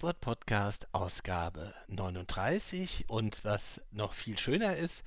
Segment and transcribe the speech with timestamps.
[0.00, 3.04] herzlich willkommen zum Dresensport Podcast, Ausgabe 39.
[3.08, 5.04] Und was noch viel schöner ist,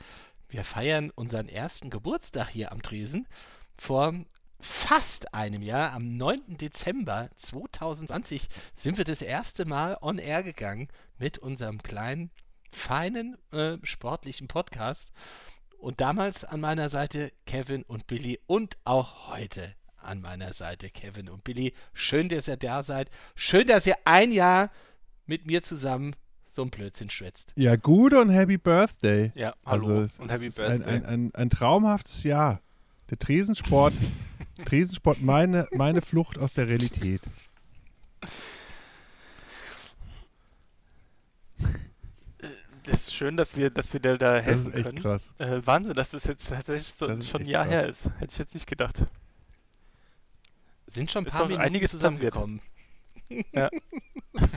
[0.50, 3.28] wir feiern unseren ersten Geburtstag hier am Dresen.
[3.74, 4.14] Vor
[4.60, 6.58] fast einem Jahr, am 9.
[6.58, 12.32] Dezember 2020, sind wir das erste Mal on air gegangen mit unserem kleinen,
[12.72, 15.10] feinen, äh, sportlichen Podcast.
[15.78, 19.74] Und damals an meiner Seite Kevin und Billy und auch heute
[20.04, 21.74] an meiner Seite Kevin und Billy.
[21.94, 23.10] Schön, dass ihr da seid.
[23.36, 24.72] Schön, dass ihr ein Jahr
[25.26, 26.16] mit mir zusammen
[26.50, 27.54] so ein Blödsinn schwätzt.
[27.56, 29.32] Ja, gut und Happy Birthday.
[29.36, 30.76] Ja, hallo also es, und Happy Birthday.
[30.76, 32.62] Ist ein, ein, ein, ein traumhaftes Jahr.
[33.10, 33.94] Der Tresensport,
[34.66, 37.22] Tresensport, meine, meine Flucht aus der Realität.
[42.84, 44.98] Das ist schön, dass wir, dass wir dir da helfen Das ist echt können.
[45.02, 45.34] krass.
[45.38, 47.74] Äh, Wahnsinn, dass das jetzt tatsächlich so Das ist schon ein Jahr krass.
[47.74, 48.06] her ist.
[48.18, 49.04] Hätte ich jetzt nicht gedacht.
[50.88, 52.60] Sind schon ein Ist paar doch Minuten einiges zusammengekommen.
[53.54, 53.70] Ja.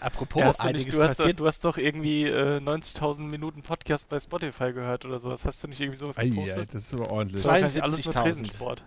[0.00, 3.62] Apropos, Ja, hast du, nicht, du, hast doch, du hast doch irgendwie äh, 90.000 Minuten
[3.62, 5.44] Podcast bei Spotify gehört oder sowas.
[5.44, 6.58] Hast du nicht irgendwie sowas Ei, gepostet?
[6.58, 7.42] ei, das ist aber ordentlich.
[7.42, 8.22] das war wahrscheinlich alles nur 72.000.
[8.22, 8.82] Tresensport.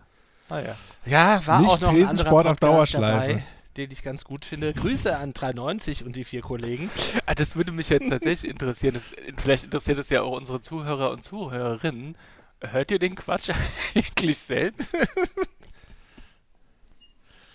[0.49, 0.75] Ah ja.
[1.05, 2.63] Ja, war Nicht auch noch ein anderer Tresensport auf Podcast
[2.95, 3.27] Dauerschleife.
[3.29, 3.43] dabei,
[3.77, 4.73] den ich ganz gut finde.
[4.73, 6.89] Grüße an 390 und die vier Kollegen.
[7.27, 8.95] Ah, das würde mich jetzt tatsächlich interessieren.
[8.95, 12.17] Das, vielleicht interessiert es ja auch unsere Zuhörer und Zuhörerinnen.
[12.59, 13.49] Hört ihr den Quatsch
[13.95, 14.95] eigentlich selbst?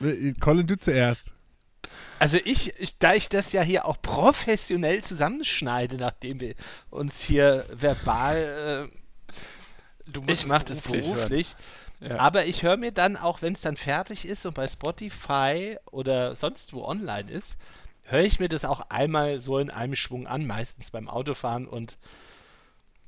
[0.01, 1.33] Äh, Colin, du zuerst.
[2.19, 6.55] Also ich, ich, da ich das ja hier auch professionell zusammenschneide, nachdem wir
[6.91, 8.89] uns hier verbal,
[10.07, 11.55] Du äh, ich mache das beruflich,
[12.01, 12.19] Ja.
[12.19, 16.35] aber ich höre mir dann auch, wenn es dann fertig ist und bei Spotify oder
[16.35, 17.57] sonst wo online ist,
[18.05, 21.99] höre ich mir das auch einmal so in einem Schwung an, meistens beim Autofahren und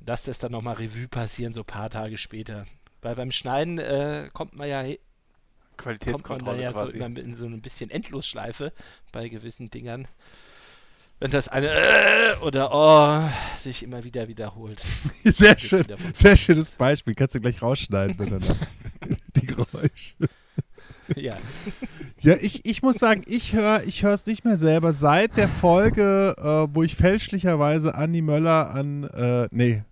[0.05, 2.65] lasse das dann nochmal Revue passieren, so ein paar Tage später.
[3.01, 4.83] Weil beim Schneiden äh, kommt man ja
[5.81, 6.97] kommt man Qualitätskontrolle ja so quasi.
[6.97, 8.71] immer in so ein bisschen Endlosschleife
[9.11, 10.07] bei gewissen Dingern.
[11.19, 14.81] Wenn das eine äh, oder oh sich immer wieder wiederholt.
[15.23, 15.85] Sehr schön.
[16.15, 17.13] Sehr schönes Beispiel.
[17.13, 18.55] Kannst du gleich rausschneiden miteinander.
[19.35, 20.15] Die Geräusche.
[21.15, 21.37] ja.
[22.21, 24.93] Ja, ich, ich muss sagen, ich höre ich es nicht mehr selber.
[24.93, 29.83] Seit der Folge, äh, wo ich fälschlicherweise Andi Möller an, äh, nee,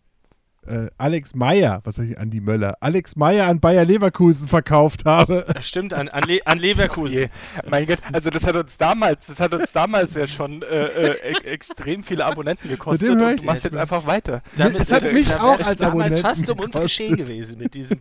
[0.69, 5.45] äh, Alex Meyer, was sag ich, Andi Möller, Alex Meyer an Bayer Leverkusen verkauft habe.
[5.59, 7.17] Das stimmt, an, an, Le an Leverkusen.
[7.17, 7.27] Je.
[7.69, 11.33] Mein Gott, also das hat uns damals, das hat uns damals ja schon äh, äh,
[11.43, 14.41] ex extrem viele Abonnenten gekostet und du machst jetzt einfach weiter.
[14.57, 17.99] Es hat äh, mich auch als damals Abonnenten fast um uns geschehen gewesen mit diesem.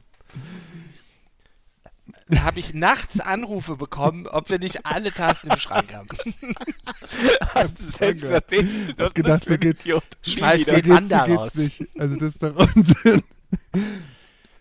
[2.30, 6.08] Da habe ich nachts Anrufe bekommen, ob wir nicht alle Tasten im Schrank haben.
[7.54, 8.52] Hast du selbst gesagt,
[8.98, 9.84] hab gedacht, so geht's-
[10.22, 11.52] Schmeiß so den geht's, Panda so raus.
[11.52, 12.00] geht's nicht.
[12.00, 13.22] Also das ist doch Unsinn.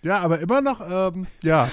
[0.01, 0.79] Ja, aber immer noch,
[1.13, 1.69] ähm, ja.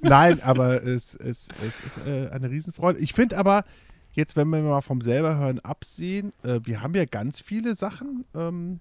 [0.00, 3.00] Nein, aber es, es, es ist äh, eine Riesenfreude.
[3.00, 3.64] Ich finde aber,
[4.12, 8.24] jetzt, wenn wir mal vom selber hören absehen, äh, wir haben ja ganz viele Sachen,
[8.34, 8.78] ähm,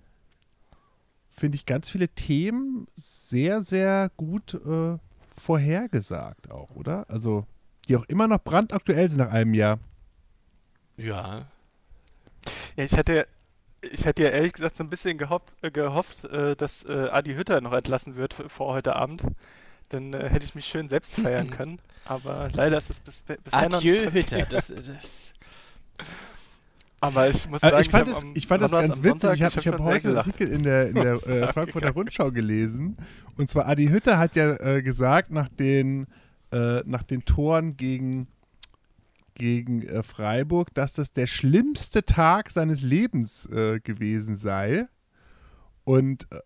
[1.31, 4.97] finde ich, ganz viele Themen sehr, sehr gut äh,
[5.35, 7.05] vorhergesagt auch, oder?
[7.09, 7.45] Also,
[7.87, 9.79] die auch immer noch brandaktuell sind nach einem Jahr.
[10.97, 11.45] Ja.
[12.75, 13.27] Ja, ich hatte,
[13.81, 17.35] ich hatte ja ehrlich gesagt so ein bisschen gehofft, äh, gehofft äh, dass äh, Adi
[17.35, 19.23] Hütter noch entlassen wird vor heute Abend.
[19.89, 21.79] Dann hätte ich mich schön selbst feiern können.
[22.05, 24.31] Aber leider ist es bis, bisher noch Adieu, nicht passiert.
[24.31, 24.45] Hütter.
[24.55, 25.33] Das, das,
[27.01, 29.21] Aber ich muss Äh, sagen, ich fand, es, am- ich fand das ganz witzig.
[29.21, 29.33] Sonntag?
[29.35, 30.17] Ich habe ich hab heute einen.
[30.17, 32.95] Artikel in der, in der äh, Frankfurter Rundschau gelesen.
[33.37, 36.07] Und zwar Adi Hütter hat ja äh, gesagt, nach den,
[36.51, 38.27] äh, nach den Toren gegen,
[39.35, 44.87] gegen äh, Freiburg, dass das der schlimmste Tag seines Lebens äh, gewesen sei.
[45.83, 46.39] Und äh,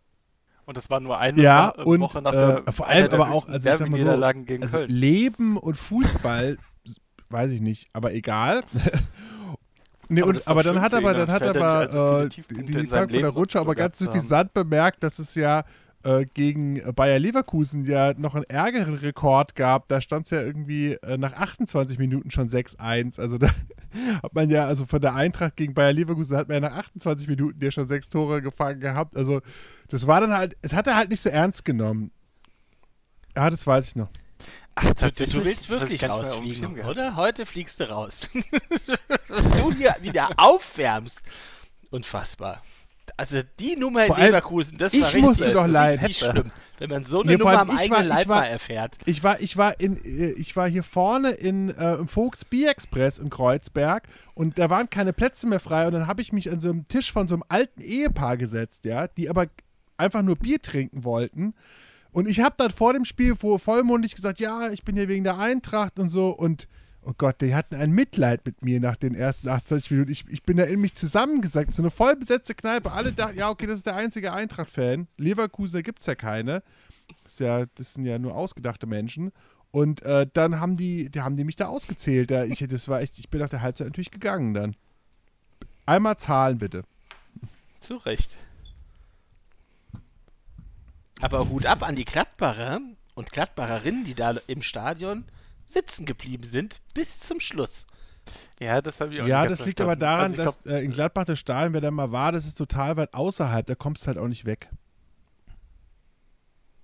[0.65, 3.31] Und das war nur eine Ja, Wo- und, Woche nach äh, der vor allem aber
[3.31, 4.09] auch, also ich sag mal so,
[4.61, 4.79] also.
[4.87, 6.57] Leben und Fußball,
[7.29, 8.63] weiß ich nicht, aber egal.
[10.09, 12.65] nee, Aber und, aber dann hat aber, dann dann hat er aber viele äh, die,
[12.65, 15.63] die Frankfurter Rundschau aber so ganz zu suffisant bemerkt, dass es ja
[16.03, 19.87] äh, gegen Bayer Leverkusen ja noch einen ärgeren Rekord gab.
[19.87, 23.19] Da stand es ja irgendwie äh, nach 28 Minuten schon 6-1.
[23.19, 23.49] Also da
[24.23, 27.27] hat man ja, also von der Eintracht gegen Bayer Leverkusen hat man ja nach 28
[27.27, 29.17] Minuten ja schon sechs Tore gefangen gehabt.
[29.17, 29.41] Also
[29.89, 32.11] das war dann halt, es hat er halt nicht so ernst genommen.
[33.35, 34.09] Ja, das weiß ich noch.
[34.81, 35.35] Ach, du, tatsächlich.
[35.37, 37.15] du willst wirklich rausfliegen, oder?
[37.15, 38.21] Heute fliegst du raus.
[39.27, 41.21] du hier wieder aufwärmst.
[41.89, 42.61] Unfassbar.
[43.17, 46.05] Also die Nummer in Leverkusen, das ich war richtig, musste doch das ist leiden.
[46.05, 46.51] richtig schlimm.
[46.77, 48.97] Wenn man so eine Nee, Nummer am ich eigenen war- Leib war- mal erfährt.
[49.05, 52.69] Ich war, ich war in, äh, ich war hier vorne in, äh, im Vogts Bier
[52.69, 54.03] Express in Kreuzberg
[54.35, 56.87] und da waren keine Plätze mehr frei und dann habe ich mich an so einem
[56.87, 59.47] Tisch von so einem alten Ehepaar gesetzt, ja, die aber
[59.97, 61.53] einfach nur Bier trinken wollten.
[62.11, 65.37] Und ich habe dann vor dem Spiel vollmundig gesagt, ja, ich bin hier wegen der
[65.37, 66.67] Eintracht und so und
[67.01, 70.11] Oh Gott, die hatten ein Mitleid mit mir nach den ersten 28 Minuten.
[70.11, 71.73] Ich, ich bin da in mich zusammengesackt.
[71.73, 72.91] So eine vollbesetzte Kneipe.
[72.91, 75.07] Alle dachten, ja, okay, das ist der einzige Eintracht-Fan.
[75.17, 76.61] Leverkusen gibt es ja keine.
[77.23, 79.31] Das, ist ja, das sind ja nur ausgedachte Menschen.
[79.71, 82.31] Und äh, dann haben die, die haben die mich da ausgezählt.
[82.31, 84.75] Da ich, das war echt, ich bin nach der Halbzeit natürlich gegangen dann.
[85.85, 86.83] Einmal zahlen bitte.
[87.79, 88.35] Zu Recht.
[91.21, 92.79] Aber Hut ab an die Gladbacher
[93.15, 95.25] und Gladbacherinnen, die da im Stadion
[95.65, 97.85] sitzen geblieben sind bis zum Schluss.
[98.59, 100.31] Ja, das habe ich auch Ja, nicht das liegt aber daran.
[100.37, 102.97] Also ich dass äh, in Gladbach der Stadion, wer da mal war, das ist total
[102.97, 103.65] weit außerhalb.
[103.65, 104.69] Da kommst du halt auch nicht weg.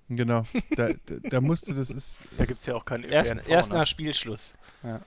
[0.08, 0.46] Genau.
[0.76, 2.28] Da, da, da musst du, das ist.
[2.38, 4.54] da gibt es ja auch keinen Erst, ÖPNV, erst nach Spielschluss.
[4.84, 5.02] Ja.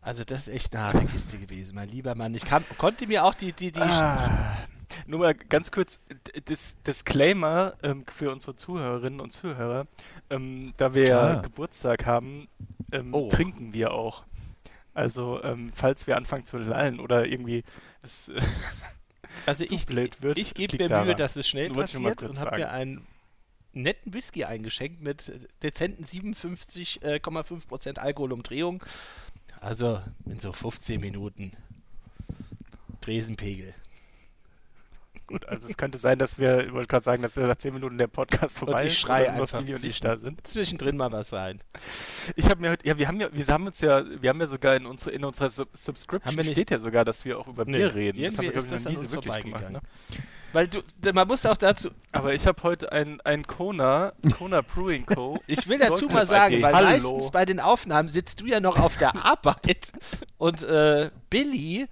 [0.00, 2.34] Also das ist echt eine harte Kiste gewesen, mein lieber Mann.
[2.34, 4.58] Ich kann, konnte mir auch die, die, die Ah,
[5.06, 9.86] nur mal ganz kurz, d- das Disclaimer ähm, für unsere Zuhörerinnen und Zuhörer.
[10.30, 11.40] Ähm, da wir ja Ah.
[11.42, 12.48] Geburtstag haben,
[12.92, 13.28] ähm, Oh.
[13.28, 14.24] trinken wir auch.
[14.94, 17.64] Also, ähm, falls wir anfangen zu lallen oder irgendwie
[18.02, 18.40] es äh,
[19.46, 22.38] also zu ich, blöd wird, ich gebe mir Mühe, dass es schnell mal passiert und
[22.38, 23.06] habe mir einen
[23.72, 28.84] netten Whisky eingeschenkt mit dezenten 57,5% Alkoholumdrehung.
[29.60, 31.52] Also in so 15 Minuten
[33.00, 33.74] Dresenpegel.
[35.26, 37.72] Gut, also es könnte sein, dass wir, ich wollte gerade sagen, dass wir nach 10
[37.72, 40.46] Minuten der Podcast vorbei ich ist schreie nur einfach Billy und ich da sind.
[40.46, 41.60] Zwischendrin mal was rein.
[42.36, 44.46] Ich habe mir heute, ja, wir haben ja, wir haben uns ja, wir haben ja
[44.46, 47.48] sogar in, unsere, in unserer Sub Subscription Haben wir steht ja sogar, dass wir auch
[47.48, 48.18] über Nee, Bier reden.
[48.18, 49.24] irgendwie glaub ist das an uns gemacht.
[49.24, 49.72] vorbeigegangen.
[49.72, 49.80] Ne?
[50.52, 50.82] Weil du,
[51.12, 55.36] man muss auch dazu, Aber ich habe heute ein, ein Kona, Kona Brewing Co.
[55.48, 56.86] ich will dazu mal sagen, weil Hallo.
[56.86, 59.90] meistens bei den Aufnahmen sitzt du ja noch auf der Arbeit
[60.38, 61.88] und äh, Billy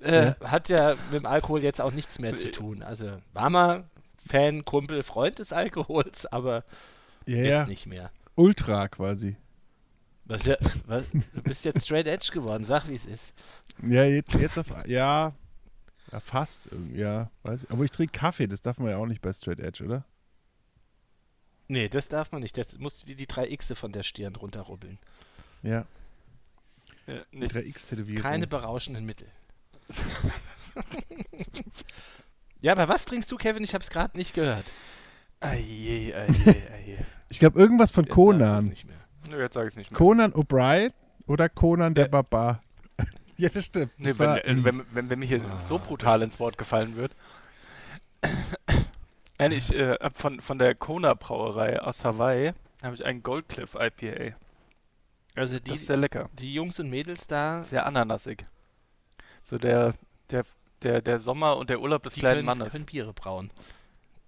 [0.00, 2.82] äh, hat ja mit dem Alkohol jetzt auch nichts mehr zu tun.
[2.82, 3.84] Also warmer
[4.28, 6.64] Fan, Kumpel, Freund des Alkohols, aber
[7.26, 7.66] Ja, jetzt ja.
[7.66, 8.10] nicht mehr.
[8.34, 9.36] Ultra quasi.
[10.24, 10.56] Was, ja,
[10.86, 13.32] was, du bist jetzt straight edge geworden, sag wie es ist.
[13.82, 14.70] Ja, jetzt, jetzt auf.
[14.86, 15.32] Ja.
[16.12, 16.70] Ja, fast.
[16.94, 17.70] Ja, weiß ich.
[17.70, 20.04] Aber ich trinke Kaffee, das darf man ja auch nicht bei Straight Edge, oder?
[21.66, 22.56] Nee, das darf man nicht.
[22.56, 24.98] Das musst du dir die drei Xe von der Stirn runterrubbeln.
[25.62, 25.84] Ja.
[27.06, 27.56] Ja, nichts.
[27.56, 28.22] 3X-Tätowierung.
[28.22, 29.28] Keine berauschenden Mittel.
[32.60, 33.62] ja, aber was trinkst du, Kevin?
[33.64, 34.64] Ich hab's gerade nicht gehört.
[35.40, 37.06] Aje, aje, aje.
[37.28, 38.64] Ich glaube, irgendwas von Jetzt Conan.
[38.66, 38.96] Nicht mehr.
[39.28, 39.98] Nö, jetzt sage ich es nicht mehr.
[39.98, 40.92] Conan O'Brien
[41.26, 42.10] oder Conan der Ja.
[42.10, 42.62] Barbar?
[43.36, 43.92] ja, das stimmt.
[43.98, 46.58] Nee, Das wenn, war also wenn, wenn, wenn mir hier Ah, so brutal ins Wort
[46.58, 47.12] gefallen wird.
[49.38, 52.52] Nein, ich äh, von, von der Kona Brauerei aus Hawaii
[52.82, 54.34] habe ich einen Goldcliff IPA.
[55.36, 56.28] Also die, Das ist sehr lecker.
[56.32, 58.44] die Jungs und Mädels da, Sehr ananasig.
[59.48, 59.94] So der,
[60.28, 60.44] der,
[60.82, 62.72] der, der Sommer und der Urlaub des die kleinen können, Mannes.
[62.74, 63.50] können Biere brauen.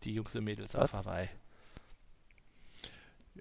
[0.02, 0.80] Die Jungs und Mädels Was?
[0.84, 1.28] auf Hawaii.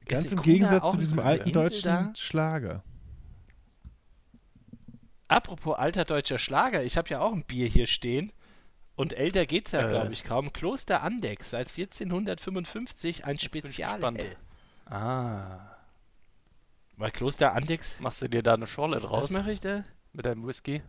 [0.05, 2.11] Ganz Ist im die Gegensatz zu diesem alten Insel deutschen da?
[2.17, 2.83] Schlager.
[5.29, 8.33] Apropos alter deutscher Schlager, ich habe ja auch ein Bier hier stehen.
[8.97, 9.87] Und älter geht's ja, Äh.
[9.89, 10.51] glaube ich, kaum.
[10.51, 14.01] Kloster Andex, seit 1455 ein Spezial.
[14.85, 15.77] Ah.
[16.97, 19.85] Weil Kloster Andex, Machst du dir da eine Schorle was draus mache ich da?
[20.11, 20.81] mit deinem Whisky?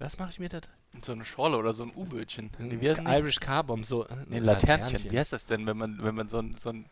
[0.00, 0.60] Was mache ich mir da?
[1.02, 2.50] So eine Schorle oder so ein U-Bötchen.
[2.58, 2.88] Nee?
[2.88, 4.06] Irish Carbomb, so.
[4.08, 5.10] äh, Nee, ein Laternchen.
[5.10, 6.86] Wie heißt das denn, wenn man, wenn man so ein, so ein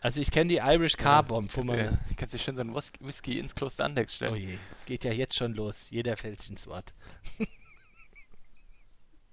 [0.00, 1.98] Also ich kenne die Irish Carbomb, wo kannst, du, man.
[2.16, 4.32] kannst du schön so ein Whis- Whisky ins Kloster Andex stellen?
[4.32, 5.90] Oh je, geht ja jetzt schon los.
[5.90, 6.92] Jeder fällt ins Wort.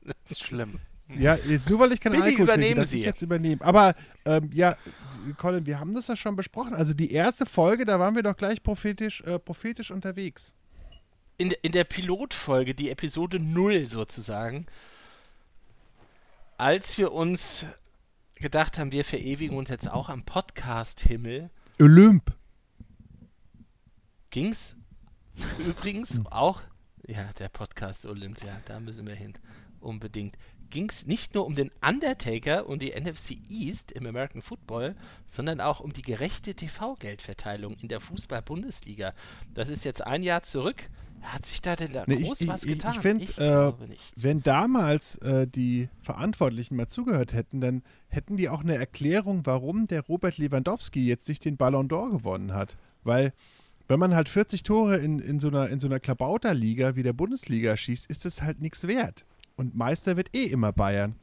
[0.04, 0.80] Das ist schlimm.
[1.08, 3.06] Ja, jetzt nur weil ich keinen Bitte Alkohol trinke, übernehmen dass ich Sie.
[3.08, 3.62] jetzt übernehme.
[3.62, 3.94] Aber
[4.26, 4.76] ähm, ja,
[5.38, 6.74] Colin, wir haben das ja schon besprochen.
[6.74, 10.54] Also die erste Folge, da waren wir doch gleich prophetisch, äh, prophetisch unterwegs.
[11.38, 14.68] In, in der Pilotfolge, die Episode 0 sozusagen,
[16.58, 17.66] als wir uns
[18.36, 21.50] gedacht haben, wir verewigen uns jetzt auch am Podcast-Himmel,
[21.80, 22.34] Olymp.
[24.30, 24.76] ging's
[25.60, 26.62] übrigens auch,
[27.08, 29.34] ja, der Podcast Olympia, da müssen wir hin,
[29.80, 30.38] unbedingt.
[30.70, 34.96] Ging es nicht nur um den Undertaker und die NFC East im American Football,
[35.28, 39.14] sondern auch um die gerechte TV-Geldverteilung in der Fußball-Bundesliga.
[39.54, 40.90] Das ist jetzt ein Jahr zurück.
[41.24, 43.20] Hat sich da denn da Nee, ich- groß ich- was ich- getan?
[43.20, 44.02] ich äh, glaube nicht.
[44.16, 49.86] Wenn damals äh, die Verantwortlichen mal zugehört hätten, dann hätten die auch eine Erklärung, warum
[49.88, 52.78] der Robert Lewandowski jetzt nicht den Ballon d'Or gewonnen hat.
[53.04, 53.34] Weil,
[53.88, 57.14] wenn man halt 40 Tore in, in so einer, in so einer Klabauterliga wie der
[57.14, 59.26] Bundesliga schießt, ist das halt nichts wert.
[59.56, 61.16] Und Meister wird eh immer Bayern.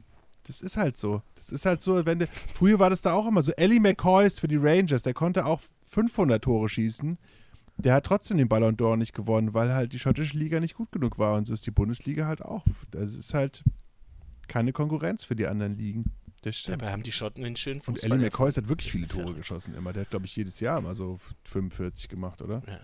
[0.47, 1.21] Das ist halt so.
[1.35, 3.51] Das ist halt so, wenn du, früher war das da auch immer so.
[3.53, 7.17] Ellie McCoy für die Rangers, der konnte auch 500 Tore schießen.
[7.81, 10.91] Der hat trotzdem den Ballon d'Or nicht gewonnen, weil halt die schottische Liga nicht gut
[10.91, 11.35] genug war.
[11.35, 12.65] Und so ist die Bundesliga halt auch.
[12.91, 13.63] Das ist halt
[14.47, 16.11] keine Konkurrenz für die anderen Ligen.
[16.41, 16.81] Das stimmt.
[16.81, 18.11] Dabei haben die Schotten den schönen Und Fußball.
[18.11, 19.25] Ellie McCoy hat wirklich viele Jedes Jahr.
[19.25, 19.93] Tore geschossen immer.
[19.93, 22.63] Der hat, glaube ich, jedes Jahr mal so 45 gemacht, oder?
[22.67, 22.79] Ja.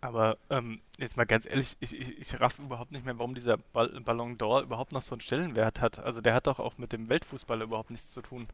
[0.00, 3.56] Aber ähm, jetzt mal ganz ehrlich, ich, ich, ich raff überhaupt nicht mehr, warum dieser
[3.56, 6.00] Ball Ballon d'Or überhaupt noch so einen Stellenwert hat.
[6.00, 8.48] Also der hat doch auch mit dem Weltfußball überhaupt nichts zu tun.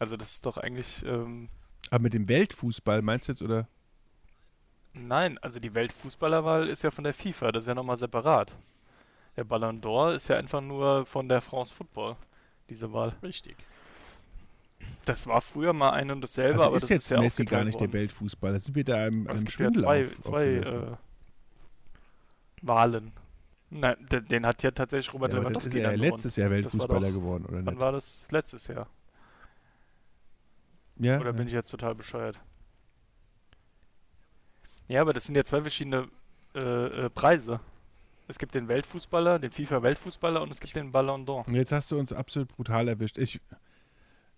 [0.00, 1.48] Also das ist doch eigentlich, ähm,
[1.90, 3.68] Aber mit dem Weltfußball meinst du jetzt, oder?
[4.92, 8.54] Nein, also die Weltfußballerwahl ist ja von der FIFA, das ist ja nochmal separat.
[9.36, 12.16] Der Ballon d'Or ist ja einfach nur von der France Football,
[12.68, 13.14] diese Wahl.
[13.22, 13.56] Richtig.
[15.04, 17.44] Das war früher mal ein und dasselbe, Also aber ist das jetzt ist ja Messi
[17.44, 17.92] gar nicht der worden.
[18.00, 18.58] Weltfußballer.
[18.60, 20.96] Sind wir da im, einem gibt ja Schwindel zwei, zwei äh,
[22.62, 23.12] Wahlen.
[23.70, 26.56] Nein, den, den hat ja tatsächlich Robert ja, ist Lewandowski er ja letztes Jahr war
[26.56, 27.80] Weltfußballer doch- geworden, oder Wann nicht?
[27.80, 28.26] war das?
[28.30, 28.88] Letztes Jahr.
[30.96, 31.46] Ja, Oder bin ja.
[31.48, 32.40] ich jetzt total bescheuert?
[34.88, 36.08] Ja, aber das sind ja zwei verschiedene
[36.54, 36.60] äh,
[37.06, 37.60] äh, Preise.
[38.26, 41.46] Es gibt den Weltfußballer, den FIFA-Weltfußballer und es gibt den Ballon d'Or.
[41.46, 43.16] Und jetzt hast du uns absolut brutal erwischt.
[43.16, 43.40] Ich,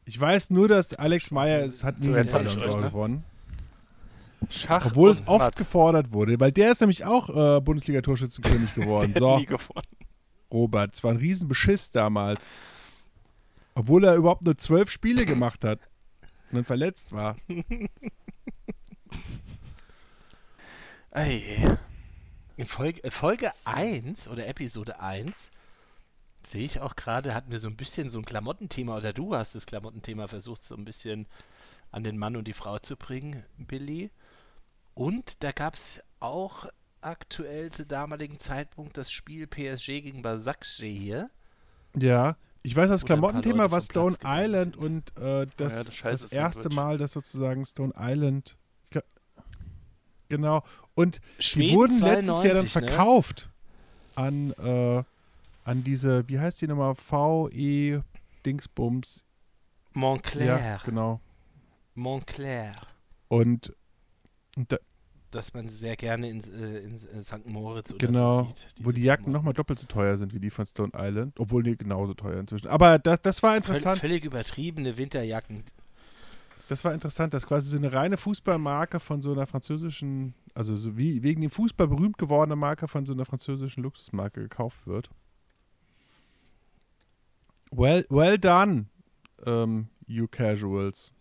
[0.05, 2.83] ich weiß nur, dass Alex Meyer es hat nie So, den Ballon d'Or ne?
[2.83, 3.25] gewonnen.
[4.49, 5.57] Schach Obwohl es oft Matt.
[5.57, 9.13] gefordert wurde, weil der ist nämlich auch äh, Bundesliga-Torschützenkönig geworden.
[9.13, 9.87] Der so, hat nie gewonnen.
[10.51, 12.55] Robert, es war ein Riesenbeschiss damals.
[13.75, 15.79] Obwohl er überhaupt nur zwölf Spiele gemacht hat
[16.51, 17.37] und dann verletzt war.
[21.13, 21.57] Ey,
[22.57, 25.51] In Folge, Folge 1 oder Episode 1
[26.47, 29.57] sehe ich auch gerade, hatten wir so ein bisschen so ein Klamottenthema oder du hast
[29.57, 31.27] das Klamottenthema versucht, so ein bisschen
[31.91, 34.13] an den Mann und die Frau zu bringen, Billy.
[34.95, 36.67] Und da gab es auch
[37.01, 41.29] aktuell zu damaligen Zeitpunkt das Spiel PSG gegen Basaksehir
[41.97, 42.09] hier.
[42.09, 44.85] Ja, ich weiß, das Klamottenthema war Stone Island sind.
[44.85, 46.69] und äh, das, ja, das das erste.
[46.69, 48.57] Mal, dass sozusagen Stone Island.
[50.31, 50.63] Genau.
[50.95, 52.89] Und die Schweden wurden letztes Jahr dann 92, ne?
[52.89, 53.51] verkauft
[54.15, 55.03] an, äh,
[55.65, 56.95] an diese, wie heißt die nochmal?
[56.95, 58.03] VE
[58.47, 59.25] Dingsbums.
[59.93, 60.59] Montclair.
[60.59, 61.21] Ja, genau.
[61.95, 62.75] Montclair.
[63.29, 63.75] Und,
[64.57, 64.79] und da,
[65.31, 67.47] Das man sehr gerne in, äh, in äh, St.
[67.47, 68.67] Moritz oder genau, so sieht.
[68.87, 71.77] wo die Jacken nochmal doppelt so teuer sind wie die von Stone Island, obwohl die
[71.77, 72.69] genauso teuer inzwischen.
[72.69, 74.01] Aber das, das war Völ interessant.
[74.01, 75.65] völlig übertriebene Winterjacken.
[76.71, 80.97] Das war interessant, dass quasi so eine reine Fußballmarke von so einer französischen, also so
[80.97, 85.11] wie wegen dem Fußball berühmt gewordene Marke von so einer französischen Luxusmarke gekauft wird.
[87.73, 88.87] Well, well done,
[89.45, 91.13] ähm, you casuals.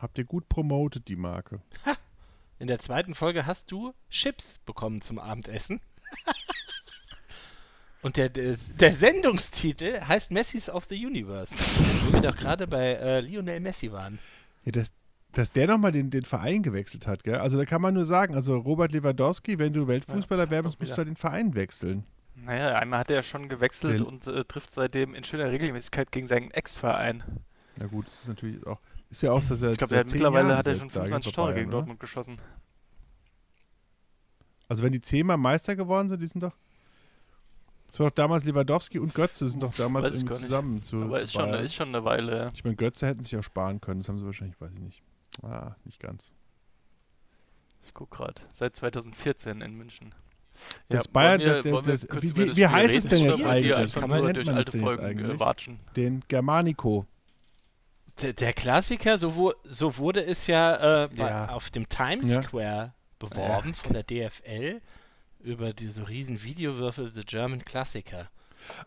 [0.00, 1.62] Habt ihr gut promotet, die Marke.
[2.58, 5.80] In der zweiten Folge hast du Chips bekommen zum Abendessen.
[8.02, 11.54] Und der, der, der Sendungstitel heißt Messis of the Universe.
[11.54, 14.18] Wo wir doch gerade bei äh, Lionel Messi waren.
[14.64, 14.92] Ja, dass,
[15.32, 17.36] dass der nochmal den, den Verein gewechselt hat, gell?
[17.36, 20.80] Also da kann man nur sagen, also Robert Lewandowski, wenn du Weltfußballer Ja, doch musst,
[20.80, 22.04] du halt den Verein wechseln.
[22.34, 26.10] Naja, einmal hat er ja schon gewechselt Der- und äh, trifft seitdem in schöner Regelmäßigkeit
[26.10, 27.22] gegen seinen Ex-Verein.
[27.76, 28.78] Na gut, das ist natürlich auch,
[29.10, 31.32] ist ja auch so seit Ich glaube, er mittlerweile Jahren hat er schon da 25
[31.32, 31.78] bei Tore gegen oder?
[31.78, 32.38] Dortmund geschossen.
[34.68, 36.56] Also wenn die zehnmal Meister geworden sind, die sind doch.
[37.92, 41.18] Das war doch damals Lewandowski und Götze sind doch damals Weiß irgendwie zusammen zu, Aber
[41.18, 42.36] zu ist schon, ist schon eine Weile.
[42.38, 42.48] ja.
[42.54, 45.02] Ich meine, Götze hätten sich auch sparen können, das haben sie wahrscheinlich, weiß ich nicht.
[45.42, 46.32] Ah, nicht ganz.
[47.84, 48.40] Ich guck gerade.
[48.52, 50.14] Seit 2014 in München.
[50.88, 53.92] Das Bayern, wir- das- das- kurz wie- wie- das wie heißt es denn jetzt eigentlich?
[53.94, 55.40] Kann man- durch man das alte Folgen äh, eigentlich?
[55.40, 55.80] watschen.
[55.96, 57.06] Den Germanico.
[58.20, 61.48] Der, der Klassiker, so, wo, so wurde es ja, äh, bei, Ja.
[61.50, 62.42] auf dem Times Ja.
[62.42, 64.80] Square beworben von der DFL
[65.42, 68.30] über diese riesen Videowürfel The German Klassiker.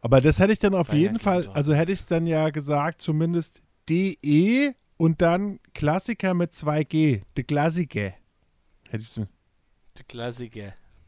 [0.01, 2.49] Aber das hätte ich dann auf Bayern jeden Fall, also hätte ich es dann ja
[2.49, 7.23] gesagt, zumindest DE und dann Klassiker mit 2G.
[7.35, 8.13] De Klassiker.
[8.89, 9.27] Hätte ich so.
[9.97, 10.73] Der Klassiker.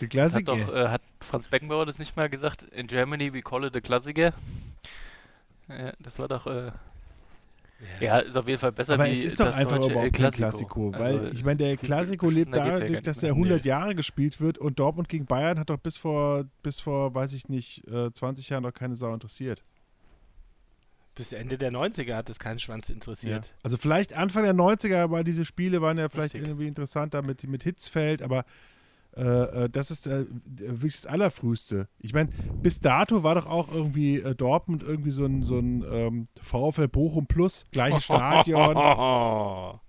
[0.00, 0.56] De hat, Klassiker.
[0.56, 2.62] doch, äh, hat Franz Beckenbauer das nicht mal gesagt?
[2.62, 4.32] In Germany we call it a Klassiker.
[5.68, 6.72] Ja, das war doch, äh,
[8.00, 10.30] ja, ist auf jeden Fall besser Aber wie es ist doch einfach überhaupt kein.
[10.30, 13.68] Klassiko, weil Also, ich meine, der Klassiko lebt ja dadurch, nicht dass er 100 Nee.
[13.68, 17.48] Jahre gespielt wird und Dortmund gegen Bayern hat doch bis vor, bis vor weiß ich
[17.48, 19.64] nicht, äh, 20 Jahren noch keine Sau interessiert.
[21.14, 23.52] Bis Ende der 90er hat es keinen Schwanz interessiert.
[23.62, 26.48] Also vielleicht Anfang der 90er, aber diese Spiele waren ja vielleicht Richtig.
[26.48, 28.44] irgendwie interessanter mit, mit Hitzfeld, aber
[29.16, 29.20] äh,
[29.64, 31.88] äh, das ist äh, wirklich das Allerfrühste.
[31.98, 32.30] Ich meine,
[32.62, 36.88] bis dato war doch auch irgendwie äh, Dortmund irgendwie so ein, so ein ähm, VfL
[36.88, 38.74] Bochum Plus, gleiches Stadion.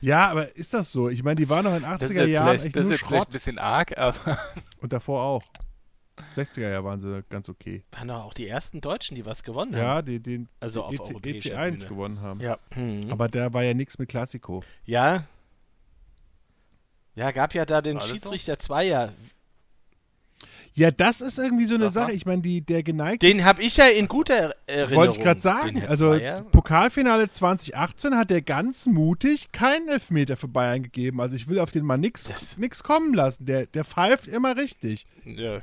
[0.00, 1.08] ja, aber ist das so?
[1.08, 2.74] Ich meine, die waren noch in den Das ist 80er jetzt Jahren echt das ist
[2.82, 4.38] nur jetzt vielleicht ein Schrott bisschen arg, aber
[4.80, 5.42] und davor auch.
[6.36, 7.82] 60er Jahre waren sie ganz okay.
[7.92, 10.06] Waren doch auch die ersten Deutschen, die was gewonnen Ja, haben.
[10.06, 11.86] die, den Also EC, europäischer EC1 Bühne.
[11.88, 12.40] gewonnen haben.
[12.40, 12.58] ja.
[12.74, 13.06] Hm.
[13.10, 14.62] Aber da war ja nichts mit Klassiko.
[14.84, 15.24] Ja.
[17.14, 18.06] Ja, gab ja da den so?
[18.06, 19.12] Schiedsrichter Zweier.
[20.74, 22.06] Ja, das ist irgendwie so eine Sag mal.
[22.06, 22.12] Sache.
[22.16, 24.94] Ich meine, die, der geneigte Den habe ich ja in guter Erinnerung.
[24.94, 25.82] Wollte ich gerade sagen.
[25.86, 26.40] Also Zweier.
[26.40, 31.20] Pokalfinale 2018 hat der ganz mutig keinen Elfmeter für Bayern gegeben.
[31.20, 32.30] Also ich will auf den mal nix
[32.82, 33.44] kommen lassen.
[33.44, 35.06] Der, der pfeift immer richtig.
[35.26, 35.60] Ja.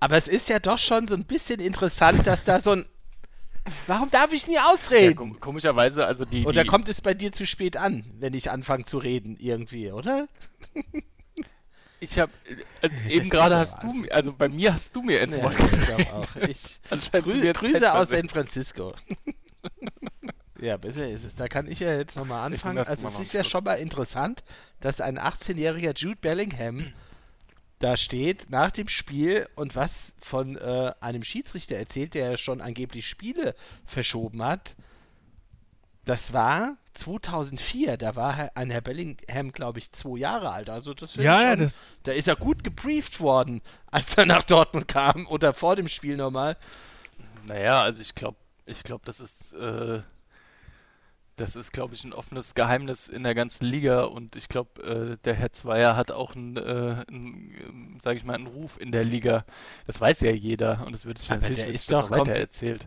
[0.00, 2.84] Aber es ist ja doch schon so ein bisschen interessant, dass da so ein.
[3.86, 5.16] Warum darf ich nie Ja, ausreden?
[5.16, 6.44] kom komischerweise, also die.
[6.44, 9.90] Oder die, kommt es bei dir zu spät an, wenn ich anfange zu reden irgendwie,
[9.90, 10.28] oder?
[12.00, 12.32] Ich habe
[12.82, 14.12] äh, eben ist gerade ja hast du, Wahnsinn.
[14.12, 16.36] also bei mir hast du mir ins Ja, Wort ich glaube auch.
[16.36, 16.80] Ich,
[17.12, 18.10] Grü Grüße aus.
[18.10, 18.92] San Francisco.
[20.60, 21.34] ja, besser ist es.
[21.34, 22.78] Da kann ich ja jetzt nochmal anfangen.
[22.78, 24.44] Also es ist ja schon mal interessant,
[24.80, 26.92] dass ein 18-jähriger Jude Bellingham
[27.84, 32.62] da steht nach dem Spiel und was von äh, einem Schiedsrichter erzählt, der ja schon
[32.62, 34.74] angeblich Spiele verschoben hat.
[36.06, 40.70] Das war 2004, da war ein Herr Bellingham, glaube ich, zwei Jahre alt.
[40.70, 43.60] Also das Ja, ich ja, schon, das, da ist er gut gebrieft worden,
[43.90, 46.56] als er nach Dortmund kam oder vor dem Spiel nochmal.
[47.46, 50.00] Naja, also ich glaube, ich glaube, das ist, äh,
[51.36, 55.16] das ist, glaube ich, ein offenes Geheimnis in der ganzen Liga und ich glaube, äh,
[55.24, 59.04] der Herr Zweier hat auch einen, äh, einen sage ich mal, einen Ruf in der
[59.04, 59.44] Liga.
[59.86, 62.10] Das weiß ja jeder und es wird sich Aber natürlich wird sich das doch auch
[62.10, 62.86] weiter erzählt.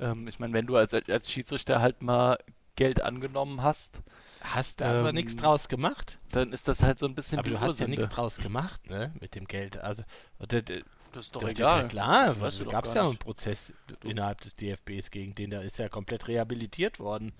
[0.00, 2.38] Ähm, ich meine, wenn du als, als Schiedsrichter halt mal
[2.76, 4.00] Geld angenommen hast,
[4.40, 6.18] Hast da aber Ähm, nichts draus gemacht.
[6.30, 9.12] dann ist das halt so ein bisschen Aber du hast ja nichts draus gemacht, ne?
[9.20, 9.78] Mit dem Geld.
[9.78, 10.02] Also,
[10.38, 11.88] oder, d- Das ist doch d- d- egal.
[11.88, 13.16] Klar, Das weißt du doch gab es ja einen.
[13.16, 13.72] Prozess
[14.04, 17.32] innerhalb des DFBs gegen den, der ist ja komplett rehabilitiert worden.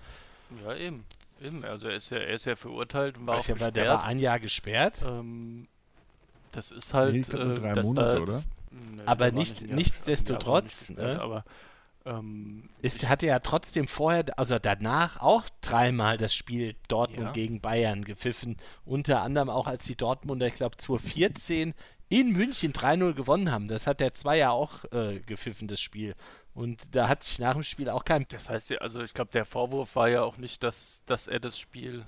[0.65, 1.03] Ja, eben.
[1.41, 1.63] Eben.
[1.65, 3.83] Also er ist ja, er ist ja verurteilt und war War auch ja, weil der
[3.83, 3.99] gesperrt.
[4.01, 5.01] war ein Jahr gesperrt.
[5.05, 5.67] Ähm,
[6.51, 7.13] das ist halt.
[7.13, 8.33] Nee, ich glaub nur äh, drei dass Monate, da, oder?
[8.33, 11.05] Das, nee, Aber nicht- nichtsdestotrotz, nicht ne?
[11.05, 11.43] gesperrt, Aber
[12.05, 17.31] ähm, Ist, hatte ja trotzdem vorher, also danach auch dreimal das Spiel Dortmund Ja.
[17.33, 18.55] gegen Bayern gepfiffen.
[18.85, 21.73] Unter anderem auch, als die Dortmunder, ich glaube, 2014
[22.09, 23.67] in München 3-0 gewonnen haben.
[23.67, 26.15] Das hat der Zweier auch äh, gepfiffen, das Spiel.
[26.57, 29.29] Und da hat sich nach dem Spiel auch kein das heißt ja, also ich glaube,
[29.31, 32.03] der Vorwurf war ja auch nicht, dass, dass er das Spiel.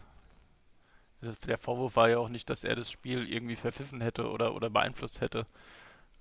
[1.46, 4.72] Der Vorwurf war ja auch nicht, dass er das Spiel irgendwie verpfiffen hätte oder, oder
[4.72, 5.46] beeinflusst hätte.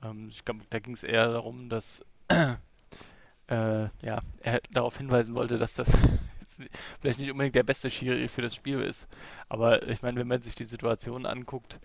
[0.05, 5.57] Ähm, ich glaube, da ging es eher darum, dass äh, ja, er darauf hinweisen wollte,
[5.57, 5.91] dass das
[7.01, 9.09] vielleicht nicht unbedingt der beste Schiri für das Spiel ist.
[9.49, 11.81] Aber ich meine, wenn man sich die Situation anguckt,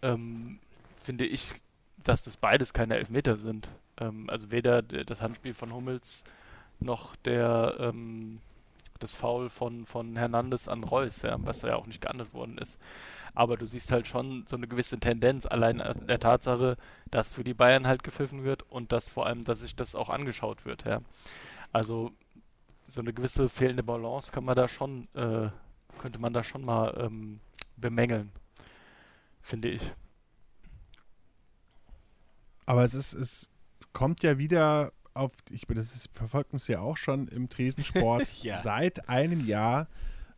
[0.00, 0.58] ähm,
[0.96, 1.52] finde ich,
[2.02, 3.68] dass das beides keine Elfmeter sind.
[3.98, 6.24] Ähm, also weder das Handspiel von Hummels
[6.80, 8.40] noch der ähm,
[8.98, 12.78] das Foul von, von Hernandez an Reus, ja, was ja auch nicht geahndet worden ist.
[13.34, 16.76] Aber du siehst halt schon so eine gewisse Tendenz, allein der Tatsache,
[17.10, 20.08] dass für die Bayern halt gepfiffen wird und dass vor allem, dass sich das auch
[20.08, 21.00] angeschaut wird, ja.
[21.72, 22.12] Also
[22.86, 25.50] so eine gewisse fehlende Balance kann man da schon, äh,
[25.98, 27.40] könnte man da schon mal ähm,
[27.76, 28.32] bemängeln,
[29.42, 29.92] finde ich.
[32.66, 33.46] aber es ist, es
[33.96, 38.60] kommt ja wieder auf, ich das ist, verfolgt uns ja auch schon im Tresensport Ja.
[38.60, 39.88] seit einem Jahr,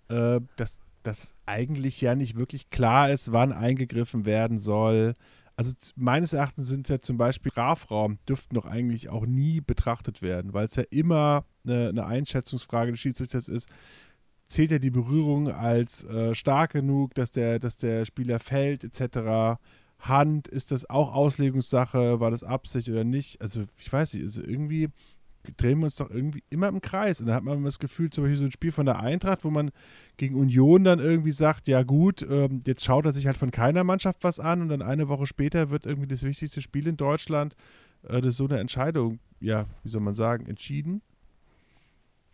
[0.08, 5.16] äh, dass das eigentlich ja nicht wirklich klar ist, wann eingegriffen werden soll.
[5.56, 10.52] Also meines Erachtens sind ja zum Beispiel Strafraum dürften doch eigentlich auch nie betrachtet werden,
[10.52, 13.68] weil es ja immer eine, eine Einschätzungsfrage des Schiedsrichters ist.
[14.44, 19.58] Zählt er die Berührung als äh, stark genug, dass der, dass der Spieler fällt, etc.
[19.98, 23.40] Hand, ist das auch Auslegungssache, war das Absicht oder nicht?
[23.40, 24.88] Also ich weiß nicht, also irgendwie
[25.56, 27.20] drehen wir uns doch irgendwie immer im Kreis.
[27.20, 29.50] Und da hat man das Gefühl, zum Beispiel so ein Spiel von der Eintracht, wo
[29.50, 29.70] man
[30.16, 33.84] gegen Union dann irgendwie sagt, ja gut, ähm, jetzt schaut er sich halt von keiner
[33.84, 37.56] Mannschaft was an und dann eine Woche später wird irgendwie das wichtigste Spiel in Deutschland,
[38.02, 41.02] äh, das ist so eine Entscheidung, ja, wie soll man sagen, entschieden.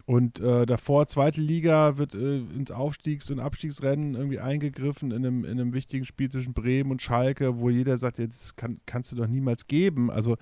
[0.06, 5.44] Und äh, davor, zweite Liga, wird äh, ins Aufstiegs- und Abstiegsrennen irgendwie eingegriffen in einem,
[5.44, 9.12] in einem wichtigen Spiel zwischen Bremen und Schalke, wo jeder sagt, ja, das kann, kannst
[9.12, 10.10] du doch niemals geben.
[10.10, 10.36] Also,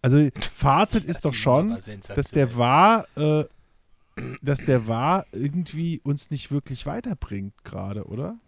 [0.00, 1.76] also Fazit ist doch schon,
[2.14, 3.44] dass der war, äh,
[4.40, 8.38] dass der war irgendwie uns nicht wirklich weiterbringt gerade, oder?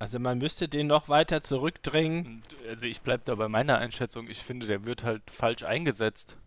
[0.00, 2.42] Also man müsste den noch weiter zurückdrängen.
[2.68, 4.28] Also ich bleibe da bei meiner Einschätzung.
[4.28, 6.38] Ich finde, der wird halt falsch eingesetzt.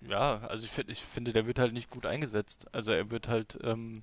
[0.00, 2.66] Ja, also ich, find, ich finde, der wird halt nicht gut eingesetzt.
[2.72, 4.02] Also er wird halt, ähm,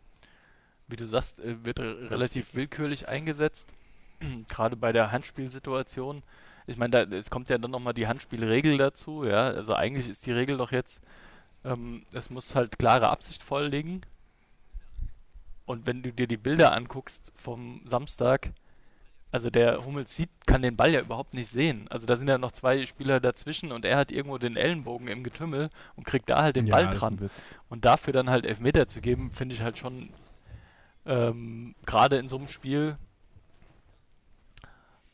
[0.88, 3.74] wie du sagst, wird re- relativ willkürlich eingesetzt.
[4.50, 6.24] Gerade bei der Handspielsituation.
[6.68, 9.50] Ich meine, da, es kommt ja dann nochmal die Handspielregel dazu, ja.
[9.50, 11.02] Also eigentlich ist die Regel doch jetzt,
[11.66, 14.02] ähm, es muss halt klare Absicht vorliegen.
[15.66, 18.52] Und wenn du dir die Bilder anguckst vom Samstag,
[19.32, 21.88] also der Hummels sieht, kann den Ball ja überhaupt nicht sehen.
[21.90, 25.24] Also da sind ja noch zwei Spieler dazwischen und er hat irgendwo den Ellenbogen im
[25.24, 27.30] Getümmel und kriegt da halt den Ball das ist dran.
[27.70, 30.10] Und dafür dann halt Elfmeter zu geben, finde ich halt schon
[31.06, 32.98] ähm, gerade in so einem Spiel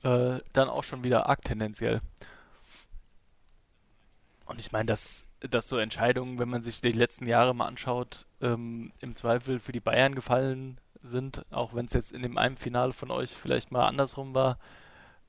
[0.04, 2.02] äh, dann auch schon wieder arg tendenziell.
[4.46, 8.26] Und ich meine, dass, dass so Entscheidungen, wenn man sich die letzten Jahre mal anschaut,
[8.42, 12.58] ähm, im Zweifel für die Bayern gefallen sind, auch wenn es jetzt in dem einen
[12.58, 14.58] Finale von euch vielleicht mal andersrum war.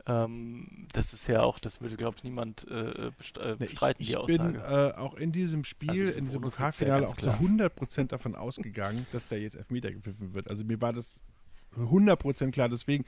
[0.08, 4.12] Ähm, das ist ja auch, das würde, glaube ich, niemand äh, äh, bestreiten, ich, die
[4.12, 4.52] ich Aussage.
[4.52, 7.36] bin äh, auch in diesem Spiel, Also in diesem ja Pokalfinale ganz auch klar.
[7.38, 10.48] zu 100% davon ausgegangen, dass da jetzt Elfmeter gepfiffen wird.
[10.48, 11.22] Also mir war das
[11.76, 12.68] 100% klar.
[12.68, 13.04] Deswegen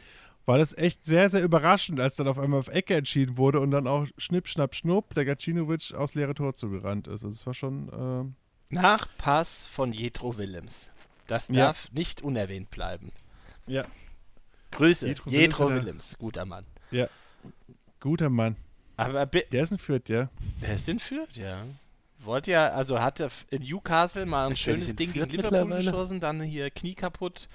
[0.46, 3.70] war das echt sehr, sehr überraschend, als dann auf einmal auf Ecke entschieden wurde und
[3.70, 7.24] dann auch schnipp, schnapp, schnupp der Gacinovic aufs leere Tor zugerannt ist.
[7.24, 8.34] Also es war schon, ähm,
[8.70, 10.90] Nach Pass von Jetro Willems.
[11.26, 11.66] Das Ja.
[11.66, 13.12] darf nicht unerwähnt bleiben.
[13.66, 13.84] ja,
[14.70, 16.64] Grüße, Jetro Jetro, Willems er- guter Mann.
[18.00, 18.56] guter Mann.
[18.96, 20.28] Aber Der ist ein Fürth, ja.
[20.62, 21.62] der ist in Fürth, ja.
[22.20, 26.40] Wollte ja, also hatte in Newcastle mal ein schönes in Ding gegen Liverpool geschossen, dann
[26.42, 27.48] hier Knie kaputt.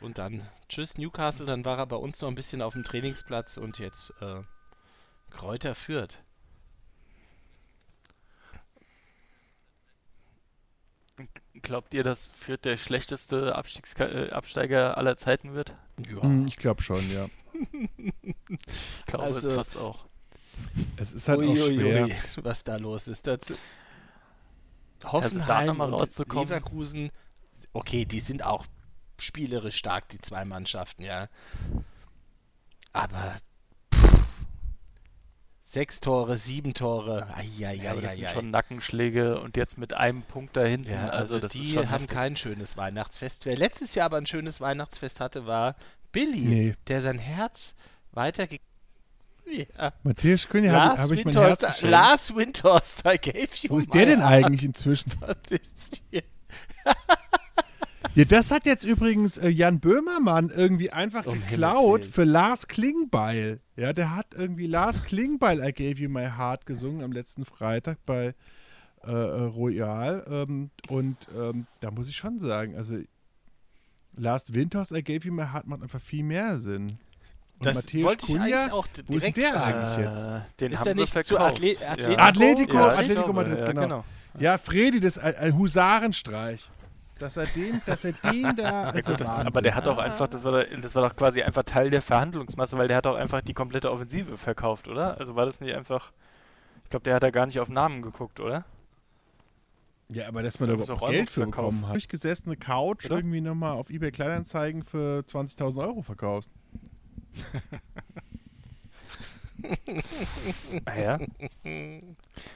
[0.00, 3.56] Und dann tschüss Newcastle, dann war er bei uns noch ein bisschen auf dem Trainingsplatz
[3.56, 4.42] und jetzt äh,
[5.30, 6.18] Kräuter Fürth.
[11.62, 15.74] Glaubt ihr, dass Fürth der schlechteste Abstiegs äh, Absteiger aller Zeiten wird?
[16.10, 16.22] Ja.
[16.22, 17.28] Hm, ich glaube schon, ja.
[18.48, 20.06] Ich glaube Also- es fast auch.
[20.96, 22.08] Es ist halt auch Uiuiui, schwer.
[22.44, 23.26] was da los ist.
[23.26, 23.54] Dazu
[25.00, 26.48] da Hoffenheim nochmal und rauszukommen.
[26.48, 27.10] Leverkusen,
[27.72, 28.64] okay, die sind auch
[29.18, 31.28] spielerisch stark, die zwei Mannschaften, ja.
[32.92, 33.34] Aber
[33.94, 34.24] pff,
[35.64, 37.26] sechs Tore, sieben Tore,
[37.58, 38.32] Ja, aber das sind eieieiei.
[38.32, 40.92] schon Nackenschläge und jetzt mit einem Punkt da hinten.
[40.92, 42.08] Ja, also, also, die haben heftig.
[42.10, 43.44] kein schönes Weihnachtsfest.
[43.46, 45.74] Wer letztes Jahr aber ein schönes Weihnachtsfest hatte, war
[46.12, 46.74] Billy, Nee.
[46.86, 47.74] der sein Herz
[48.12, 48.58] weiterge...
[49.46, 49.92] Ja.
[50.04, 51.82] Matthias Kühne habe Lars hab ich mein Herz geschenkt.
[51.82, 55.12] Lars Windhorst, I gave you Wo ist der denn eigentlich inzwischen?
[58.14, 63.60] Ja, das hat jetzt übrigens äh, Jan Böhmermann irgendwie einfach Um geklaut für Lars Klingbeil.
[63.76, 67.98] Ja, der hat irgendwie Lars Klingbeil I Gave You My Heart gesungen am letzten Freitag
[68.06, 68.34] bei
[69.04, 69.12] äh, äh,
[69.44, 70.24] Royal.
[70.30, 72.98] Ähm, und ähm, da muss ich schon sagen, also
[74.16, 76.98] Lars Winters I Gave You My Heart macht einfach viel mehr Sinn.
[77.58, 80.26] Und Das Matthäus wollte ich Cunha, eigentlich auch d- wo ist direkt der eigentlich jetzt?
[80.26, 81.56] Äh, den Ist haben der sie nicht zu verkauft.
[81.62, 82.18] Atle- ja.
[82.18, 82.22] Atletico?
[82.22, 83.80] Atletico, Ja, ich Atletico Madrid, ja, genau.
[83.82, 84.04] genau.
[84.38, 86.70] Ja, Fredi, das ein Husarenstreich.
[87.18, 88.62] Dass er den, dass er den da.
[88.62, 89.46] Ja, Also gut, das, Wahnsinn.
[89.46, 92.02] aber der hat doch einfach, das war, doch- das war doch quasi einfach Teil der
[92.02, 95.18] Verhandlungsmasse, weil der hat doch einfach die komplette Offensive verkauft, oder?
[95.18, 96.12] Also war das nicht einfach,
[96.82, 98.64] ich glaube, der hat da gar nicht auf Namen geguckt, oder?
[100.10, 101.94] Ja, aber dass man Da überhaupt auch Geld für bekommen hat.
[101.94, 103.16] Durchgesessene Couch Oder?
[103.16, 106.50] irgendwie nochmal auf eBay Kleinanzeigen für 20.000 Euro verkaufst.
[110.86, 111.18] Ah ja.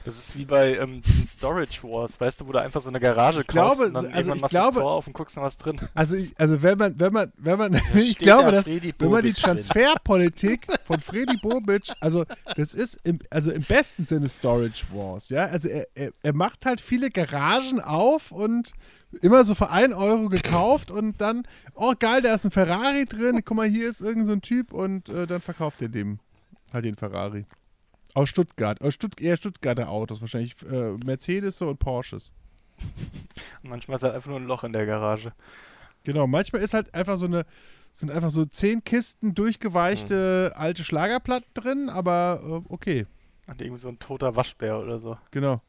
[0.03, 2.99] Das ist wie bei ähm, diesen Storage Wars, weißt du, wo du einfach so eine
[2.99, 5.13] Garage glaube, kaufst und dann also irgendwann ich machst du das glaube- Tor auf und
[5.13, 5.79] guckst noch was drin.
[5.93, 9.11] Also, ich, also wenn man, wenn man, wenn man, ich glaube, da dass, Fredi wenn
[9.11, 9.33] man die.
[9.33, 15.45] Transferpolitik von Freddy Bobic, also das ist im, also im besten Sinne Storage Wars, ja.
[15.45, 18.71] Also er, er, er macht halt viele Garagen auf und
[19.21, 21.43] immer so für 1 Euro gekauft und dann,
[21.73, 24.71] oh geil, da ist ein Ferrari drin, guck mal, hier ist irgend so ein Typ
[24.73, 26.19] und äh, dann verkauft er dem
[26.73, 27.45] halt den Ferrari.
[28.13, 32.33] Aus Stuttgart, aus Stutt eher Stuttgarter Autos, wahrscheinlich äh, Mercedes und Porsches.
[33.63, 35.31] Manchmal ist halt einfach nur ein Loch in der Garage.
[36.03, 37.45] Genau, manchmal ist halt einfach so eine,
[37.91, 43.05] sind einfach so zehn Kisten durchgeweichte alte Schlagerplatten drin, aber äh, okay,
[43.47, 45.17] Und irgendwie so ein toter Waschbär oder so.
[45.31, 45.61] genau.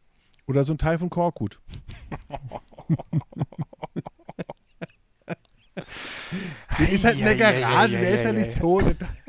[0.46, 1.60] Oder so ein Teil von Korkut.
[6.78, 8.96] Der ist halt in der Garage, der ist ja nicht tot.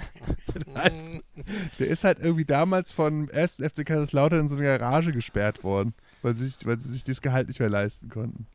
[1.79, 3.55] Der ist halt irgendwie damals von 1.
[3.55, 7.21] FC Kaiserslautern in so eine Garage gesperrt worden, weil sie, sich, weil sie sich das
[7.21, 8.47] Gehalt nicht mehr leisten konnten.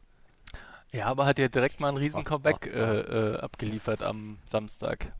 [0.92, 5.12] Ja, aber hat ja direkt mal ein riesen Comeback äh, äh, abgeliefert am Samstag.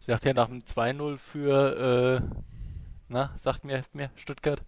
[0.00, 2.40] Ich dachte ja nach dem 2-0 für, äh,
[3.08, 4.62] na, sagt mir, mir Stuttgart,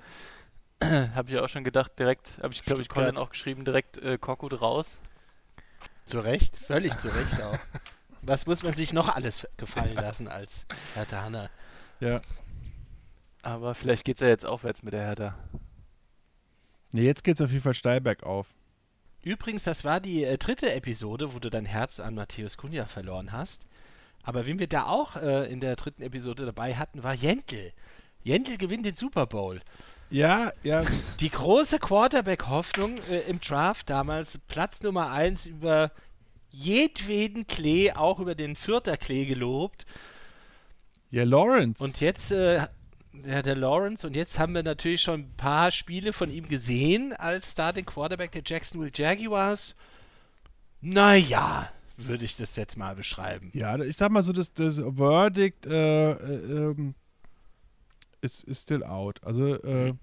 [0.82, 3.98] habe ich ja auch schon gedacht, direkt, habe ich glaube ich Colin auch geschrieben, direkt
[3.98, 4.98] äh, Korkut raus.
[6.04, 7.58] Zu Recht, völlig zu Recht auch.
[8.26, 11.50] Was muss man sich noch alles gefallen lassen als Hertha Hanna?
[12.00, 12.20] Ja.
[13.42, 15.34] Aber vielleicht geht's ja jetzt aufwärts mit der Hertha.
[16.92, 18.54] Nee, jetzt geht's auf jeden Fall steil bergauf.
[19.22, 23.32] Übrigens, das war die äh, dritte Episode, wo du dein Herz an Matthäus Kunja verloren
[23.32, 23.66] hast.
[24.22, 27.72] Aber wen wir da auch äh, in der dritten Episode dabei hatten, war Jentl.
[28.22, 29.60] Jentl gewinnt den Super Bowl.
[30.10, 30.82] Ja, ja,
[31.20, 35.90] Die große Quarterback-Hoffnung äh, im Draft damals, Platz Nummer 1 über
[36.54, 39.86] jedweden Klee, auch über den Vierter Klee gelobt.
[41.10, 41.82] ja, Lawrence.
[41.82, 42.66] Und jetzt, äh,
[43.26, 47.12] ja, der Lawrence, und jetzt haben wir natürlich schon ein paar Spiele von ihm gesehen
[47.12, 49.74] als Starting Quarterback der Jacksonville Jaguars.
[50.80, 53.50] Naja, würde ich das jetzt mal beschreiben.
[53.54, 56.94] Ja, ich sag mal so, das, das Verdict äh, äh, ähm,
[58.20, 59.22] ist, ist still out.
[59.22, 59.94] Also, äh,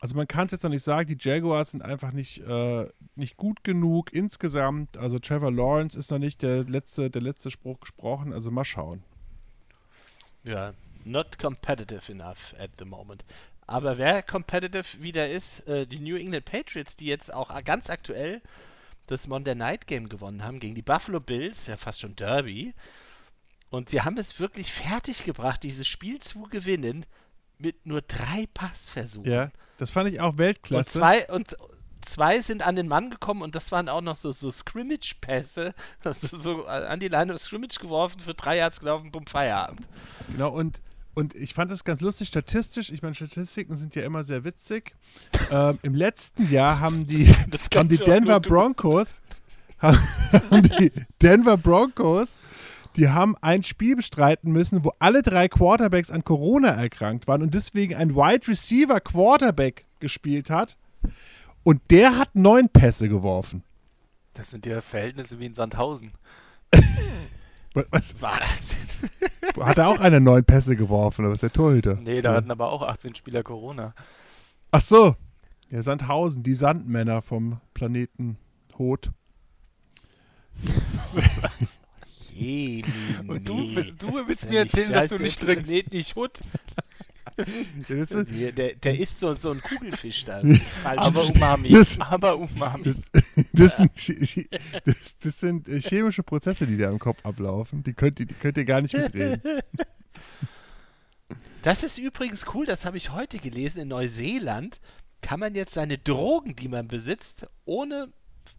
[0.00, 3.36] also man kann es jetzt noch nicht sagen, die Jaguars sind einfach nicht, äh, nicht
[3.36, 4.96] gut genug insgesamt.
[4.96, 8.32] Also Trevor Lawrence ist noch nicht der letzte, der letzte Spruch gesprochen.
[8.32, 9.02] Also mal schauen.
[10.44, 10.72] Ja,
[11.04, 13.24] not competitive enough at the moment.
[13.66, 18.40] Aber wer competitive wieder ist, äh, die New England Patriots, die jetzt auch ganz aktuell
[19.06, 22.72] das Monday Night Game gewonnen haben gegen die Buffalo Bills, ja fast schon Derby.
[23.70, 27.04] Und sie haben es wirklich fertig gebracht, dieses Spiel zu gewinnen
[27.58, 29.30] mit nur drei Passversuchen.
[29.30, 30.98] Ja, das fand ich auch Weltklasse.
[30.98, 31.56] Und zwei, und
[32.02, 35.74] zwei sind an den Mann gekommen und das waren auch noch so, so Scrimmage-Pässe.
[36.04, 39.88] Also so an die Line of Scrimmage geworfen, für drei Yards gelaufen, bumm, Feierabend.
[40.30, 40.80] Genau, und
[41.14, 44.94] und ich fand das ganz lustig, statistisch, ich meine, Statistiken sind ja immer sehr witzig.
[45.50, 47.26] ähm, Im letzten Jahr haben die,
[47.74, 49.16] haben die Denver Broncos,
[49.80, 49.98] haben
[50.78, 52.38] die Denver Broncos,
[52.96, 57.54] die haben ein Spiel bestreiten müssen, wo alle drei Quarterbacks an Corona erkrankt waren und
[57.54, 60.76] deswegen ein Wide Receiver Quarterback gespielt hat.
[61.62, 63.62] Und der hat neun Pässe geworfen.
[64.34, 66.12] Das sind ja Verhältnisse wie in Sandhausen.
[67.90, 68.20] Was?
[68.20, 68.78] Wahnsinn.
[69.60, 71.96] Hat er auch eine neun Pässe geworfen, oder was der Torhüter?
[71.96, 72.36] Nee, da ja.
[72.36, 73.94] hatten aber auch 18 Spieler Corona.
[74.70, 75.16] Ach so.
[75.70, 78.38] Ja, Sandhausen, die Sandmänner vom Planeten
[78.78, 79.12] Hot.
[83.26, 83.54] Und du,
[83.98, 85.64] du willst mir erzählen, dass du nicht trinkst.
[85.64, 86.40] Planet nicht Hut.
[87.88, 90.42] der, der, der ist so, so ein Kugelfisch da.
[90.84, 91.68] Aber Umami.
[91.70, 92.84] Das, aber Umami.
[92.84, 93.10] Das,
[93.52, 94.48] das, sind,
[95.22, 97.82] das, sind, chemische Prozesse, die da im Kopf ablaufen.
[97.82, 99.40] Die könnt, die könnt ihr gar nicht mitreden.
[101.62, 103.80] Das ist übrigens cool, das habe ich heute gelesen.
[103.80, 104.80] In Neuseeland
[105.20, 108.12] kann man jetzt seine Drogen, die man besitzt, ohne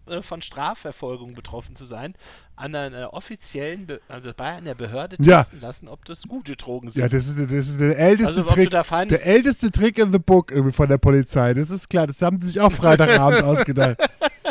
[0.07, 2.15] äh, von Strafverfolgung betroffen zu sein,
[2.55, 5.43] an einer offiziellen, Be also bei einer Behörde ja.
[5.43, 7.01] testen lassen, ob das gute Drogen sind.
[7.01, 8.69] Ja, das ist, das ist der älteste also, Trick.
[8.69, 11.53] Der älteste Trick in the book irgendwie von der Polizei.
[11.53, 12.07] Das ist klar.
[12.07, 13.97] Das haben sie sich auch Freitagabend ausgedacht.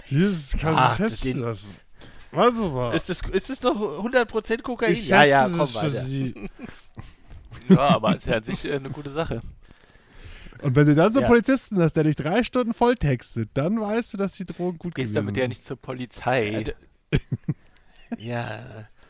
[0.06, 1.76] Jesus, kann ich testen lassen.
[2.30, 2.94] Was aber?
[2.94, 4.92] Ist das, ist das noch 100% Kokain?
[4.92, 6.04] Ich ja, ja, komm weiter.
[7.68, 9.40] ja, aber ist ja an sich äh, eine gute Sache.
[10.62, 11.28] Und wenn du dann so einen ja.
[11.28, 15.04] Polizisten hast, der dich drei Stunden volltextet, dann weißt du, dass die Drogen gut gehen.
[15.04, 16.74] Du gehst damit ja nicht zur Polizei.
[18.18, 18.60] ja.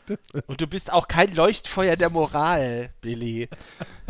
[0.47, 3.47] Und du bist auch kein Leuchtfeuer der Moral, Billy.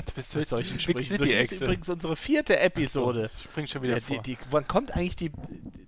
[0.06, 1.18] Du bist für solchen Sprüchen.
[1.18, 3.30] So, das ist übrigens unsere vierte Episode.
[3.34, 4.22] So, spring schon wieder ja, vor.
[4.22, 5.32] Die, die, wann kommt eigentlich die,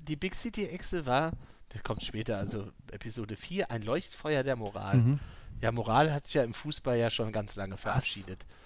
[0.08, 1.06] die Big City Echse?
[1.06, 1.32] War,
[1.70, 4.98] das kommt später, also Episode 4, ein Leuchtfeuer der Moral.
[4.98, 5.20] Mhm.
[5.62, 8.46] Ja, Moral hat sich ja im Fußball ja schon ganz lange verabschiedet.
[8.48, 8.61] Was?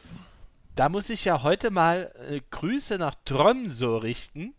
[0.75, 4.53] Da muss ich ja heute mal äh, Grüße nach Tromso richten.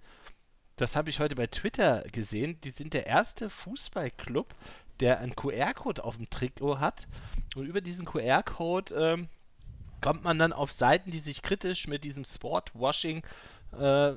[0.77, 2.59] Das habe ich heute bei Twitter gesehen.
[2.63, 4.55] Die sind der erste Fußballclub,
[5.01, 7.07] der einen QR-Code auf dem Trikot hat.
[7.55, 9.29] Und über diesen QR-Code ähm,
[10.01, 13.23] kommt man dann auf Seiten, die sich kritisch mit diesem Sportwashing
[13.79, 14.13] äh,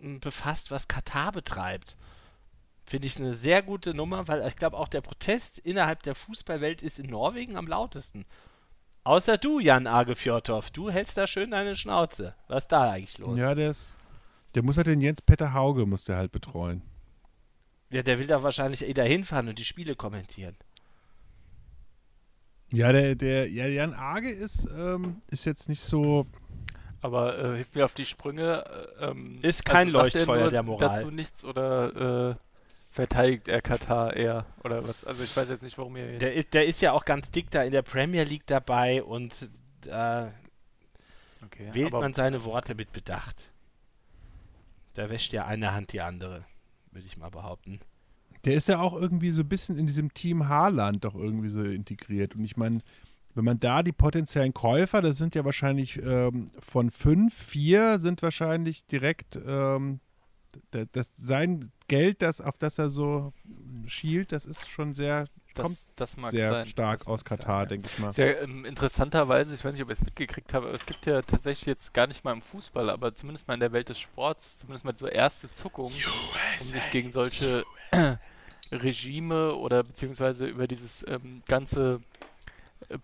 [0.00, 1.96] befasst, was Katar betreibt.
[2.86, 6.82] Finde ich eine sehr gute Nummer, weil ich glaube auch der Protest innerhalb der Fußballwelt
[6.82, 8.24] ist in Norwegen am lautesten.
[9.04, 10.70] Außer du, Jan Agefjordhoff.
[10.70, 12.34] Du hältst da schön deine Schnauze.
[12.48, 13.38] Was ist da eigentlich los?
[13.38, 13.98] Ja, der ist.
[14.54, 16.82] Der muss halt den Jens-Peter Hauge muss der halt betreuen.
[17.90, 20.56] Ja, der will da wahrscheinlich eh da hinfahren und die Spiele kommentieren.
[22.72, 26.26] Ja, der, der, ja, Jan Age ist, ähm, ist jetzt nicht so.
[27.00, 28.64] Aber äh, hilft mir auf die Sprünge.
[28.98, 30.88] Äh, ähm, ist kein also Leuchtfeuer der Moral.
[30.88, 32.34] Dazu nichts oder äh,
[32.92, 35.04] verteidigt er Katar eher oder was?
[35.04, 36.18] Also ich weiß jetzt nicht, warum er.
[36.18, 39.48] Der ist, der ist ja auch ganz dick da in der Premier League dabei und
[39.80, 40.32] da
[41.42, 43.50] okay, wählt man seine Worte mit Bedacht.
[44.92, 46.44] Da wäscht ja eine Hand die andere,
[46.90, 47.80] würde ich mal behaupten.
[48.44, 51.62] Der ist ja auch irgendwie so ein bisschen in diesem Team Haarland doch irgendwie so
[51.62, 52.34] integriert.
[52.34, 52.80] Und ich meine,
[53.34, 58.20] wenn man da die potenziellen Käufer, das sind ja wahrscheinlich ähm, von fünf, vier sind
[58.20, 60.00] wahrscheinlich direkt ähm,
[60.70, 63.32] das, das, sein Geld, das, auf das er so
[63.86, 66.66] schielt, das ist schon sehr, das, kommt das sehr sein.
[66.66, 67.66] stark aus Katar, ja.
[67.66, 68.12] denke ich mal.
[68.12, 71.22] Sehr ähm, interessanterweise, ich weiß nicht, ob ihr es mitgekriegt habt, aber es gibt ja
[71.22, 74.58] tatsächlich jetzt gar nicht mal im Fußball, aber zumindest mal in der Welt des Sports,
[74.58, 75.96] zumindest mal so erste Zuckungen,
[76.60, 77.64] um sich gegen solche
[78.72, 82.00] Regime oder beziehungsweise über dieses ähm, ganze
[82.88, 82.98] äh,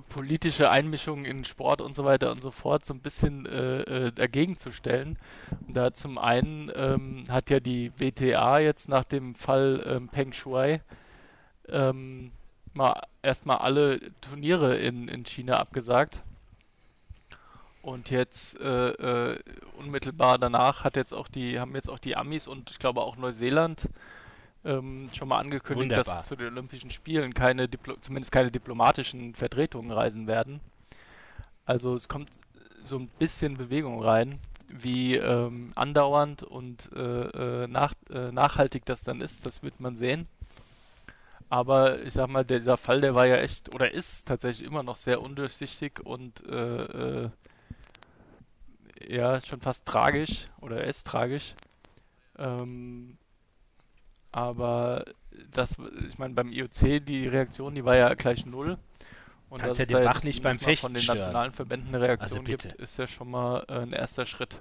[0.00, 4.12] politische Einmischung in Sport und so weiter und so fort so ein bisschen äh, äh,
[4.12, 5.18] dagegen zu stellen.
[5.68, 10.80] Da zum einen ähm, hat ja die WTA jetzt nach dem Fall ähm, Peng Shuai
[11.68, 12.32] ähm,
[12.72, 16.22] mal erstmal alle Turniere in, in China abgesagt.
[17.82, 19.38] Und jetzt äh, äh,
[19.78, 23.16] unmittelbar danach hat jetzt auch die, haben jetzt auch die Amis und ich glaube auch
[23.16, 23.88] Neuseeland
[24.64, 26.16] ähm, schon mal angekündigt, Wunderbar.
[26.16, 30.60] dass zu den Olympischen Spielen keine Diplo zumindest keine diplomatischen Vertretungen reisen werden.
[31.64, 32.30] Also es kommt
[32.84, 39.02] so ein bisschen Bewegung rein, wie ähm, andauernd und äh, äh, nach, äh, nachhaltig das
[39.02, 40.26] dann ist, das wird man sehen.
[41.50, 44.96] Aber ich sag mal, dieser Fall, der war ja echt oder ist tatsächlich immer noch
[44.96, 47.30] sehr undurchsichtig und äh, äh,
[49.08, 51.54] ja, schon fast tragisch oder er ist tragisch.
[52.36, 53.16] Ähm,
[54.32, 55.04] aber
[55.52, 55.76] das,
[56.08, 58.78] ich meine, beim IOC, die Reaktion, die war ja gleich null.
[59.50, 60.98] Und Kannst dass ja es den da Bach jetzt nicht beim mal von den Fechten
[60.98, 61.18] stören.
[61.18, 64.60] nationalen Verbänden eine Reaktion Also gibt, ist ja schon mal äh, ein erster Schritt.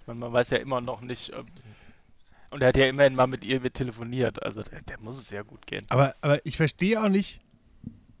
[0.00, 1.46] Ich meine, man weiß ja immer noch nicht, ob,
[2.50, 5.42] und er hat ja immerhin mal mit ihr telefoniert, also der, der muss es ja
[5.42, 5.86] gut gehen.
[5.88, 7.40] Aber, aber ich verstehe auch nicht,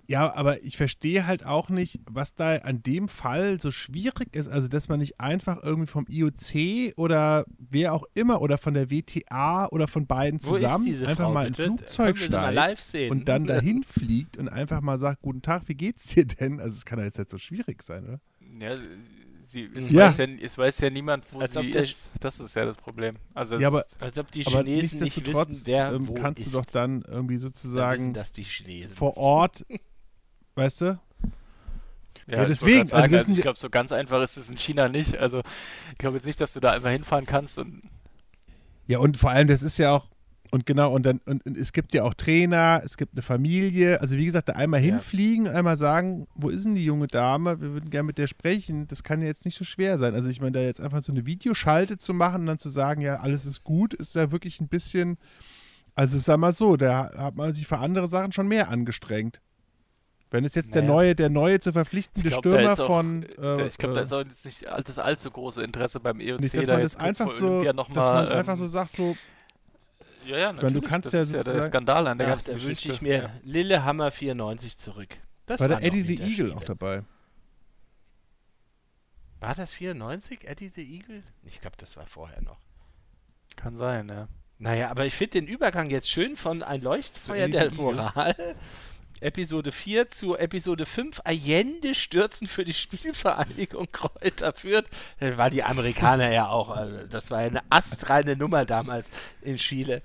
[0.08, 4.48] ja, aber ich verstehe halt auch nicht, was da an dem Fall so schwierig ist.
[4.48, 8.90] Also, dass man nicht einfach irgendwie vom IOC oder wer auch immer oder von der
[8.90, 11.68] WTA oder von beiden zusammen einfach Frau, mal ins bitte?
[11.76, 13.10] Flugzeug steigt live sehen?
[13.10, 16.58] und dann dahin fliegt und einfach mal sagt, guten Tag, wie geht's dir denn?
[16.58, 18.20] Also, es kann ja jetzt nicht so schwierig sein, oder?
[18.60, 18.76] Ja,
[19.42, 20.08] sie, es, Ja.
[20.08, 22.12] Weiß ja, es weiß ja niemand, wo Als sie ist.
[22.20, 23.16] Das ist ja das Problem.
[23.34, 26.08] Also Ja, es aber- ist- Als ob die Aber Chinesen nicht nichtsdestotrotz wissen, wer ähm,
[26.08, 26.46] wo kannst ist.
[26.46, 28.96] du doch dann irgendwie Da wissen sozusagen das die Chinesen.
[28.96, 29.64] vor Ort,
[30.58, 31.00] weißt du?
[32.26, 34.88] Ja, Ja, deswegen, sagen, also also ich glaube, so ganz einfach ist es in China
[34.88, 35.16] nicht.
[35.16, 35.40] Also
[35.92, 37.82] ich glaube jetzt nicht, dass du da einfach hinfahren kannst und
[38.86, 40.06] Ja, und vor allem, das ist ja auch,
[40.50, 44.00] und genau, und dann, und, und es gibt ja auch Trainer, es gibt eine Familie.
[44.00, 44.86] Also wie gesagt, da einmal Ja.
[44.92, 47.60] hinfliegen, einmal sagen, wo ist denn die junge Dame?
[47.60, 48.86] Wir würden gerne mit der sprechen.
[48.88, 50.14] Das kann ja jetzt nicht so schwer sein.
[50.14, 53.00] Also ich meine, da jetzt einfach so eine Videoschalte zu machen und dann zu sagen,
[53.02, 55.18] ja, alles ist gut, ist ja wirklich ein bisschen,
[55.94, 59.40] also sag mal so, da hat man sich für andere Sachen schon mehr angestrengt.
[60.30, 60.94] Wenn es jetzt der Naja.
[60.94, 64.12] neue, der neue zu verpflichtende da Stürmer auch, von äh, ich glaube, da äh, ist
[64.12, 66.40] auch jetzt nicht das allzu große Interesse beim EOC.
[66.40, 68.58] nicht, dass da man das jetzt kurz einfach so, noch dass mal, man einfach ähm,
[68.58, 69.16] so sagt, so,
[70.26, 70.84] Ja, ja, meine, du natürlich.
[70.90, 72.92] kannst das ja ist ja der Skandal an der Ach, ganzen da wünsche Geschichte.
[72.92, 73.30] ich mir Ja.
[73.42, 75.16] Lillehammer 94 zurück.
[75.46, 77.04] Das war der waren Eddie the Eagle auch dabei.
[79.40, 81.22] War das 94, Eddie the Eagle?
[81.44, 82.58] Ich glaube, das war vorher noch.
[83.56, 84.28] Kann sein, ja.
[84.58, 87.72] Naja, aber ich finde den Übergang jetzt schön von ein Leuchtfeuer der.
[87.72, 88.56] Moral,
[89.20, 94.86] Episode 4 zu Episode 5, Allende stürzen für die Spielvereinigung Kräuter Fürth.
[95.20, 99.08] Da waren die Amerikaner ja auch, also das war ja eine astreine Nummer damals
[99.42, 100.02] in Chile.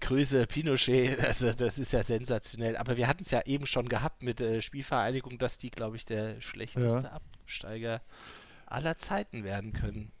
[0.00, 2.76] Grüße Pinochet, also das ist ja sensationell.
[2.76, 6.04] Aber wir hatten es ja eben schon gehabt mit der Spielvereinigung, dass die, glaube ich,
[6.04, 8.02] der schlechteste Absteiger
[8.66, 10.12] aller Zeiten werden können.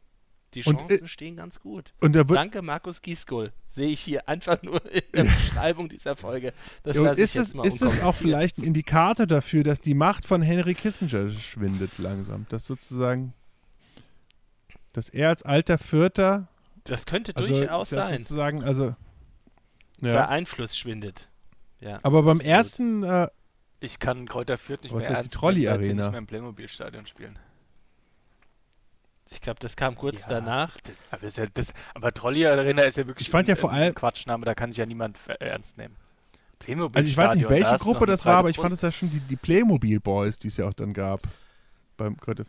[0.56, 1.92] Die Und, Chancen äh, stehen ganz gut.
[2.00, 3.52] Und Danke, Markus Gieskol.
[3.66, 6.54] Sehe ich hier einfach nur in der Beschreibung dieser Folge.
[6.82, 10.24] Das Ja, und ist es, ist es auch vielleicht ein Indikator dafür, dass die Macht
[10.24, 12.46] von Henry Kissinger schwindet langsam?
[12.48, 13.34] Dass sozusagen,
[14.94, 16.48] dass er als alter Vierter,
[16.84, 18.22] Das könnte also durchaus sein.
[18.22, 18.96] sozusagen, also
[20.00, 20.28] Der ja.
[20.28, 21.28] Einfluss schwindet.
[21.80, 21.98] Ja.
[22.02, 22.56] Aber beim absolut.
[22.56, 23.28] ersten, äh,
[23.80, 27.38] Ich kann Kräuter Fürth nicht Was mehr ernst nicht mehr im Playmobil-Stadion spielen.
[29.36, 30.76] Ich glaube, das kam kurz Ja, danach.
[30.80, 33.60] Das, aber, ist ja, das, aber Trolley Arena ist ja wirklich Ich fand ja ein-
[33.60, 35.94] vor ein allem- Quatschname, da kann sich ja niemand ver- ernst nehmen.
[36.58, 38.82] Playmobil also ich weiß nicht, da welche Gruppe das war, aber ich fand Brust.
[38.82, 41.20] es ja schon die, die Playmobil Boys, die es ja auch dann gab.
[41.98, 42.46] Beim Grötte.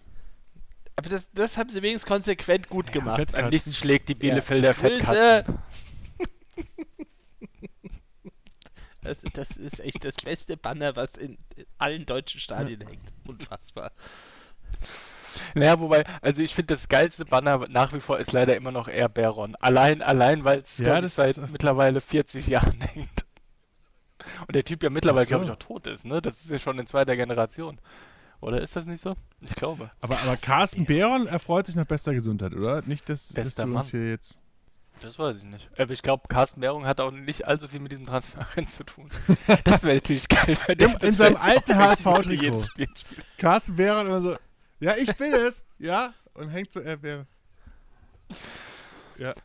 [0.96, 3.18] Aber das, das haben sie wenigstens konsequent gut gemacht.
[3.18, 3.44] Fettkatzen.
[3.46, 4.98] An nichts schlägt die Bielefelder Grüße.
[5.04, 5.60] Fettkatzen.
[9.02, 11.38] Das, das ist echt das beste Banner, was in
[11.78, 13.04] allen deutschen Stadien hängt.
[13.26, 13.92] Unfassbar.
[15.56, 18.88] Naja, wobei, also ich finde das geilste Banner nach wie vor ist leider immer noch
[18.88, 19.56] Air Baron.
[19.56, 23.26] Allein, allein, weil es Ja, seit ist- mittlerweile 40 Jahren hängt.
[24.48, 25.30] Und der Typ ja mittlerweile, so.
[25.30, 26.22] glaube ich, auch tot ist, ne?
[26.22, 27.80] Das ist ja schon in zweiter Generation.
[28.40, 29.14] Oder ist das nicht so?
[29.42, 29.90] Ich glaube.
[30.02, 32.82] Aber, aber Carsten Behron erfreut sich nach bester Gesundheit, oder?
[32.86, 33.78] Nicht, dass, dass du Mann.
[33.82, 34.40] uns hier jetzt.
[35.02, 35.70] Das weiß ich nicht.
[35.78, 39.10] Aber ich glaube, Carsten Behrung hat auch nicht allzu viel mit diesem Transferent zu tun.
[39.64, 40.58] Das wäre natürlich geil.
[40.68, 42.66] Wenn der In- in seinem alten HSV-Trikot.
[43.38, 44.36] Carsten Behron immer so,
[44.80, 47.26] ja, ich bin es, ja, und hängt so, er wäre.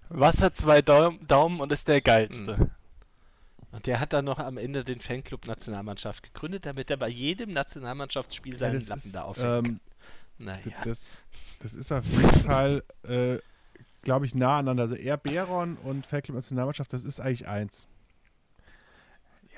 [0.09, 2.71] Wasser zwei Daum Daumen und ist der geilste.
[3.71, 7.55] Und der hat dann noch am Ende den Fanclub Nationalmannschaft gegründet, damit er bei jedem
[7.55, 9.67] Nationalmannschaftsspiel seinen das Lappen ist, da aufhängt.
[9.67, 9.81] ähm,
[10.37, 10.61] naja.
[10.85, 11.25] Das,
[11.61, 13.39] das ist auf jeden Fall, äh,
[14.03, 14.83] glaube ich, nah aneinander.
[14.83, 17.87] Also er Behron und Fanclub Nationalmannschaft, das ist eigentlich eins.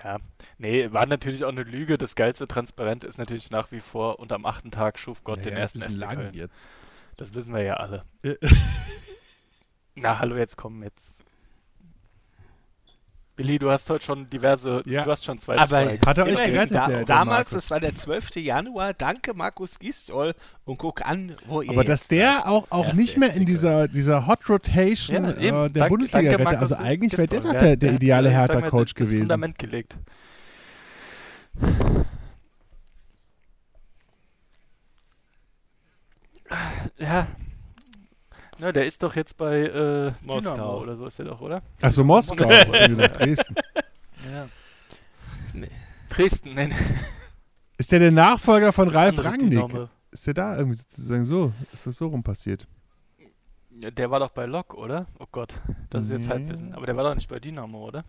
[0.05, 0.19] Ja,
[0.59, 1.97] nee, war natürlich auch eine Lüge.
[1.97, 5.55] Das geilste Transparent ist natürlich nach wie vor und am achten Tag schuf Gott den
[5.55, 6.35] Naja, ist ersten FC lang Köln.
[6.35, 6.69] jetzt.
[7.17, 8.05] Das wissen wir ja alle.
[9.95, 11.24] Na, hallo, jetzt kommen jetzt.
[13.37, 15.03] Billy, du hast heute schon diverse, Ja.
[15.03, 16.07] du hast schon zwei Aber Strikes.
[16.07, 18.37] Hat er euch gerettet, da, der- damals, das war der 12.
[18.41, 18.95] Januar.
[18.95, 20.35] Danke, Markus Gistol.
[20.65, 23.89] Und guck an, wo ihr Aber dass jetzt der auch, auch nicht mehr in dieser,
[23.89, 26.47] dieser Hot Rotation Ja, äh, der Bundesliga rettet.
[26.59, 29.23] Also eigentlich wäre der doch der, der hat, ideale Hertha-Coach das gewesen.
[29.23, 29.97] Fundament gelegt.
[36.99, 37.27] Ja.
[38.65, 40.53] Na, der ist doch jetzt bei äh, Moskau.
[40.55, 41.63] Dynamo oder so ist der doch, oder?
[41.83, 42.49] Achso, Moskau,
[42.97, 43.55] nach Dresden.
[44.33, 44.49] Ja.
[45.53, 45.69] Nee.
[46.09, 46.75] Dresden, nein.
[47.77, 49.87] Ist der der Nachfolger von Ralf Rangnick?
[50.13, 51.53] Ist der da irgendwie sozusagen so?
[51.75, 52.67] Ist das so rum passiert?
[53.83, 55.09] Ja, Der war doch bei Lok, oder?
[55.19, 55.53] Oh Gott,
[55.91, 56.33] das ist jetzt Nee.
[56.33, 56.73] Halbwissen.
[56.73, 58.03] Aber der war doch nicht bei Dynamo, oder?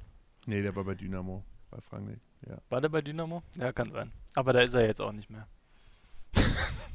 [0.46, 1.44] Nee, der war bei Dynamo.
[1.70, 2.60] Bei Rangnick, ja.
[2.70, 3.44] War der bei Dynamo?
[3.58, 4.10] Ja, kann sein.
[4.36, 5.50] Aber da ist er jetzt auch nicht mehr.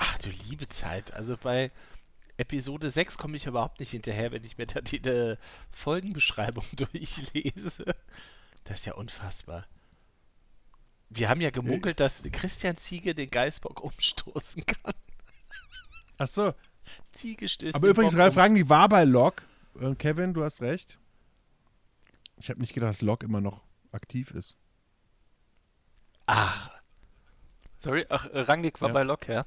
[0.00, 1.12] Ach du liebe Zeit.
[1.14, 1.72] Also bei
[2.36, 5.36] Episode 6 komme ich überhaupt nicht hinterher, wenn ich mir da die äh,
[5.72, 7.84] Folgenbeschreibung durchlese.
[8.62, 9.66] Das ist ja unfassbar.
[11.10, 14.94] Wir haben ja gemunkelt, dass Christian Ziege den Geisbock umstoßen kann.
[16.18, 16.52] Achso,
[17.12, 18.40] Ziege stößt aber den übrigens, Bock Ralf um.
[18.42, 19.42] Rangnick war bei Lok.
[19.80, 20.98] Äh, Kevin, du hast recht.
[22.36, 24.54] Ich habe nicht gedacht, dass Lok immer noch aktiv ist.
[26.26, 26.70] Ach,
[27.78, 28.92] Sorry, ach, äh, Rangnick war Ja.
[28.94, 29.46] bei Lok, ja?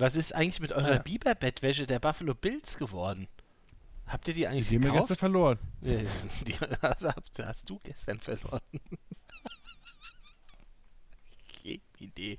[0.00, 0.98] Was ist eigentlich mit eurer Ja.
[1.02, 3.28] Biberbettwäsche der Buffalo Bills geworden?
[4.06, 5.08] Habt ihr die eigentlich Die haben wir gekauft?
[5.08, 5.58] gestern verloren.
[5.82, 6.06] Nee,
[6.46, 6.54] die
[7.44, 8.60] hast, du gestern verloren.
[12.00, 12.38] Idee.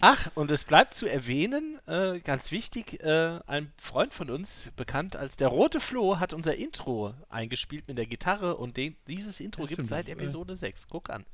[0.00, 5.14] Ach, und es bleibt zu erwähnen, äh, ganz wichtig, äh, ein Freund von uns, bekannt
[5.14, 9.66] als der Rote Flo, hat unser Intro eingespielt mit der Gitarre und den, dieses Intro
[9.66, 10.88] gibt es seit äh, Episode 6.
[10.88, 11.26] Guck an.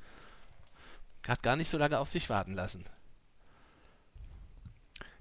[1.26, 2.84] Hat gar nicht so lange auf sich warten lassen.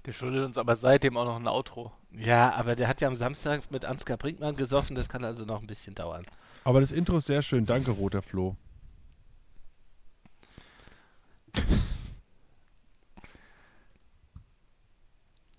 [0.06, 1.92] Der schuldet uns aber seitdem auch noch ein Outro.
[2.12, 5.60] Ja, aber der hat ja am Samstag mit Ansgar Brinkmann gesoffen, das kann also noch
[5.60, 6.24] ein bisschen dauern.
[6.62, 7.64] Aber das Intro ist sehr schön.
[7.64, 8.56] Danke, Roter Flo.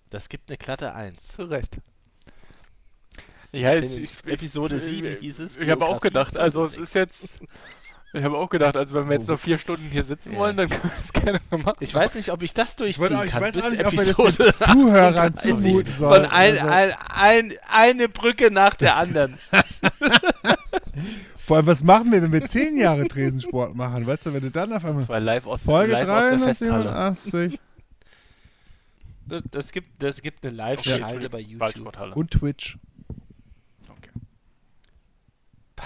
[0.08, 1.28] Das gibt eine glatte 1.
[1.28, 1.78] Zu Recht.
[3.52, 6.94] Ja, ich, ich, Episode ich, 7 hieß es, Ich habe auch gedacht, also es ist
[6.94, 7.40] jetzt.
[8.14, 9.32] Ich habe auch gedacht, also wenn wir jetzt Oh.
[9.32, 11.76] noch vier Stunden hier sitzen wollen, dann können wir das gerne noch machen.
[11.80, 13.42] Ich weiß nicht, ob ich das durchziehen auch- ich kann.
[13.42, 15.50] weiß auch nicht, ob wir das jetzt Zuhörern 38.
[15.54, 16.22] zumuten sollen.
[16.22, 19.38] Von ein, Also, ein, ein, eine Brücke nach der anderen.
[21.38, 24.06] vor allem, was machen wir, wenn wir zehn Jahre Tresensport machen?
[24.06, 25.00] Weißt du, wenn du dann auf einmal.
[25.02, 27.18] Das war live aus, Folge live aus der 387.
[27.28, 27.58] Festhalle.
[29.26, 31.94] Das, das, gibt, das gibt eine Live-Schalte bei YouTube.
[32.16, 32.78] Und Twitch.
[33.90, 34.08] Okay.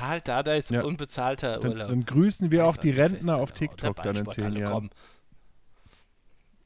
[0.03, 0.83] Paul Dardais Ja.
[0.83, 1.89] unbezahlter Dann, Urlaub.
[1.89, 3.53] dann grüßen wir auch die Rentner auf.
[3.53, 4.73] TikTok dann in zehn Jahren.
[4.73, 4.91] komm.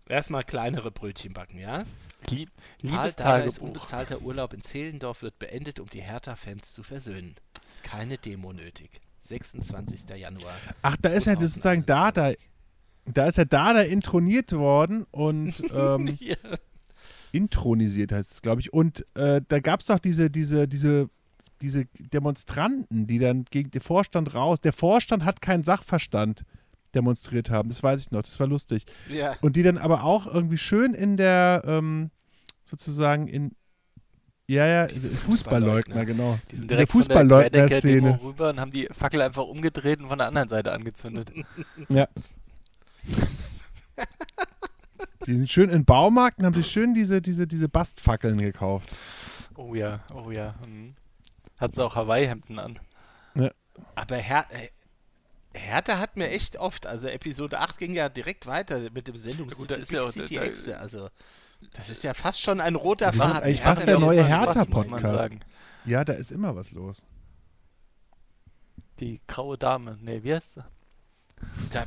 [0.09, 1.85] Erstmal kleinere Brötchen backen, ja?
[2.31, 3.61] Lieb, Paul Dardais Liebestagebuch.
[3.67, 7.35] unbezahlter Urlaub in Zehlendorf wird beendet, um die Hertha-Fans zu versöhnen.
[7.83, 8.91] Keine Demo nötig.
[9.21, 10.09] 26.
[10.17, 10.55] Januar.
[10.83, 12.33] Ach, da ist ja sozusagen Dada.
[12.33, 12.49] 2021.
[13.09, 16.37] Da ist ja Dada introniert worden und ähm, Ja.
[17.33, 18.73] intronisiert heißt es, glaube ich.
[18.73, 21.09] Und äh, da gab es doch diese, diese, diese,
[21.63, 24.61] diese Demonstranten, die dann gegen den Vorstand raus.
[24.61, 26.45] Der Vorstand hat keinen Sachverstand
[26.95, 27.69] demonstriert haben.
[27.69, 28.23] Das weiß ich noch.
[28.23, 28.87] Das war lustig.
[29.09, 29.35] ja.
[29.41, 32.11] Und die dann aber auch irgendwie schön in der, ähm,
[32.65, 33.53] sozusagen in,
[34.49, 36.05] ja, ja, Fußballleugner, Fußballleugner.
[36.05, 36.39] genau.
[36.51, 38.21] Die sind direkt der Fußballleugner-Szene.
[38.23, 41.31] rüber und haben die Fackel einfach umgedreht und von der anderen Seite angezündet.
[41.89, 42.09] Ja.
[45.27, 48.89] Die sind schön in Baumarkten, haben sich schön diese, diese, diese Bastfackeln gekauft.
[49.57, 50.55] Oh ja, oh ja.
[50.67, 50.95] Mhm.
[51.59, 52.79] Hat sie auch Hawaii-Hemden an.
[53.95, 54.69] Aber Her äh,
[55.59, 59.53] Hertha hat mir echt oft, also Episode 8 ging ja direkt weiter mit dem Sendungs
[59.55, 61.09] Ja gut, da ist ja da- Hexe, also
[61.73, 63.43] das ist ja fast schon ein roter Die Faden.
[63.43, 65.19] eigentlich Hertha fast der neue immer Hertha- Spaß, muss man Podcast.
[65.19, 65.41] sagen.
[65.87, 67.07] Ja, da ist immer was los.
[69.01, 69.99] Die graue Dame.
[70.01, 70.65] Nee, wie heißt sie?
[71.71, 71.87] Da,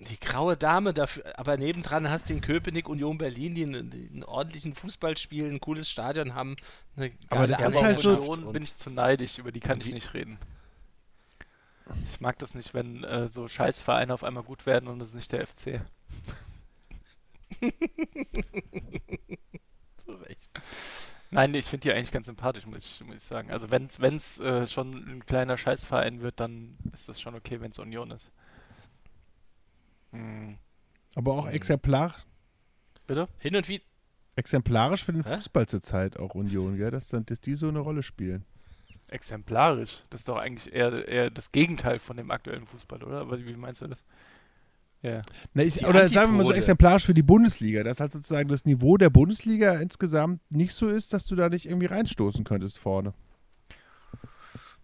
[0.00, 4.08] die graue Dame dafür, aber nebendran hast du in Köpenick, Union Berlin, die einen, die
[4.12, 6.56] einen ordentlichen Fußball spielen, ein cooles Stadion haben.
[6.96, 9.60] Eine Aber geile das ist aber halt so- Union bin ich zu neidisch, über die
[9.60, 10.38] kann ich nicht reden.
[12.10, 15.14] Ich mag das nicht, wenn äh, so Scheißvereine auf einmal gut werden und es ist
[15.14, 15.80] nicht der FC.
[20.06, 20.50] So recht.
[21.30, 23.50] Nein, ich finde die eigentlich ganz sympathisch, muss ich, muss ich sagen.
[23.50, 27.70] Also wenn es äh, schon ein kleiner Scheißverein wird, dann ist das schon okay, wenn
[27.70, 28.30] es Union ist.
[30.12, 30.58] Hm.
[31.14, 31.52] Aber auch Mhm.
[31.52, 32.14] exemplar,
[33.06, 33.28] Bitte?
[33.38, 33.84] Hin und wieder.
[34.36, 35.36] exemplarisch für den Hä?
[35.36, 36.90] Fußball zurzeit auch Union, gell?
[36.90, 38.44] Dass, dann, dass die so eine Rolle spielen.
[39.08, 40.02] Exemplarisch.
[40.10, 43.20] Das ist doch eigentlich eher, eher das Gegenteil von dem aktuellen Fußball, oder?
[43.20, 44.04] Aber wie meinst du das?
[45.00, 45.22] Ja.
[45.54, 46.56] Na, ich, oder sagen wir mal so Antipode.
[46.58, 51.12] exemplarisch für die Bundesliga, dass halt sozusagen das Niveau der Bundesliga insgesamt nicht so ist,
[51.12, 53.14] dass du da nicht irgendwie reinstoßen könntest vorne.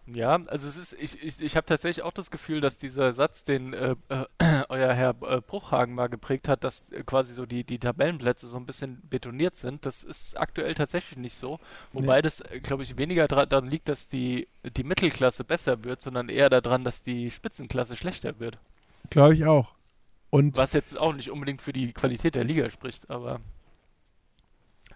[0.06, 3.42] Ja, also es ist, ich, ich, ich habe tatsächlich auch das Gefühl, dass dieser Satz,
[3.42, 4.24] den äh, äh,
[4.68, 8.58] euer Herr äh, Bruchhagen mal geprägt hat, dass äh, quasi so die, die Tabellenplätze so
[8.58, 11.58] ein bisschen betoniert sind, das ist aktuell tatsächlich nicht so.
[11.94, 12.22] Wobei Nee.
[12.22, 14.46] das, glaube ich, weniger daran liegt, dass die,
[14.76, 18.58] die Mittelklasse besser wird, sondern eher daran, dass die Spitzenklasse schlechter wird.
[19.08, 19.72] Glaube ich auch.
[20.28, 23.40] Und Was jetzt auch nicht unbedingt für die Qualität der Liga spricht, aber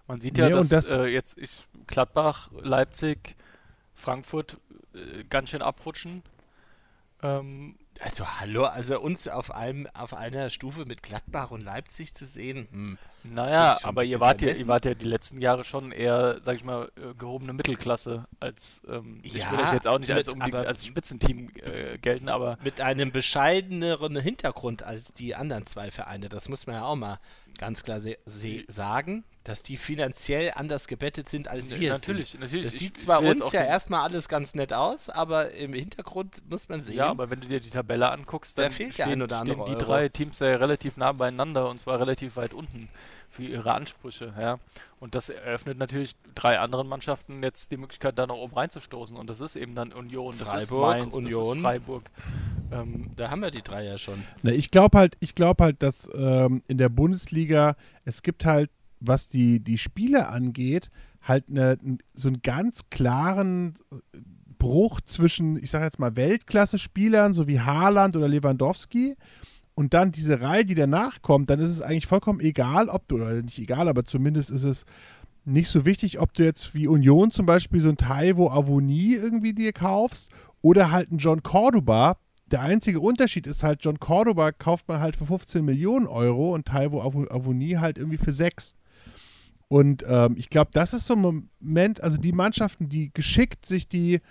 [0.07, 3.37] man sieht ja, Nee, dass das- äh, jetzt ich, Gladbach, Leipzig,
[3.95, 4.59] Frankfurt
[4.99, 6.23] äh, ganz schön abrutschen.
[7.23, 12.25] Ähm, Also hallo, also uns auf einem auf einer Stufe mit Gladbach und Leipzig zu
[12.25, 12.99] sehen, hm.
[13.25, 16.63] naja, aber ihr wart ja, ihr wart ja die letzten Jahre schon eher, sag ich
[16.63, 20.35] mal, äh, gehobene Mittelklasse als ähm, ich Ja, will euch jetzt auch nicht als mit-
[20.35, 25.91] unbedingt aber- als Spitzenteam äh, gelten, aber mit einem bescheideneren Hintergrund als die anderen zwei
[25.91, 26.29] Vereine.
[26.29, 27.19] Das muss man ja auch mal
[27.59, 28.01] ganz klar
[28.69, 31.91] sagen, dass die finanziell anders gebettet sind als wir.
[31.93, 32.41] natürlich, Sind.
[32.41, 32.65] natürlich.
[32.67, 36.69] Das ich- sieht zwar uns ja erstmal alles ganz nett aus, aber im Hintergrund muss
[36.69, 36.97] man sehen.
[36.97, 39.37] Ja, aber wenn du dir die Tabelle anguckst, Da dann fehlt der stehen, ein oder
[39.39, 39.85] stehen andere die Euro.
[39.85, 42.89] drei Teams ja relativ nah beieinander und zwar relativ weit unten
[43.29, 44.59] für ihre Ansprüche, ja.
[45.01, 49.17] Und das eröffnet natürlich drei anderen Mannschaften jetzt die Möglichkeit, da noch oben reinzustoßen.
[49.17, 51.57] Und das ist eben dann Union, das ist Freiburg, Mainz, das Union.
[51.57, 52.11] ist Freiburg.
[52.73, 54.23] Ähm, da haben wir die drei ja schon.
[54.43, 58.71] Na, ich glaube halt, ich glaube halt, dass ähm, in der Bundesliga es gibt halt,
[59.01, 60.91] was die, die Spiele angeht,
[61.23, 61.79] halt eine,
[62.15, 63.75] so einen ganz klaren
[64.59, 69.17] Bruch zwischen, ich sage jetzt mal, Weltklasse-Spielern, so wie Haaland oder Lewandowski,
[69.79, 73.15] und dann diese Reihe, die danach kommt, dann ist es eigentlich vollkommen egal, ob du,
[73.15, 74.85] oder nicht egal, aber zumindest ist es
[75.45, 79.53] nicht so wichtig, ob du jetzt wie Union zum Beispiel so ein Taiwo Avoni irgendwie
[79.55, 82.17] dir kaufst oder halt einen John Cordoba.
[82.47, 86.67] Der einzige Unterschied ist halt, John Cordoba kauft man halt für 15 Millionen Euro und
[86.67, 88.75] Taiwo Avo- Avoni halt irgendwie für 6.
[89.69, 91.21] Und ähm, ich glaube, das ist so ein
[91.61, 94.23] Moment, also die Mannschaften, die geschickt sich die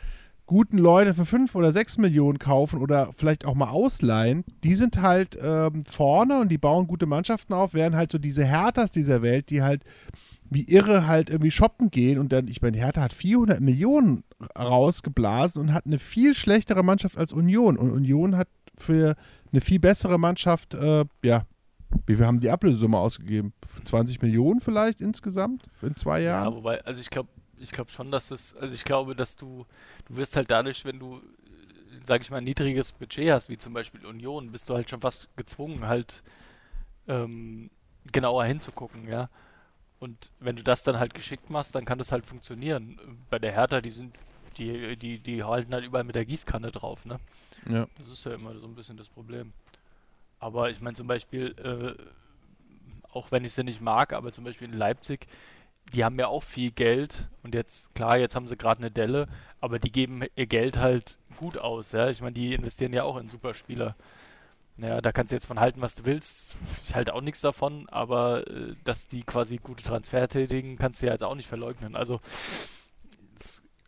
[0.48, 5.02] guten Leute für 5 oder 6 Millionen kaufen oder vielleicht auch mal ausleihen, die sind
[5.02, 9.22] halt ähm, vorne und die bauen gute Mannschaften auf, während halt so diese Herthas dieser
[9.22, 9.84] Welt, die halt
[10.50, 14.24] wie irre halt irgendwie shoppen gehen und dann, ich meine, Hertha hat 400 Millionen
[14.58, 19.16] rausgeblasen und hat eine viel schlechtere Mannschaft als Union und Union hat für
[19.52, 21.44] eine viel bessere Mannschaft, äh, ja,
[22.06, 23.54] wie wir haben die Ablösesumme ausgegeben?
[23.86, 26.56] 20 Millionen vielleicht insgesamt in zwei ja, Jahren?
[26.56, 27.30] wobei, also ich glaube,
[27.60, 29.66] ich glaube schon, dass es, also ich glaube, dass du,
[30.08, 31.22] du wirst halt dadurch, wenn du,
[32.06, 35.02] sag ich mal, ein niedriges Budget hast, wie zum Beispiel Union, bist du halt schon
[35.02, 36.24] fast gezwungen, halt
[37.08, 37.70] ähm,
[38.12, 39.30] genauer hinzugucken, ja.
[40.00, 43.00] Und wenn du das dann halt geschickt machst, dann kann das halt funktionieren.
[43.30, 44.16] Bei der Hertha, die sind,
[44.58, 47.20] die, die, die halten halt überall mit der Gießkanne drauf, ne?
[47.68, 47.88] Ja.
[47.98, 49.54] Das ist ja immer so ein bisschen das Problem.
[50.40, 52.04] Aber ich meine zum Beispiel, äh,
[53.12, 55.28] auch wenn ich sie nicht mag, aber zum Beispiel in Leipzig,
[55.94, 59.28] die haben ja auch viel Geld und jetzt, klar, jetzt haben sie gerade eine Delle,
[59.62, 62.10] aber die geben ihr Geld halt gut aus, ja.
[62.10, 63.96] Ich meine, die investieren ja auch in Superspieler.
[64.78, 66.56] Naja, da kannst du jetzt von halten, was du willst.
[66.84, 71.08] Ich halte auch nichts davon, aber äh, dass die quasi gute Transfer tätigen, kannst du
[71.08, 71.96] ja jetzt auch nicht verleugnen.
[71.96, 72.22] Also,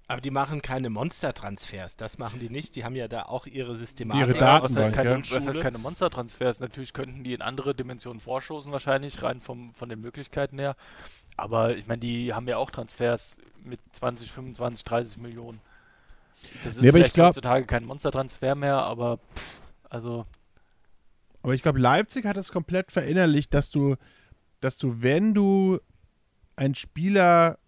[0.09, 1.95] Aber die machen keine Monster-Transfers.
[1.95, 2.75] Das machen die nicht.
[2.75, 4.33] Die haben ja da auch ihre Systematik.
[4.35, 5.35] Ihre Ja, was, heißt Datenbank, keine, ja.
[5.35, 6.59] was heißt keine Monster-Transfers?
[6.61, 10.75] Natürlich könnten die in andere Dimensionen vorstoßen, wahrscheinlich, rein vom, von den Möglichkeiten her.
[11.37, 15.61] Aber ich meine, die haben ja auch Transfers mit 20, 25, 30 Millionen.
[16.63, 20.25] Das ist Nee, aber ich vielleicht glaub- heutzutage kein Monster-Transfer mehr, aber pff, also
[21.43, 23.95] Aber ich glaube, Leipzig hat es komplett verinnerlicht, dass du,
[24.59, 25.77] dass du, wenn du
[26.55, 27.59] einen Spieler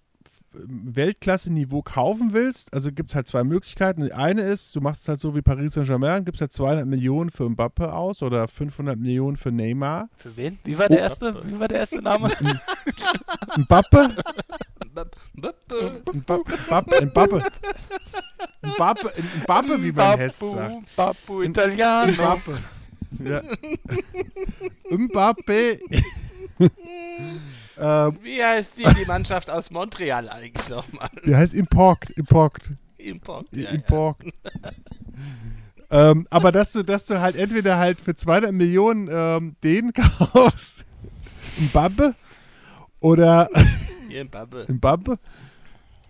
[0.54, 4.04] Weltklasse-Niveau kaufen willst, also gibt es halt zwei Möglichkeiten.
[4.04, 7.30] Die eine ist, du machst es halt so wie Paris Saint-Germain, gibst halt 200 Millionen
[7.30, 10.10] für Mbappe aus oder 500 Millionen für Neymar.
[10.18, 10.60] für wen?
[10.64, 11.02] Wie war der Oh.
[11.04, 11.42] erste?
[11.46, 12.30] Wie war der erste Name?
[13.58, 14.16] Mbappe?
[14.94, 16.52] Bap- bap- Mbappe?
[16.66, 17.06] Mbappe?
[17.06, 17.44] Mbappe?
[18.64, 19.12] Mbappe,
[19.44, 20.96] Mbappe wie man in Hessen sagt.
[20.96, 22.12] Papu Italiano.
[22.12, 22.58] Mbappe.
[23.24, 23.42] Ja.
[24.98, 25.80] Mbappe.
[27.80, 31.10] ähm, Wie heißt die, die Mannschaft aus Montreal eigentlich nochmal?
[31.26, 31.54] der heißt.
[31.54, 32.10] Impact.
[32.12, 32.72] Import.
[33.00, 33.70] I- Ja, ja.
[33.72, 34.24] Impact.
[35.92, 39.92] ähm, aber dass du, dass du halt entweder halt für 200 Millionen ähm, den
[40.32, 40.86] kaufst,
[41.58, 42.16] Mbappe,
[43.00, 43.50] oder
[44.08, 44.66] Hier in Bubble.
[44.68, 45.18] Mbappe,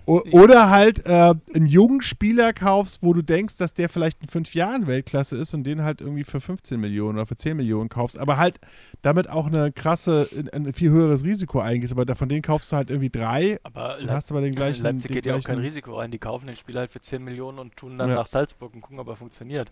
[0.05, 4.27] o oder halt äh, einen jungen Spieler kaufst, wo du denkst, dass der vielleicht in
[4.27, 7.89] fünf Jahren Weltklasse ist und den halt irgendwie für 15 Millionen oder für 10 Millionen
[7.89, 8.59] kaufst, aber halt
[9.01, 12.89] damit auch eine krasse, ein viel höheres Risiko eingehst, aber von denen kaufst du halt
[12.89, 14.83] irgendwie drei Aber und hast aber den gleichen.
[14.83, 16.11] Leipzig den geht ja auch kein Risiko rein.
[16.11, 18.15] Die kaufen den Spieler halt für 10 Millionen und tun dann Ja.
[18.15, 19.71] nach Salzburg und gucken, ob er funktioniert.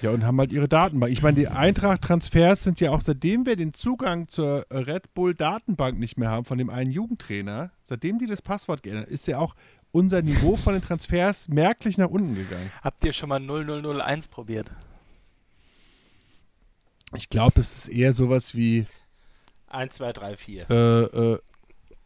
[0.00, 1.10] Ja, und haben halt ihre Datenbank.
[1.12, 6.16] Ich meine, die Eintracht-Transfers sind ja auch, seitdem wir den Zugang zur Red Bull-Datenbank nicht
[6.18, 9.56] mehr haben von dem einen Jugendtrainer, seitdem die das Passwort geändert, ist ja auch
[9.90, 12.70] unser Niveau von den Transfers merklich nach unten gegangen.
[12.82, 14.70] Habt ihr schon mal 0001 probiert?
[17.14, 18.86] Ich glaube, es ist eher sowas wie
[19.68, 20.70] 1, 2, 3, 4.
[20.70, 21.38] äh, äh,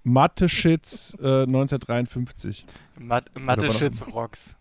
[0.04, 2.64] Mathe-Shits äh, 1953.
[3.00, 4.56] Mat war Mathe doch- Shits Rocks.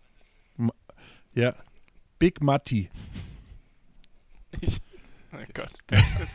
[1.34, 1.54] Ja.
[2.22, 2.88] Big Matti.
[4.60, 4.80] Ich,
[5.32, 5.72] oh Gott.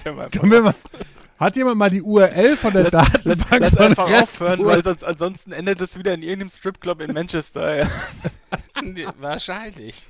[0.04, 0.76] Ja Können wir mal,
[1.40, 2.92] hat jemand mal die URL von der Lass,
[3.24, 4.68] lass, Datenbank lass von einfach Red aufhören, Bull?
[4.68, 7.78] weil sonst, ansonsten endet es wieder in irgendeinem Stripclub in Manchester.
[7.78, 7.90] Ja.
[9.20, 10.08] Wahrscheinlich.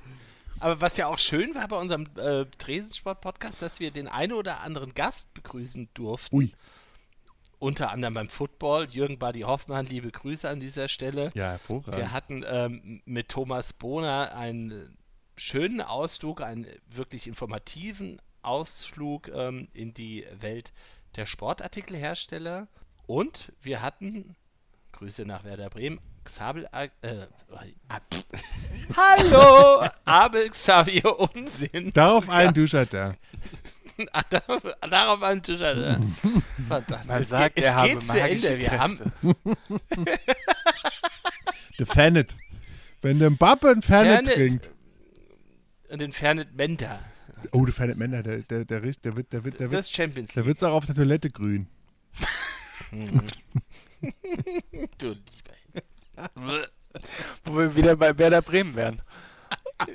[0.60, 4.64] Aber was ja auch schön war bei unserem äh, Tresensport-Podcast, dass wir den einen oder
[4.64, 6.36] anderen Gast begrüßen durften.
[6.36, 6.54] Ui.
[7.60, 8.88] Unter anderem beim Football.
[8.90, 11.30] Jürgen Buddy Hoffmann, liebe Grüße an dieser Stelle.
[11.36, 11.98] Ja, hervorragend.
[11.98, 14.98] Wir hatten ähm, mit Thomas Bohner einen
[15.38, 20.74] schönen Ausflug, einen wirklich informativen Ausflug ähm, in die Welt
[21.16, 22.68] der Sportartikelhersteller.
[23.06, 24.36] Und wir hatten,
[24.92, 27.28] Grüße nach Werder Bremen, Xabel, äh, äh,
[28.14, 28.26] pff.
[28.98, 31.94] Hallo, Abel Xavier Unsinn.
[31.94, 33.16] Darauf ein Duschatter.
[34.90, 35.62] Darauf ein Tisch.
[35.62, 36.00] Alter.
[36.68, 37.08] Fantastisch.
[37.12, 38.60] Man Es sagt, geht, er es habe geht zu Ende.
[38.60, 39.12] Wir haben,
[41.84, 42.36] Fanet.
[43.02, 44.70] Wenn der Mbappe ein Fanet Fanet-
[45.88, 46.02] trinkt.
[46.02, 47.00] den Fernet Mender.
[47.52, 49.82] Oh, der Fanet Männer, der, der, der, riecht- der wird, der wird, der Das wird,
[49.82, 50.48] ist Champions der League.
[50.48, 51.68] wird's auch auf der Toilette grün.
[55.00, 56.68] Du lieber.
[57.46, 59.02] Wo wir wieder bei Werder Bremen wären.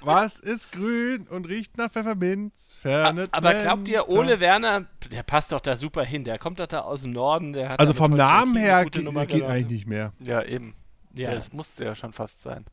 [0.00, 2.76] Was ist grün und riecht nach Pfefferminz?
[2.80, 4.08] Fanet Aber glaubt ihr.
[4.08, 6.24] Ole Werner, der passt doch da super hin.
[6.24, 7.52] Der kommt doch da aus dem Norden.
[7.54, 9.32] Der hat Also vom Namen her geht gemacht.
[9.32, 10.12] eigentlich nicht mehr.
[10.20, 10.74] Ja, eben.
[11.14, 11.32] Ja.
[11.32, 12.64] Das musste ja schon fast sein.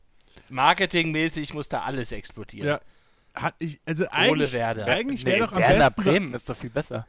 [0.50, 2.68] Marketingmäßig muss da alles explodieren.
[2.68, 2.80] Ja.
[3.34, 4.86] Hat ich, also eigentlich, Werder.
[4.86, 7.06] eigentlich Nee, wäre doch am Werner besten so- Bremen ist doch viel besser.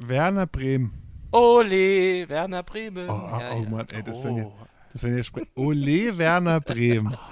[0.00, 0.92] Werner Bremen.
[1.32, 3.08] Ole, Werner Bremen.
[3.08, 3.62] Oh, oh, ja, oh.
[3.68, 4.66] Mann, ey, das wenn ihr, Oh.
[4.92, 5.50] das wenn ihr spricht.
[5.54, 7.16] Ole Werner Bremen.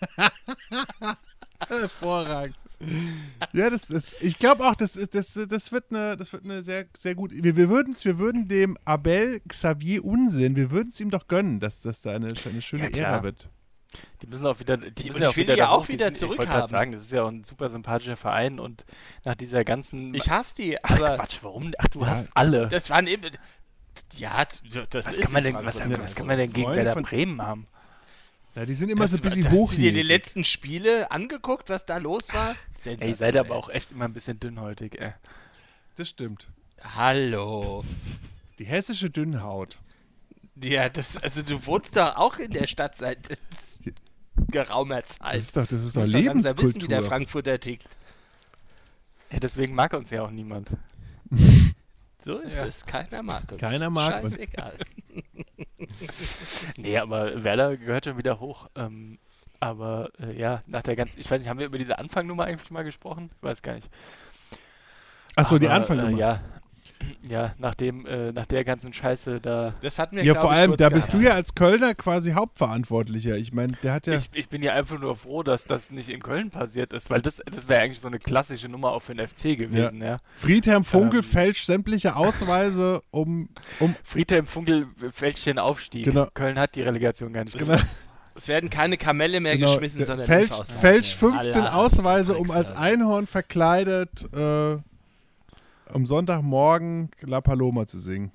[1.68, 2.56] Hervorragend.
[3.52, 6.62] Ja, das ist, ich glaube auch, das, ist- das, das wird eine, das wird eine
[6.62, 7.30] sehr, sehr gut.
[7.34, 11.60] Wir, wir, würden's, wir würden dem Abel Xavier Unsinn, wir würden es ihm doch gönnen,
[11.60, 13.08] dass das da eine, eine schöne Ja.
[13.08, 13.48] Ära wird.
[14.22, 15.70] Die müssen auch wieder, die Ich- müssen ja ich auch will wieder, die ja da
[15.72, 15.86] auch hoch.
[15.86, 16.68] Die wieder sind- Ich wollte gerade zurückhaben.
[16.70, 18.84] sagen, das ist ja auch ein super sympathischer Verein und
[19.24, 20.14] nach dieser ganzen.
[20.14, 21.72] Ich hasse die, Ach aber Quatsch, warum?
[21.78, 22.06] Ach, du Ja.
[22.08, 22.68] hast alle.
[22.68, 23.30] das waren eben.
[24.16, 24.62] Ja, das
[25.06, 27.66] was ist kann man denn, was, Frankfurt was kann man denn gegen Werder Bremen haben?
[28.54, 31.68] Ja, die sind immer Das so ein bisschen Hast du dir die letzten Spiele angeguckt,
[31.68, 32.56] was da los war?
[32.84, 35.12] Ey, ihr seid aber auch echt immer ein bisschen dünnhäutig, ey.
[35.96, 36.48] Das stimmt.
[36.96, 37.84] Hallo.
[38.58, 39.78] Die hessische Dünnhaut.
[40.62, 43.18] Ja, das, also du wohnst doch auch in der Stadt seit
[44.48, 45.34] geraumer Das Zeit.
[45.36, 47.02] ist doch, das ist doch langsam wissen, wie der Lebenskultur.
[47.04, 47.84] Frankfurter tickt.
[49.30, 50.70] Ja, deswegen mag uns ja auch niemand.
[52.22, 52.66] So ist Ja.
[52.66, 52.84] es.
[52.84, 53.58] Keiner mag uns.
[53.58, 54.32] Keiner mag uns.
[54.34, 54.74] Scheißegal.
[56.76, 58.68] Nee, aber Werder gehört schon wieder hoch.
[58.76, 59.18] Ähm,
[59.58, 62.70] aber äh, ja, nach der ganzen, ich weiß nicht, haben wir über diese Anfangnummer eigentlich
[62.70, 63.30] mal gesprochen?
[63.36, 63.88] Ich weiß gar nicht.
[65.34, 66.10] Achso, die Anfangnummer.
[66.16, 66.40] Äh, ja,
[67.28, 69.74] ja nach, dem, äh, nach der ganzen Scheiße da.
[69.80, 73.36] Das hatten wir, Ja, vor allem, da bist du ja als Kölner quasi Hauptverantwortlicher.
[73.36, 74.14] Ich meine, der hat ja.
[74.14, 77.20] Ich, ich bin ja einfach nur froh, dass das nicht in Köln passiert ist, weil
[77.20, 80.18] das, das wäre eigentlich so eine klassische Nummer auch für den FC gewesen, ja.
[80.34, 81.24] Friedhelm Funkel Ähm.
[81.24, 83.48] fälscht sämtliche Ausweise, um.
[83.78, 86.04] um Friedhelm Funkel fälscht den Aufstieg.
[86.04, 86.26] Genau.
[86.34, 87.76] Köln hat die Relegation gar nicht genau,
[88.34, 92.50] Es werden keine Kamelle mehr genau, geschmissen, der sondern fälscht, fälscht 15 Allah, Ausweise, um
[92.50, 94.78] als Einhorn verkleidet äh,
[95.94, 98.32] am Sonntagmorgen La Paloma zu singen.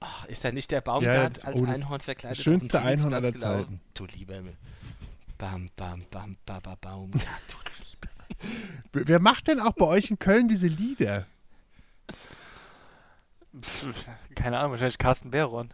[0.00, 2.38] Ach, ist da nicht der Ja, Baumgart das- als oh, Einhorn verkleidet?
[2.38, 3.34] das schönste auf dem Einhorn aller?
[3.34, 3.80] Zeiten.
[3.94, 4.56] Du lieber Himmel.
[5.36, 7.10] Bam, bam, bam, ba, ba, baum.
[7.14, 7.56] Ja, du
[8.92, 9.08] lieber.
[9.08, 11.26] Wer macht denn auch bei euch in Köln diese Lieder?
[14.34, 15.72] Keine Ahnung, wahrscheinlich Carsten Behron.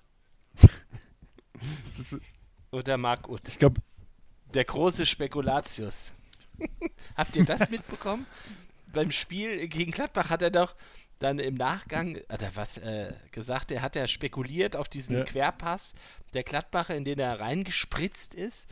[1.99, 2.17] Ist,
[2.71, 3.49] Oder Marc Uth.
[3.49, 3.81] ich glaube,
[4.55, 6.13] Der große Spekulatius.
[7.17, 8.27] Habt ihr das mitbekommen?
[8.97, 10.75] Beim Spiel gegen Gladbach hat er doch
[11.19, 15.25] dann im Nachgang, hat er was äh, gesagt, er hat ja spekuliert auf diesen Ja.
[15.25, 15.95] Querpass
[16.35, 18.69] der Gladbacher, in den er reingespritzt ist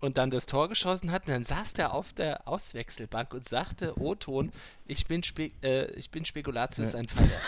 [0.00, 1.22] und dann das Tor geschossen hat.
[1.26, 4.52] Und dann saß er auf der Auswechselbank und sagte, O-Ton,
[4.86, 6.98] ich bin, Spe äh, ich bin Spekulatius, Ja.
[6.98, 7.40] ein Feier.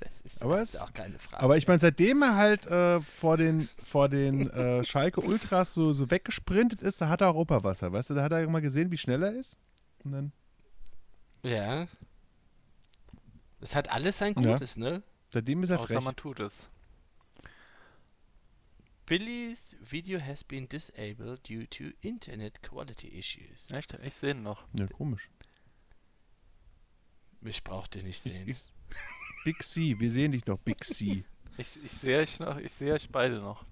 [0.00, 1.42] Das ist, Aber es- auch keine Frage.
[1.42, 5.92] aber ich meine, seitdem er halt äh, vor den, vor den äh, Schalke Ultras so,
[5.92, 8.14] so weggesprintet ist, da hat er Europawasser, weißt du?
[8.14, 9.56] Da hat er mal gesehen, wie schnell er ist.
[10.04, 10.32] Dann,
[11.44, 11.86] ja.
[13.60, 14.52] Das hat alles sein Ja.
[14.52, 15.02] Gutes, ne?
[15.30, 16.04] seitdem ist er Außer frech.
[16.04, 16.68] man tut es.
[19.06, 23.70] Billy's video has been disabled due to internet quality issues.
[23.70, 23.92] Echt?
[24.02, 24.64] Ich sehe ihn noch.
[24.74, 25.28] Ja, komisch.
[27.42, 28.48] Ich brauchte nicht Ich, sehen.
[28.48, 28.58] ich,
[29.44, 31.24] Big C, wir sehen dich noch, Big C.
[31.58, 33.66] Ich, ich sehe euch noch, ich sehe euch beide noch.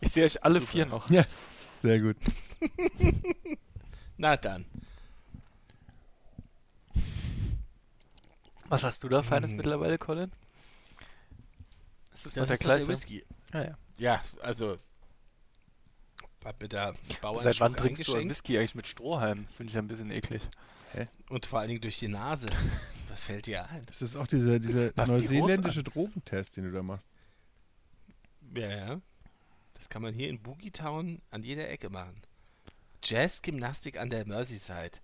[0.00, 0.70] Ich sehe euch alle Super.
[0.70, 1.10] vier noch.
[1.10, 1.24] Ja.
[1.76, 2.16] Sehr gut.
[4.16, 4.64] Na dann.
[8.70, 9.56] Was hast du da Feines Mhm.
[9.58, 10.30] mittlerweile, Colin?
[12.14, 12.88] Ist das, Das noch der ist doch der gleiche?
[12.88, 13.24] Whisky.
[13.52, 13.78] Ja, ja.
[13.98, 14.78] Ja, also.
[16.44, 19.44] Hab mir da Bauern Seit wann trinkst du einen Whisky eigentlich mit Strohhalm?
[19.44, 20.48] Das finde ich ein bisschen eklig.
[21.28, 22.46] Und vor allen Dingen durch die Nase.
[23.10, 23.84] Was fällt dir ein?
[23.86, 27.08] Das ist auch dieser, dieser Lass die neuseeländische Drogentest, den du da machst.
[28.54, 29.00] Ja, ja.
[29.74, 32.20] Das kann man hier in Boogie Town an jeder Ecke machen.
[33.02, 34.98] Jazzgymnastik an der Merseyside.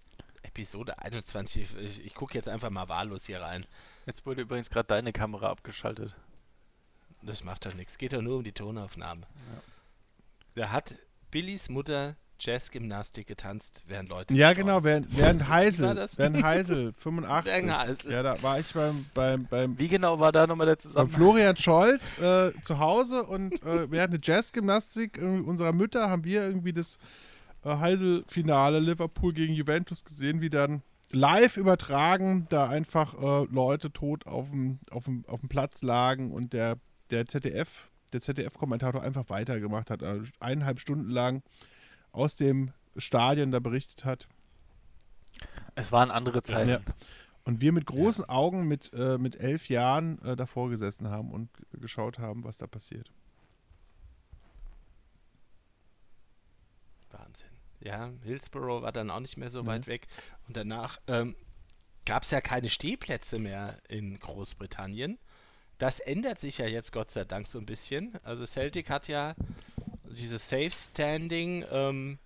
[0.46, 1.76] Episode 21.
[1.78, 3.66] Ich, ich gucke jetzt einfach mal wahllos hier rein.
[4.06, 6.14] Jetzt wurde übrigens gerade deine Kamera abgeschaltet.
[7.22, 7.98] Das macht doch nichts.
[7.98, 9.26] Geht doch nur um die Tonaufnahmen.
[10.54, 10.94] Da hat
[11.30, 14.34] Billys Mutter Jazzgymnastik getanzt, während Leute.
[14.34, 16.18] Ja, genau, während, während Heisel, das?
[16.18, 17.52] während Heisel, 85.
[17.52, 18.12] Während Heisel.
[18.12, 21.16] Ja, da war ich beim, beim, beim, Wie genau war da nochmal der beim Zusammenhang?
[21.16, 26.74] Florian Scholz äh, zu Hause und äh, während der Jazzgymnastik unserer Mütter haben wir irgendwie
[26.74, 26.98] das
[27.68, 34.50] Heisel-Finale Liverpool gegen Juventus gesehen, wie dann live übertragen da einfach äh, Leute tot auf
[34.50, 36.78] dem, auf, dem, auf dem Platz lagen und der,
[37.10, 41.42] der ZDF, der ZDF-Kommentator einfach weitergemacht hat, äh, eineinhalb Stunden lang
[42.12, 44.28] aus dem Stadion da berichtet hat.
[45.74, 46.70] Es waren andere Zeiten.
[46.70, 46.80] Ja.
[47.44, 51.48] Und wir mit großen Augen mit, äh, mit elf Jahren äh, davor gesessen haben und
[51.72, 53.12] geschaut haben, was da passiert.
[57.10, 57.45] Wahnsinn.
[57.86, 59.66] Ja, Hillsborough war dann auch nicht mehr so Mhm.
[59.68, 60.08] weit weg.
[60.48, 61.36] Und danach ähm,
[62.04, 65.18] gab es ja keine Stehplätze mehr in Großbritannien.
[65.78, 68.18] Das ändert sich ja jetzt Gott sei Dank so ein bisschen.
[68.24, 69.36] Also Celtic hat ja
[70.10, 71.64] dieses Safe Standing.
[71.70, 72.18] Ähm,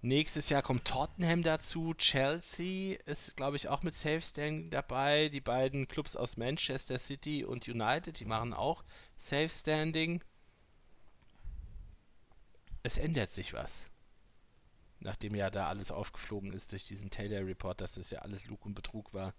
[0.00, 1.94] nächstes Jahr kommt Tottenham dazu.
[1.94, 5.28] Chelsea ist, glaube ich, auch mit Safe Standing dabei.
[5.28, 8.84] Die beiden Clubs aus Manchester City und United, die machen auch
[9.16, 10.22] Safe Standing.
[12.84, 13.86] Es ändert sich was.
[15.02, 18.64] Nachdem ja da alles aufgeflogen ist durch diesen Taylor Report, dass das ja alles Lug
[18.64, 19.34] und Betrug war.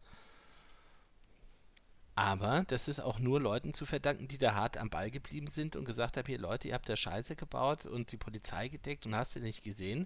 [2.15, 5.75] Aber das ist auch nur Leuten zu verdanken, die da hart am Ball geblieben sind
[5.75, 9.15] und gesagt haben, hier Leute, ihr habt da Scheiße gebaut und die Polizei gedeckt und
[9.15, 10.05] hast du nicht gesehen.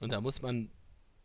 [0.00, 0.70] Und da muss man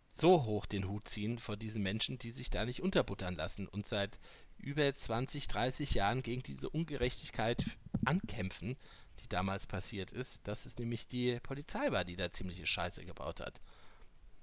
[0.09, 3.87] so hoch den Hut ziehen vor diesen Menschen, die sich da nicht unterbuttern lassen und
[3.87, 4.19] seit
[4.57, 7.65] über 20, 30 Jahren gegen diese Ungerechtigkeit
[8.05, 8.77] ankämpfen,
[9.21, 13.39] die damals passiert ist, dass es nämlich die Polizei war, die da ziemliche Scheiße gebaut
[13.39, 13.59] hat.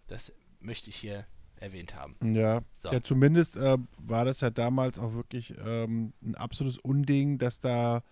[0.06, 2.16] Das möchte ich hier erwähnt haben.
[2.34, 2.90] Ja, So.
[2.90, 8.02] ja zumindest äh, war das ja damals auch wirklich ähm, ein absolutes Unding, dass da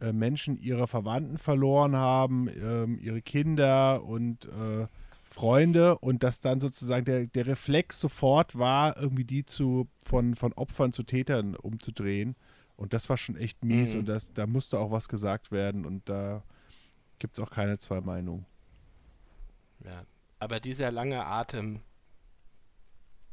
[0.00, 4.86] äh, Menschen ihre Verwandten verloren haben, ähm, ihre Kinder und äh,
[5.22, 10.52] Freunde und dass dann sozusagen der, der Reflex sofort war, irgendwie die zu von, von
[10.52, 12.36] Opfern zu Tätern umzudrehen.
[12.76, 14.00] Und das war schon echt mies Mhm.
[14.00, 16.42] und das, da musste auch was gesagt werden und da
[17.18, 18.44] gibt es auch keine zwei Meinungen.
[19.84, 20.04] Ja.
[20.40, 21.80] Aber dieser lange Atem,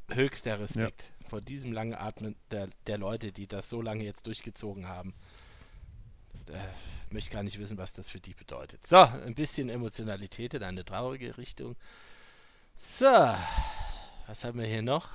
[0.09, 4.87] höchster Respekt vor diesem langen Atmen der, der Leute, die das so lange jetzt durchgezogen
[4.87, 5.13] haben.
[6.47, 6.59] Äh,
[7.13, 8.85] möchte gar nicht wissen, was das für die bedeutet.
[8.85, 11.75] So, ein bisschen Emotionalität in eine traurige Richtung.
[12.75, 13.05] So,
[14.27, 15.09] was haben wir hier noch?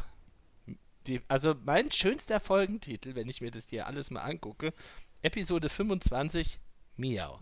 [1.07, 4.73] Die, also mein schönster Folgentitel, wenn ich mir das hier alles mal angucke,
[5.23, 6.59] Episode 25,
[6.97, 7.41] Miau.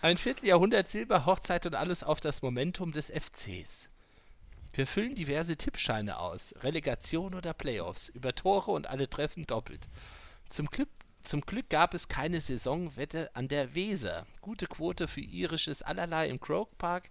[0.00, 3.88] Ein Vierteljahrhundert Silberhochzeit und alles auf das Momentum des FCs.
[4.72, 9.88] Wir füllen diverse Tippscheine aus, Relegation oder Playoffs, über Tore und alle Treffen doppelt.
[10.48, 10.88] Zum Glück,
[11.22, 14.26] zum Glück gab es keine Saisonwette an der Weser.
[14.40, 17.10] Gute Quote für irisches Allerlei im Croke Park.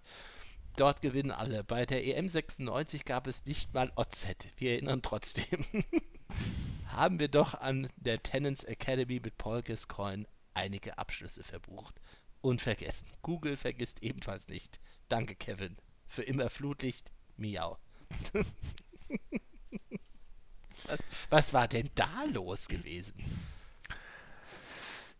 [0.76, 1.64] Dort gewinnen alle.
[1.64, 4.26] Bei der EM 96 gab es nicht mal OZ.
[4.58, 5.64] Wir erinnern trotzdem.
[6.88, 11.94] Haben wir doch an der Tenants Academy mit Paul Gascoigne einige Abschlüsse verbucht.
[12.42, 13.08] Unvergessen.
[13.22, 14.78] Google vergisst ebenfalls nicht.
[15.08, 15.76] Danke, Kevin.
[16.08, 17.10] Für immer Flutlicht.
[17.36, 17.78] Miau.
[20.86, 20.98] was,
[21.30, 23.14] was war denn da los gewesen?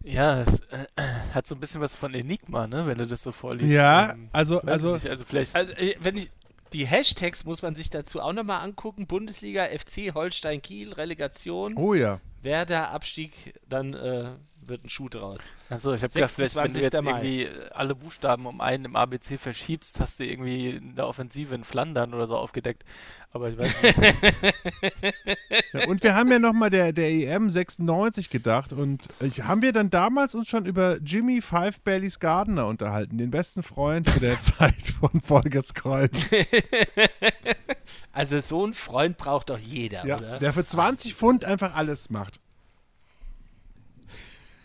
[0.06, 0.86] Ja, es äh,
[1.34, 3.70] hat so ein bisschen was von Enigma, ne, wenn du das so vorliest.
[3.70, 6.30] Ja, Ähm, also, also nicht, also vielleicht Also, äh, wenn ich.
[6.72, 9.06] Die Hashtags muss man sich dazu auch nochmal angucken.
[9.06, 12.20] Bundesliga, FC, Holstein, Kiel, Relegation, oh ja.
[12.42, 14.32] Werder, Abstieg, dann äh,
[14.68, 15.50] wird ein Schuh draus.
[15.70, 17.02] Achso, ich habe gedacht, wenn du jetzt 26.
[17.02, 17.10] Mai.
[17.10, 21.54] irgendwie äh, alle Buchstaben um einen im ABC verschiebst, hast du irgendwie in der Offensive
[21.54, 22.84] in Flandern oder so aufgedeckt.
[23.32, 23.96] Aber ich weiß nicht.
[25.72, 29.72] Ja, und wir haben ja nochmal der, der EM 96 gedacht und ich, haben wir
[29.72, 34.40] dann damals uns schon über Jimmy Five Baileys Gardner unterhalten, den besten Freund zu der
[34.40, 36.12] Zeit von Volkers Kreuz.
[38.12, 40.38] Also so einen Freund braucht doch jeder, Ja, oder?
[40.38, 42.40] der für 20 Pfund einfach alles macht.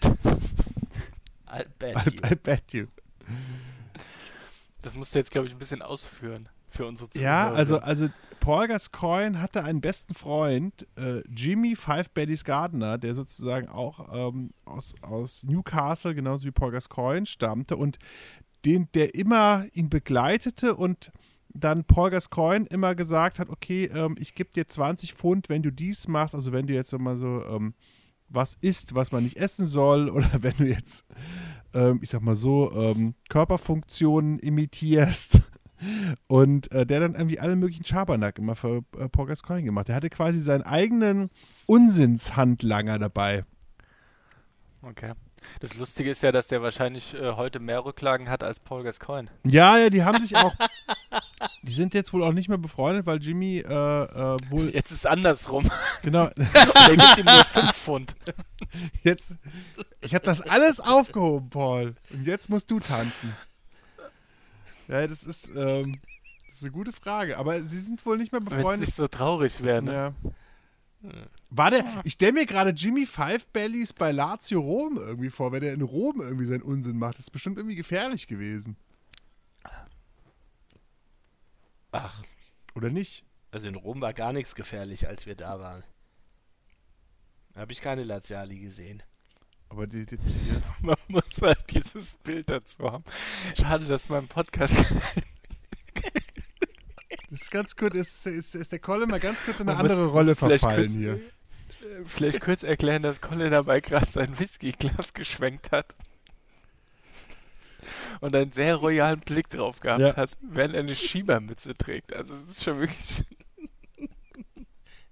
[0.04, 2.32] I bet I, you.
[2.32, 2.88] I bet you.
[4.82, 7.30] Das musst du jetzt, glaube ich, ein bisschen ausführen für unsere Zuhörer.
[7.30, 13.14] Ja, also, also Paul Gascoigne hatte einen besten Freund, äh, Jimmy Five Baddies Gardner, der
[13.14, 18.00] sozusagen auch ähm, aus, aus Newcastle, genauso wie Paul Gascoigne, stammte und
[18.66, 21.12] den, der immer ihn begleitete und
[21.50, 25.72] dann Paul Gascoigne immer gesagt hat, okay, ähm, ich gebe dir 20 Pfund, wenn du
[25.72, 27.74] dies machst, also wenn du jetzt immer so ähm,
[28.34, 31.06] was isst, was man nicht essen soll, oder wenn du jetzt,
[31.74, 35.42] ähm, ich sag mal so, ähm, Körperfunktionen imitierst.
[36.28, 39.88] Und äh, der dann irgendwie alle möglichen Schabernack immer für äh, Paul Gascoigne gemacht.
[39.88, 41.32] Der hatte quasi seinen eigenen
[41.66, 43.46] Unsinnshandlanger dabei.
[44.84, 45.14] Okay.
[45.60, 49.30] Das Lustige ist ja, dass der wahrscheinlich äh, heute mehr Rücklagen hat als Paul Gascoigne.
[49.44, 50.54] Ja, ja, die haben sich auch.
[51.64, 54.74] die sind jetzt wohl auch nicht mehr befreundet, weil Jimmy äh, äh, wohl.
[54.74, 55.70] Jetzt ist es andersrum.
[56.02, 56.30] Genau.
[56.36, 58.16] Der gibt ihm nur 5 Pfund.
[59.04, 59.36] Jetzt.
[60.02, 61.96] Ich habe das alles aufgehoben, Paul.
[62.12, 63.36] Und jetzt musst du tanzen.
[64.88, 66.00] Ja, das ist, ähm,
[66.48, 67.38] das ist eine gute Frage.
[67.38, 68.82] Aber sie sind wohl nicht mehr Wenn es befreundet.
[68.88, 69.82] nicht so traurig wäre.
[69.84, 70.16] Ne?
[71.04, 71.12] Ja.
[71.54, 75.62] War der, ich stelle mir gerade Jimmy Five Bellies bei Lazio Rom irgendwie vor, wenn
[75.64, 77.16] er in Rom irgendwie seinen Unsinn macht.
[77.16, 78.78] Das ist bestimmt irgendwie gefährlich gewesen.
[81.92, 82.24] Ach,
[82.76, 83.26] Oder nicht?
[83.52, 85.84] also in Rom war gar nichts gefährlich, als wir da waren.
[87.54, 89.04] Da habe ich keine Laziali gesehen.
[89.68, 90.18] Aber die, die,
[90.82, 93.04] Man muss halt dieses Bild dazu haben.
[93.58, 94.74] Schade, dass mein Podcast.
[97.30, 99.86] das ist ganz kurz, ist, ist, ist der Kolle mal ganz kurz in eine Man
[99.86, 101.20] muss- andere Rolle muss vielleicht verfallen hier.
[102.06, 105.96] Vielleicht kurz erklären, dass Colin dabei gerade sein Whiskyglas geschwenkt hat.
[108.20, 110.16] Und einen sehr royalen Blick drauf gehabt Ja.
[110.16, 112.14] hat, während er eine Schiebermütze trägt.
[112.14, 113.24] Also es ist schon wirklich.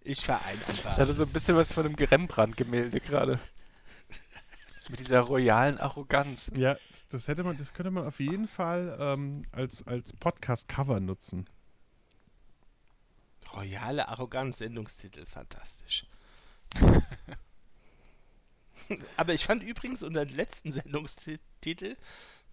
[0.01, 0.69] Ich vereinbar.
[0.69, 3.39] Es hatte so ein bisschen was von einem Rembrandt-Gemälde gerade.
[4.89, 6.49] Mit dieser royalen Arroganz.
[6.55, 10.99] Ja, das, das hätte man, das könnte man auf jeden Fall ähm, als, als Podcast-Cover
[10.99, 11.45] nutzen.
[13.53, 16.05] Royale Arroganz, Sendungstitel, fantastisch.
[19.17, 21.95] Aber ich fand übrigens unseren letzten Sendungstitel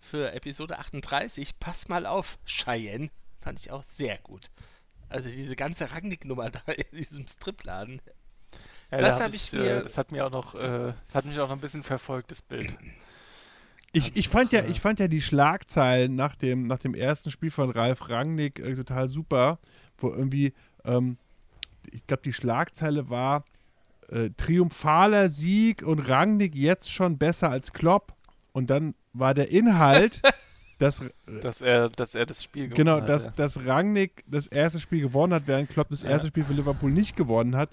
[0.01, 3.09] für Episode 38, Pass mal auf, Cheyenne,
[3.41, 4.51] fand ich auch sehr gut.
[5.09, 8.01] Also diese ganze Rangnick-Nummer da in diesem Stripladen.
[8.91, 10.59] Ja, Das da hab ich äh, mir- Das hat mir auch noch, äh,
[11.07, 12.77] das hat mich auch noch ein bisschen verfolgt, das Bild.
[13.93, 17.31] Ich, ich, fand ja, äh, ich fand ja die Schlagzeilen nach dem, nach dem ersten
[17.31, 19.59] Spiel von Ralf Rangnick äh, total super,
[19.97, 20.53] wo irgendwie,
[20.85, 21.17] ähm,
[21.91, 23.43] ich glaube, die Schlagzeile war
[24.11, 28.15] äh, triumphaler Sieg und Rangnick jetzt schon besser als Klopp.
[28.53, 30.23] Und dann war der Inhalt,
[30.79, 31.03] dass,
[31.43, 33.09] Dass er, dass er das Spiel gewonnen genau, hat.
[33.09, 33.33] dass, ja.
[33.37, 36.11] dass Rangnick das erste Spiel gewonnen hat, während Klopp das Ja.
[36.11, 37.71] erste Spiel für Liverpool nicht gewonnen hat.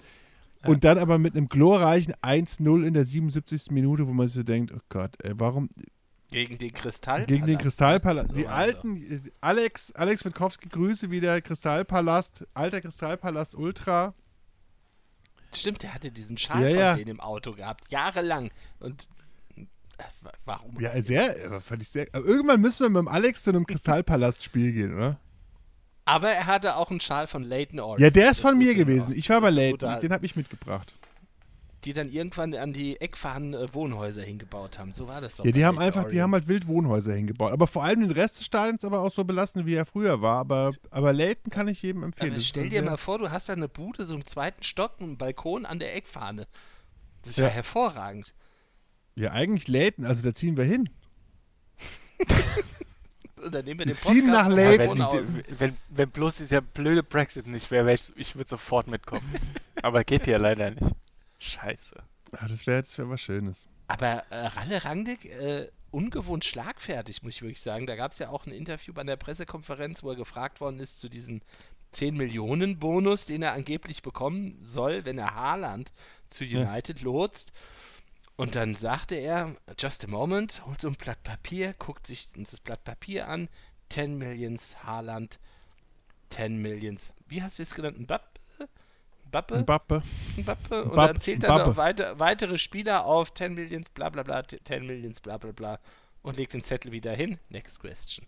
[0.62, 0.70] Ja.
[0.70, 3.70] Und dann aber mit einem glorreichen 1-0 in der 77.
[3.70, 5.68] Minute, wo man sich so denkt, oh Gott, ey, warum,
[6.30, 7.26] Gegen den Kristall.
[7.26, 8.30] gegen den Kristallpalast.
[8.30, 8.78] So Die also.
[8.78, 14.14] alten, Alex, Alex Witkowski, Grüße wieder, Kristallpalast, alter Kristallpalast Ultra.
[15.54, 16.94] Stimmt, der hatte diesen Schal Ja, von ja.
[16.96, 18.50] denen im Auto gehabt, jahrelang.
[18.80, 19.08] Und
[19.56, 19.62] äh,
[20.22, 20.80] wa- warum?
[20.80, 22.12] Ja, sehr, äh, fand ich sehr.
[22.14, 25.18] Irgendwann müssen wir mit dem Alex zu einem Kristallpalast-Spiel gehen, oder?
[26.06, 28.00] Aber er hatte auch einen Schal von Leighton Orient.
[28.00, 29.12] Ja, der ist Das von mir gewesen.
[29.12, 30.94] auch- Ich war bei Leighton, den habe ich mitgebracht.
[31.84, 34.94] Die dann irgendwann an die eckfahrenden äh, Wohnhäuser hingebaut haben.
[34.94, 35.44] So war das doch.
[35.44, 36.22] Ja, die haben einfach, die Orient.
[36.22, 37.52] haben halt wild Wohnhäuser hingebaut.
[37.52, 40.38] Aber vor allem den Rest des Stadions aber auch so belassen, wie er früher war.
[40.38, 42.32] Aber, aber Leighton kann ich jedem empfehlen.
[42.32, 45.18] Aber stell dir mal vor, du hast da eine Bude, so im zweiten Stock, einen
[45.18, 46.46] Balkon an der Eckfahne.
[47.22, 47.50] Das ist ja, Ja.
[47.50, 48.34] hervorragend.
[49.16, 50.88] Ja, eigentlich Leighton, also da ziehen wir hin.
[53.44, 54.96] Und dann nehmen wir Wir den ziehen nach Leighton.
[54.96, 58.86] Ja, wenn, wenn, wenn bloß dieser blöde Brexit nicht wäre, wär ich, ich würde sofort
[58.88, 59.22] mitkommen.
[59.82, 60.82] Aber geht ja leider nicht.
[61.44, 61.96] Scheiße.
[62.40, 63.68] Ja, das wäre das wär was Schönes.
[63.86, 67.86] Aber äh, Ralle Rangnick, äh, ungewohnt schlagfertig, muss ich wirklich sagen.
[67.86, 70.98] Da gab es ja auch ein Interview bei der Pressekonferenz, wo er gefragt worden ist
[70.98, 71.42] zu diesem
[71.92, 75.92] 10 Millionen Bonus, den er angeblich bekommen soll, wenn er Haaland
[76.26, 76.60] zu Ja.
[76.60, 77.52] United lotst.
[78.36, 82.58] Und dann sagte er, just a moment, holt so ein Blatt Papier, guckt sich das
[82.58, 83.48] Blatt Papier an,
[83.90, 85.38] 10 Millions Haaland,
[86.30, 88.00] 10 Millions, wie hast du es genannt?
[88.00, 88.33] Mbappe?
[89.34, 89.58] Mbappe?
[89.60, 90.02] Mbappe.
[90.38, 94.42] Mbappe und dann zählt er noch weiter, weitere Spieler auf 10 Millions, bla bla bla,
[94.44, 95.78] 10 Millions, bla bla bla
[96.22, 97.38] und legt den Zettel wieder hin.
[97.48, 98.26] Next question.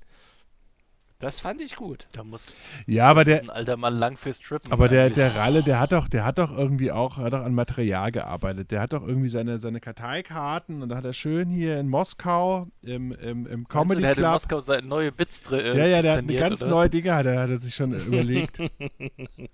[1.19, 2.07] Das fand ich gut.
[2.13, 4.71] Da muss Ja, aber der, ein alter Mann lang für Strippen.
[4.71, 5.15] aber der, eigentlich.
[5.15, 8.71] der Ralle, der hat doch, der hat doch irgendwie auch, hat doch an Material gearbeitet.
[8.71, 12.67] Der hat doch irgendwie seine, seine Karteikarten und da hat er schön hier in Moskau
[12.83, 14.33] im, im, im Comedy der hat in Club.
[14.35, 15.61] Moskau seine neue Bits drin.
[15.61, 16.71] Äh, Ja, ja, der hat eine ganz oder?
[16.71, 18.59] neue Dinge, hat er, hat er sich schon überlegt.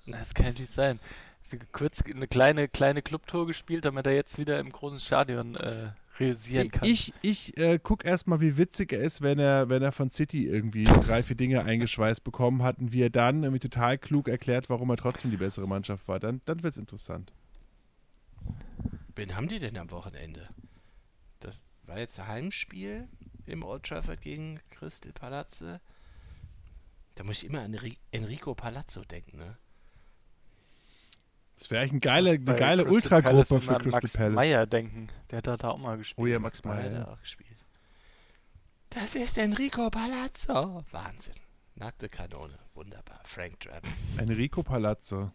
[0.07, 0.99] Das kann nicht sein.
[1.73, 6.71] Kurz eine kleine, kleine Clubtour gespielt, damit er jetzt wieder im großen Stadion äh, realisieren
[6.71, 6.89] kann.
[6.89, 10.47] Ich, ich äh, guck erstmal, wie witzig er ist, wenn er, wenn er von City
[10.47, 14.69] irgendwie drei, vier Dinge eingeschweißt bekommen hat und wie er dann irgendwie total klug erklärt,
[14.71, 16.21] warum er trotzdem die bessere Mannschaft war.
[16.21, 17.33] Dann, dann wird es interessant.
[19.15, 20.49] Wen haben die denn am Wochenende?
[21.41, 23.09] Das war jetzt ein Heimspiel
[23.47, 25.77] im Old Trafford gegen Crystal Palazzo.
[27.15, 29.59] Da muss ich immer an Ri- Enrico Palazzo denken, ne?
[31.63, 34.35] Das wäre eigentlich eine geile, eine geile Ultragruppe für Crystal Max Palace.
[34.35, 35.07] Meyer denken.
[35.31, 36.25] Der hat da, auch mal gespielt.
[36.25, 36.83] Oh ja, Max Meyer.
[36.83, 37.09] hat er ja.
[37.09, 37.65] auch gespielt.
[38.91, 40.85] Das ist Enrico Palazzo.
[40.91, 41.37] Wahnsinn.
[41.77, 42.59] Nackte Kanone.
[42.75, 43.21] Wunderbar.
[43.25, 43.85] Frank Drab.
[44.19, 45.31] Enrico Palazzo.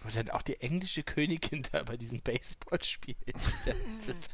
[0.00, 3.18] Wo dann auch die englische Königin da bei diesem Baseball spielt.
[3.32, 3.66] Das
[4.08, 4.30] ist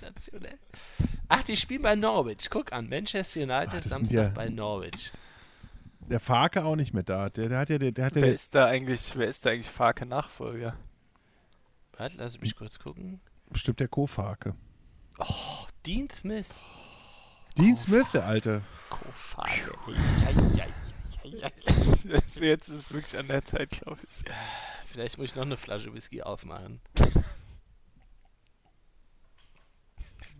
[0.00, 0.58] Sensationell.
[1.28, 2.48] Ach, die spielen bei Norwich.
[2.48, 2.88] Guck an.
[2.88, 5.12] Manchester United Ach, Samstag ja- bei Norwich.
[6.10, 7.30] Der Farke auch nicht mehr da.
[7.30, 9.46] Der, der hat ja, der, der hat ja Wer der, ist da eigentlich, wer ist
[9.46, 10.76] da eigentlich Farke Nachfolger?
[11.96, 13.20] Warte, lass mich kurz gucken.
[13.48, 14.56] bestimmt der Co-Farke.
[15.18, 16.62] Oh, Dean Smith.
[17.56, 18.62] Dean Smith, der Alte.
[18.88, 19.78] Co-Vater.
[19.86, 20.66] Ja, ja,
[21.22, 21.50] ja, ja,
[22.04, 22.18] ja.
[22.40, 24.24] Jetzt ist es wirklich an der Zeit, glaube ich.
[24.90, 26.80] Vielleicht muss ich noch eine Flasche Whisky aufmachen.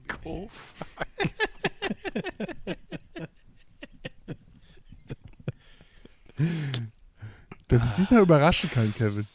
[0.09, 0.75] Kof.
[7.69, 9.27] Dass ich dich noch überraschen kann, Kevin.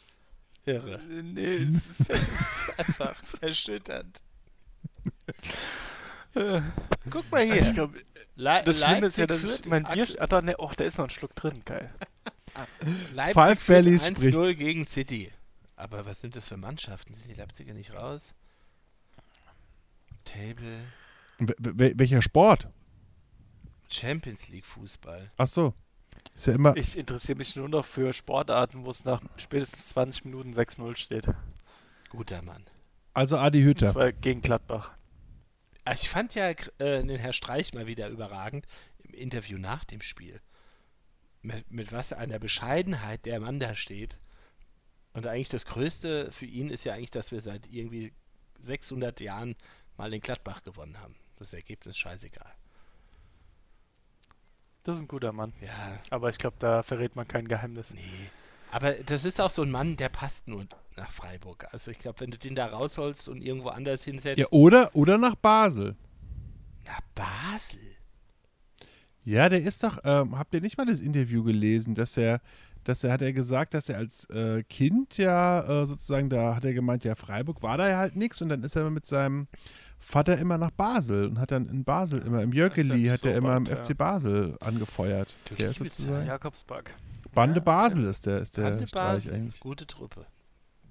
[0.64, 1.00] Irre.
[1.08, 2.10] Nee, es ist
[2.78, 4.22] Einfach erschütternd.
[7.10, 7.72] Guck mal ich hier.
[7.72, 8.02] glaube,
[8.34, 10.06] Le das Schlimme ist ja, dass ich mein Bier.
[10.18, 11.92] Ah, da, ne, oh, da ist noch ein Schluck drin, geil.
[13.14, 15.30] Leipzig Five Bellies 1-0 gegen City.
[15.76, 17.12] Aber was sind das für Mannschaften?
[17.14, 18.34] Sind die Leipziger nicht raus?
[20.24, 20.80] Table.
[21.38, 22.68] Wel- welcher Sport?
[23.88, 25.30] Champions League Fußball.
[25.36, 25.74] Ach so.
[26.34, 26.76] Ist ja immer.
[26.76, 31.26] Ich interessiere mich nur noch für Sportarten, wo es nach spätestens 20 Minuten 6-0 steht.
[32.10, 32.64] Guter Mann.
[33.14, 33.92] Also Adi Und Hütter.
[33.92, 34.92] zwar gegen Gladbach.
[35.84, 38.66] Also ich fand ja äh, den Herr Streich mal wieder überragend
[38.98, 40.40] im Interview nach dem Spiel.
[41.42, 44.18] Mit, mit was einer Bescheidenheit der Mann da steht.
[45.12, 48.12] Und eigentlich das Größte für ihn ist ja eigentlich, dass wir seit irgendwie
[48.58, 49.54] 600 Jahren
[49.96, 51.14] mal den Gladbach gewonnen haben.
[51.36, 52.52] Das Ergebnis ist scheißegal.
[54.86, 55.52] Das ist ein guter Mann.
[55.60, 55.68] Ja,
[56.10, 57.92] Aber ich glaube, da verrät man kein Geheimnis.
[57.92, 58.00] nee.
[58.70, 60.64] Aber das ist auch so ein Mann, der passt nur
[60.96, 61.66] nach Freiburg.
[61.72, 64.38] Also ich glaube, wenn du den da rausholst und irgendwo anders hinsetzt.
[64.38, 65.96] Ja, oder, oder nach Basel.
[66.84, 67.80] nach Basel.
[69.24, 72.40] Ja, der ist doch, ähm, habt ihr nicht mal das Interview gelesen, dass er,
[72.84, 76.64] dass er, hat er gesagt, dass er als äh, Kind ja äh, sozusagen, da hat
[76.64, 79.48] er gemeint, ja, Freiburg war da ja halt nichts und dann ist er mit seinem
[79.98, 83.36] Vater immer nach Basel und hat dann in Basel immer, im Jörgeli hat so er
[83.36, 83.82] immer im weit, ja.
[83.84, 85.34] FC Basel angefeuert.
[85.48, 86.94] Du Der ist sozusagen, Jakobspark.
[87.34, 89.60] Bande Ja, Basel ist der, ist der Tante Streich Basel, eigentlich.
[89.60, 90.26] gute Truppe.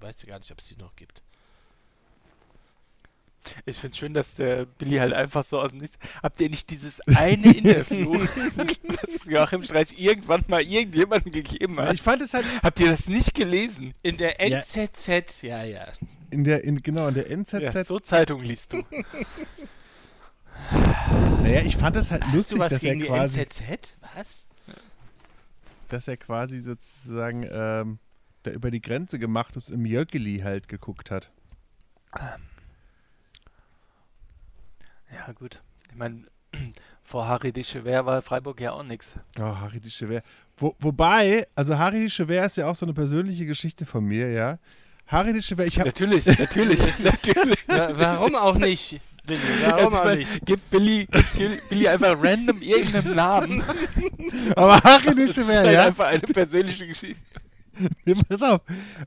[0.00, 1.22] Weißt du gar nicht, ob es die noch gibt.
[3.64, 5.98] Ich finde schön, dass der Billy halt einfach so aus dem Nichts.
[6.20, 8.12] Habt ihr nicht dieses eine Interview,
[8.56, 11.94] das Joachim Streich irgendwann mal irgendjemandem gegeben hat?
[11.94, 13.94] Ich fand es halt Habt ihr das nicht gelesen?
[14.02, 14.58] In der Ja.
[14.58, 15.84] NZZ, ja, ja.
[16.30, 18.78] In der, in, genau, in der NZZ, Ja, so Zeitung liest du.
[21.42, 23.94] naja, ich fand es halt Hast lustig, dass er quasi, NZZ?
[24.14, 24.46] Was?
[25.88, 27.98] dass er quasi sozusagen ähm,
[28.42, 31.30] da über die Grenze gemacht ist, im Jörgeli halt geguckt hat.
[35.12, 35.62] Ja, gut.
[35.90, 36.24] Ich meine,
[37.02, 39.14] vor Harry de Chever war Freiburg ja auch nichts.
[39.38, 40.22] Oh, Harry de Chever.
[40.56, 44.30] Wo, wobei, also Harry de Chever ist ja auch so eine persönliche Geschichte von mir,
[44.30, 44.58] ja.
[45.06, 47.58] Harry de Chever, ich Natürlich, natürlich, natürlich.
[47.66, 49.00] Warum auch nicht?
[49.26, 50.40] Billy, warum auch nicht?
[50.44, 53.62] Gib Billy, gib Billy einfach random irgendeinen Namen.
[54.56, 55.86] aber Harry Chever, ist halt ja.
[55.86, 57.22] einfach eine persönliche Geschichte.
[58.06, 58.62] Nee, pass auf.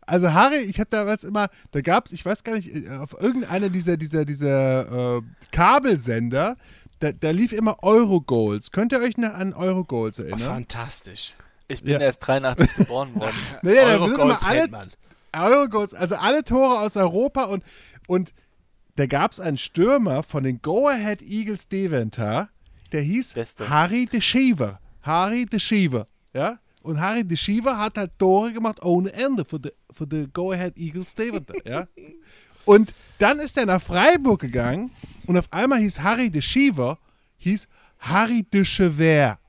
[0.05, 3.19] Also Harry, ich habe damals immer, da gab es, ich weiß gar nicht, äh, auf
[3.19, 5.21] irgendeiner dieser, dieser, dieser äh,
[5.51, 6.55] Kabelsender,
[6.99, 8.69] da, da lief immer Eurogoals.
[8.69, 10.39] Könnt ihr euch noch an Eurogoals Oh, erinnern?
[10.41, 11.33] fantastisch.
[11.67, 11.99] Ich bin Ja.
[11.99, 13.35] erst 83 geboren worden.
[13.63, 14.69] naja, da sind immer alle
[15.33, 15.41] man.
[15.41, 17.63] Eurogoals, also alle Tore aus Europa und,
[18.07, 18.33] und
[18.95, 22.49] da gab es einen Stürmer von den Go Ahead Eagles Deventer,
[22.91, 23.69] der hieß Beste.
[23.69, 24.79] Harry de Schiever.
[25.01, 26.59] Harry de Schiever, ja?
[26.81, 30.51] Und Harry de Schiever hat halt Tore gemacht ohne Ende für die, für die Go
[30.51, 31.87] Ahead Eagles Deventer, ja?
[32.65, 34.91] Und dann ist er nach Freiburg gegangen
[35.25, 36.99] und auf einmal hieß Harry de Schiever,
[37.37, 37.67] hieß
[37.99, 39.39] Harry de Chever.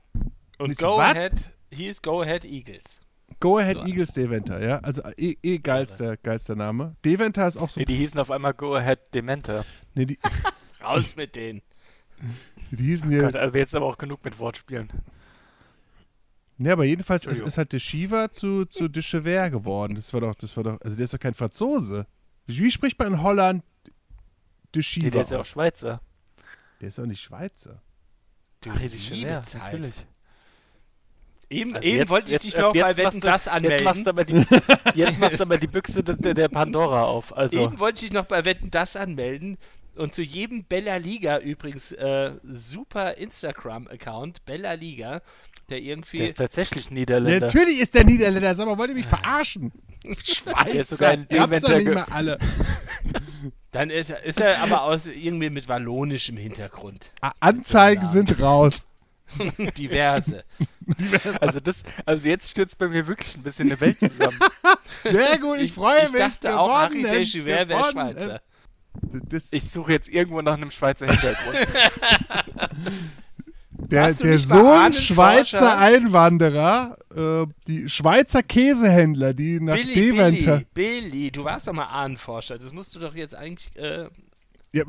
[0.57, 1.15] Und Nicht Go was?
[1.15, 1.33] Ahead,
[1.71, 3.00] hieß Go Ahead Eagles.
[3.39, 3.85] Go Ahead So.
[3.85, 4.79] Eagles Deventer, ja.
[4.79, 6.95] Also eh, eh geilster, geilster Name.
[7.05, 7.79] Deventer ist auch so.
[7.79, 9.65] Nee, die hießen auf einmal Go Ahead Dementor.
[9.95, 10.19] Nee, die,
[10.83, 11.61] Raus mit denen.
[12.71, 13.23] die hießen hier.
[13.23, 14.89] Gott, also jetzt aber auch genug mit Wortspielen.
[16.57, 19.95] Nee, aber jedenfalls ist, ist halt de Shiva zu, zu de Chever geworden.
[19.95, 22.05] Das war doch, das war doch, also der ist doch kein Franzose.
[22.45, 23.63] Wie, spricht man in Holland
[24.75, 25.05] de Shiva?
[25.05, 25.45] Nee, der ist ja auch?
[25.45, 26.01] Schweizer.
[26.79, 27.81] der ist doch nicht Schweizer.
[28.61, 29.63] Du Ach, die liebe Chever, Zeit.
[29.73, 30.05] natürlich.
[31.51, 33.53] Eben, Also eben jetzt- wollte ich jetzt- dich noch jetzt bei Wetten du- das Jetzt
[33.53, 33.83] anmelden.
[33.83, 34.33] machst du aber die,
[34.95, 37.35] jetzt machst du aber die Büchse der, der- Pandora auf.
[37.35, 39.57] Also, Eben wollte ich noch bei Wetten das anmelden.
[39.95, 45.21] Und zu jedem Bella Liga übrigens äh, super Instagram-Account, Bella Liga,
[45.69, 46.17] der irgendwie.
[46.19, 47.45] der ist tatsächlich Niederländer.
[47.47, 48.55] natürlich ist der Niederländer.
[48.55, 49.73] Sag mal, wollt ihr mich verarschen?
[50.23, 50.63] Schweizer.
[50.71, 52.39] Der ist sogar in Ihr habt's doch Deventer nicht mal alle.
[53.71, 57.11] dann ist, er- ist er aber aus irgendwie mit wallonischem Hintergrund.
[57.21, 58.87] A- Anzeigen sind raus.
[59.77, 60.43] Diverse.
[61.39, 64.37] Also das, also jetzt stürzt bei mir wirklich ein bisschen eine Welt zusammen.
[65.03, 66.19] Sehr gut, ich, freue ich mich.
[66.21, 67.91] dachte auch, Harry Deschivert wäre.
[67.91, 68.41] Schweizer.
[69.29, 71.67] Das, Ich suche jetzt irgendwo nach einem Schweizer Hintergrund.
[73.71, 75.77] der der Sohn Schweizer?
[75.77, 80.63] Einwanderer, äh, die Schweizer Käsehändler, die nach Billy, Deventer.
[80.73, 82.57] Billy, Billy, du warst doch mal Ahnenforscher.
[82.57, 84.09] Das musst du doch jetzt eigentlich äh,
[84.73, 84.83] Ja.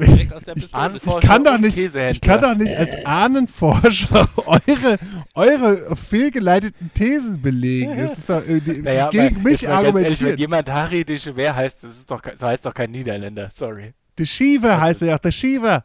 [0.73, 4.97] Ahnenforscher ich kann doch nicht, ich kann doch nicht als Ahnenforscher eure,
[5.35, 7.91] eure fehlgeleiteten Thesen belegen.
[7.91, 11.57] Es ist doch, äh, die, Naja, gegen aber mich ehrlich, wenn jemand Harry de Chever
[11.57, 13.51] heißt, das ist doch, das heißt doch kein Niederländer.
[13.53, 13.93] Sorry.
[14.19, 15.83] Der Schiever heißt er ja auch, der Schiever.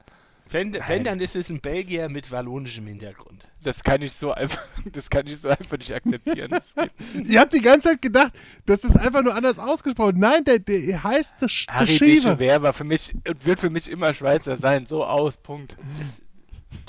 [0.49, 3.47] Wenn, wenn, dann ist es ein Belgier mit wallonischem Hintergrund.
[3.63, 6.51] Das kann ich so einfach, das kann ich so einfach nicht akzeptieren.
[6.51, 6.73] Das.
[7.25, 8.31] Ihr habt die ganze Zeit gedacht,
[8.65, 10.19] das ist einfach nur anders ausgesprochen.
[10.19, 12.37] Nein, der, der heißt der, der Harry de Schiever.
[12.37, 14.85] Chever war für mich und wird für mich immer Schweizer sein.
[14.85, 15.75] So aus, Punkt.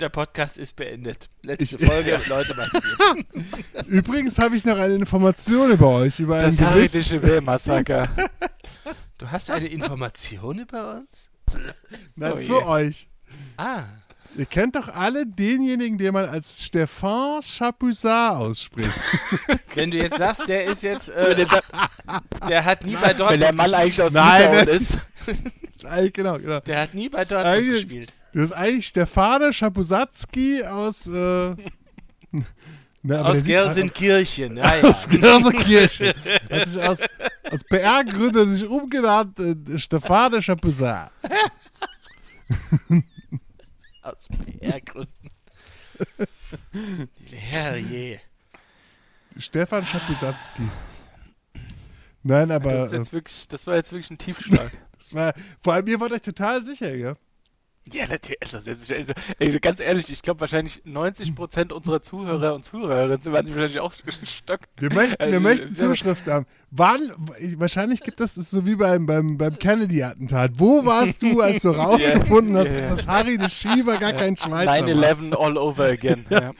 [0.01, 1.29] Der Podcast ist beendet.
[1.43, 3.87] Letzte Ich- Folge, Leute, gut.
[3.87, 7.05] Übrigens habe ich noch eine Information über euch, über Das Harry de gewissen...
[7.21, 8.09] Chever Massaker.
[9.19, 11.31] Du hast eine Information über uns?
[12.15, 12.65] Nein, Oh für je.
[12.65, 13.09] euch.
[13.57, 13.83] Ah,
[14.37, 18.91] Ihr kennt doch alle denjenigen, den man als Stefan Chapuisat ausspricht.
[19.75, 21.45] wenn du jetzt sagst, der ist jetzt, äh,
[22.49, 24.71] der hat nie bei Wenn Dortmund der Mann eigentlich aus Nein, Litauen ne?
[24.71, 24.91] ist.
[25.75, 26.61] Ist eigentlich, genau, genau.
[26.61, 28.13] Der hat nie bei Dortmund gespielt.
[28.33, 31.07] Das ist eigentlich Stefane Schapusatski aus...
[31.07, 31.55] Äh,
[33.03, 34.83] Na, der Aus sieht- Gelsenkirchen, ja, ja.
[34.85, 36.15] Aus Gelsenkirchen.
[36.51, 36.99] Hat sich aus,
[37.51, 41.11] aus PR-Gründen sich umgenannt äh, Stefane Chapuzat.
[44.13, 45.31] Aus PR-Gründen.
[47.31, 48.21] Herrje.
[49.39, 50.63] Stefan Schapuzatski.
[52.23, 54.71] Nein, aber Das, ist jetzt wirklich, das war jetzt wirklich ein Tiefschlag.
[54.99, 57.17] das war, vor allem ihr wart euch total sicher, ja?
[57.93, 58.39] Ja, natürlich.
[58.43, 63.81] Also, also, ey, ganz ehrlich, ich glaube wahrscheinlich 90% unserer Zuhörer und Zuhörerinnen sind wahrscheinlich
[63.81, 63.93] auch
[64.25, 64.61] stock.
[64.79, 65.73] Wir möchten, wir Also, möchten.
[65.75, 66.47] Zuschriften haben.
[66.71, 67.13] Wann,
[67.57, 70.53] wahrscheinlich gibt es das so wie beim, beim, beim Kennedy-Attentat.
[70.55, 72.91] Wo warst du, als du rausgefunden hast, Ja.
[72.91, 75.13] dass Harry de Schieber gar kein Schweizer war?
[75.13, 76.25] 9-11 all over again.
[76.31, 76.53] Ja.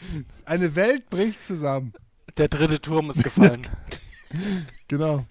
[0.45, 1.93] Eine Welt bricht zusammen.
[2.37, 3.67] Der dritte Turm ist gefallen.
[4.89, 5.25] Genau.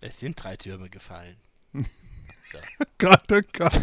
[0.00, 1.36] Es sind drei Türme gefallen.
[2.98, 3.82] Gott, oh Gott.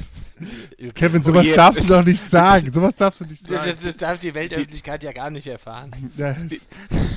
[0.96, 1.56] Kevin, sowas je.
[1.56, 2.72] darfst du doch nicht sagen.
[2.72, 3.72] Sowas darfst du nicht sagen.
[3.72, 6.12] Das, das darf die Weltöffentlichkeit ja gar nicht erfahren.
[6.16, 6.62] Ja, Die,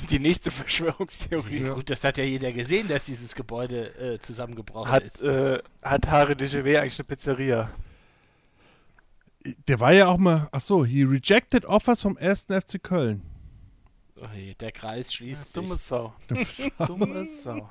[0.09, 5.03] die nächste Verschwörungstheorie Gut, das hat ja jeder gesehen, dass dieses Gebäude äh, zusammengebrochen hat,
[5.03, 5.21] ist.
[5.23, 7.69] äh, hat Harry de Chevet eigentlich eine Pizzeria.
[9.67, 12.47] Der war ja auch mal, ach so, he rejected offers vom 1.
[12.49, 13.21] FC Köln.
[14.15, 15.53] Oh je, der Kreis schließt sich.
[15.53, 16.13] Dumme Sau.
[16.87, 17.69] Dumme Sau.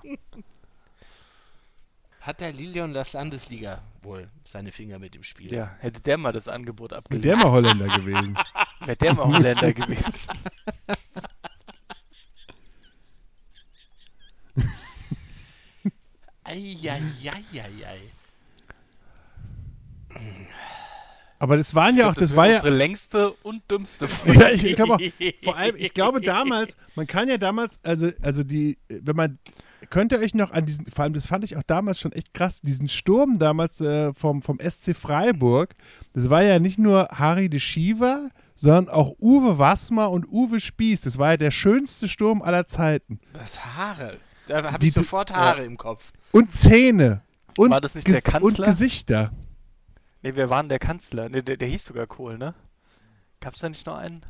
[2.22, 5.52] Hat der Lilion das Landesliga wohl seine Finger mit im Spiel?
[5.52, 8.38] Ja, hätte der mal das Angebot abgelehnt, der mal Holländer gewesen.
[8.80, 10.14] wäre der mal Holländer gewesen.
[16.44, 17.98] Eieieiei.
[21.40, 24.38] Aber das waren ja auch, das wär war ja, unsere längste und dümmste Folge.
[24.38, 25.00] ja ich, ich glaube auch,
[25.42, 29.40] vor allem, ich glaube damals, man kann ja damals, also, also die, wenn man,
[29.92, 32.32] könnt ihr euch noch an diesen, vor allem das fand ich auch damals schon echt
[32.32, 35.74] krass, diesen Sturm damals äh, vom, vom SC Freiburg,
[36.14, 41.02] das war ja nicht nur Harry de Schiever, sondern auch Uwe Wassmer und Uwe Spieß.
[41.02, 43.20] Das war ja der schönste Sturm aller Zeiten.
[43.34, 44.18] Was Haare?
[44.48, 46.10] Da habe ich sofort Haare im Kopf.
[46.32, 47.20] Und Zähne.
[47.58, 48.66] Und, War das nicht der Ges- und Kanzler?
[48.66, 49.32] Gesichter.
[50.22, 51.28] Nee, wir waren der Kanzler.
[51.28, 52.54] Nee, der, der hieß sogar Kohl, ne?
[53.40, 54.24] Gab's da nicht noch einen?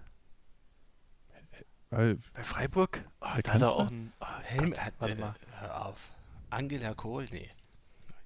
[1.90, 3.05] Weil- Bei Freiburg?
[3.20, 3.72] Oh, Der da hat er Kanzler?
[3.76, 4.12] auch einen.
[4.20, 5.97] Oh, Helm, Gott, warte äh, mal hör auf.
[6.51, 7.48] Angela Kohl, nee.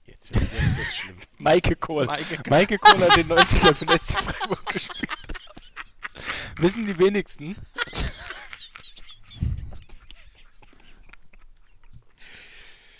[0.04, 1.16] Jetzt wird's, jetzt wird's schlimm.
[1.38, 2.06] Maike Kohl.
[2.06, 5.10] Maike, Kohl hat den 90er für den SC Freiburg gespielt.
[6.58, 7.56] Wissen die wenigsten.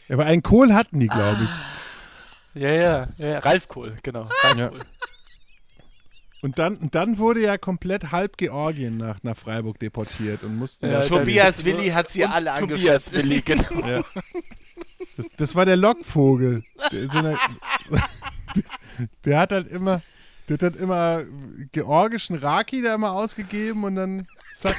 [0.09, 1.51] Aber einen Kohl hatten die, glaube ich.
[1.51, 1.73] Ah.
[2.55, 4.29] Ja, ja, ja, Ralf Kohl, genau.
[4.43, 4.69] Ralf ja.
[4.69, 4.81] Kohl.
[6.47, 10.87] Und dann, und dann wurde ja komplett halb Georgien nach, nach Freiburg deportiert und mussten
[10.87, 13.15] Ja, da Tobias Willi hat sie alle Tobias angeschossen.
[13.15, 13.85] Willi, genau.
[13.85, 14.05] Ja.
[15.17, 16.63] Das, das war der Lockvogel.
[16.93, 17.39] Der, in der,
[19.25, 20.03] der hat halt immer,
[20.49, 21.25] der hat halt immer
[21.73, 24.77] georgischen Raki da immer ausgegeben und dann zack.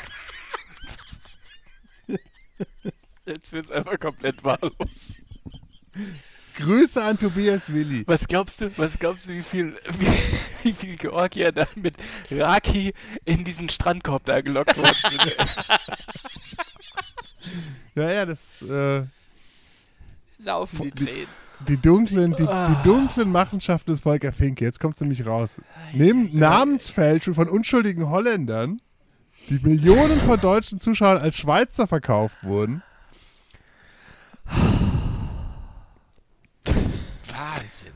[3.26, 5.22] Jetzt wird's einfach komplett wahllos.
[6.58, 8.04] Grüße an Tobias Willi.
[8.08, 10.08] Was glaubst du, was glaubst du, wie viel, wie,
[10.64, 11.96] wie viel Georgier da mit
[12.32, 12.94] Raki
[13.26, 15.36] in diesen Strandkorb da gelockt worden sind?
[17.96, 19.04] Ja, ja, das, äh,
[20.40, 21.28] Laufen die Tränen.
[21.68, 22.68] die dunklen, die, Ah.
[22.70, 24.66] die dunklen Machenschaften des Volker Finke.
[24.66, 25.62] Jetzt kommt's nämlich raus.
[25.94, 28.80] Neben Namensfälschung von unschuldigen Holländern,
[29.50, 32.84] die Millionen von deutschen Zuschauern als Schweizer verkauft wurden,
[36.66, 37.94] Wahnsinn.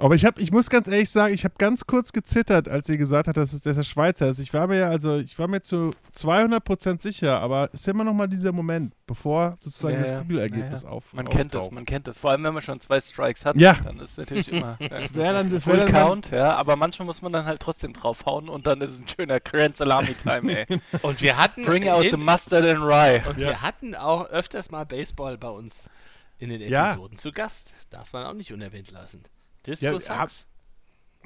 [0.00, 2.96] Aber ich, hab, ich muss ganz ehrlich sagen, ich habe ganz kurz gezittert, als sie
[2.96, 4.38] gesagt hat, dass es dass er Schweizer ist.
[4.38, 8.12] Ich war mir also, ich war mir zu 200% sicher, aber es ist immer noch
[8.14, 10.20] mal dieser Moment, bevor sozusagen Ja, das ja.
[10.20, 11.74] Google-Ergebnis Ja, auf Man kennt das, auftaucht.
[11.74, 12.16] man kennt das.
[12.16, 13.72] Vor allem, wenn man schon zwei Strikes hat, Ja.
[13.84, 16.76] dann ist es natürlich immer Das wäre dann, das Full wäre dann, Count, ja, aber
[16.76, 20.14] manchmal muss man dann halt trotzdem draufhauen und dann ist es ein schöner Grand Salami
[20.14, 20.78] Time, ey.
[21.02, 23.20] Und wir hatten Bring out in- the mustard and rye.
[23.28, 23.48] und Ja.
[23.48, 25.88] wir hatten auch öfters mal Baseball bei uns
[26.38, 26.92] in den Ja.
[26.92, 27.74] Episoden zu Gast.
[27.90, 29.24] Darf man auch nicht unerwähnt lassen.
[29.68, 30.46] Disco Ja, Sax.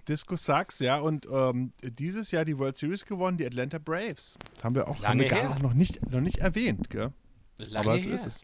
[0.09, 4.37] Disco Sucks, ja, und ähm, dieses Jahr die World Series gewonnen, die Atlanta Braves.
[4.55, 7.13] Das haben wir auch, Lange haben wir gar noch, nicht, noch nicht erwähnt, gell?
[7.59, 8.15] Lange aber so her.
[8.15, 8.43] ist es.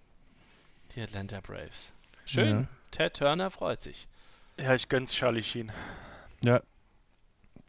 [0.95, 1.93] Die Atlanta Braves.
[2.25, 2.61] Schön.
[2.61, 2.69] Ja.
[2.93, 4.07] Ted Turner freut sich.
[4.61, 5.73] Ja, ich gönn's Charlie Sheen.
[6.45, 6.63] Ja.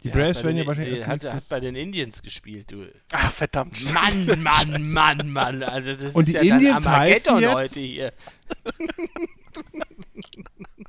[0.03, 2.85] Die Der Braves werden ja wahrscheinlich der erst hat, hat bei den Indians gespielt, du.
[3.11, 3.91] Ah, verdammt.
[3.91, 5.63] Mann, Mann, Mann, Mann.
[5.63, 7.71] Also das Und ist die ja dann Indians heißen Armageddon jetzt?
[7.75, 8.13] heute hier.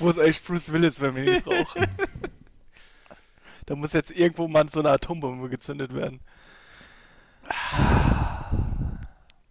[0.00, 1.86] Wo ist eigentlich Bruce Willis, wenn wir ihn brauchen?
[3.66, 6.20] da muss jetzt irgendwo mal so eine Atombombe gezündet werden.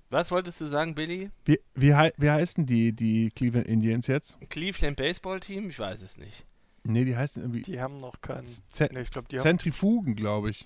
[0.09, 1.29] Was wolltest du sagen, Billy?
[1.45, 4.37] Wie, wie, hei- wie heißen die, die Cleveland Indians jetzt?
[4.49, 5.69] Cleveland Baseball Team?
[5.69, 6.45] Ich weiß es nicht.
[6.83, 8.45] Nee, die heißen irgendwie Die haben noch keinen.
[8.47, 10.65] Z Nee, ich glaub, die haben- Zentrifugen, glaube ich.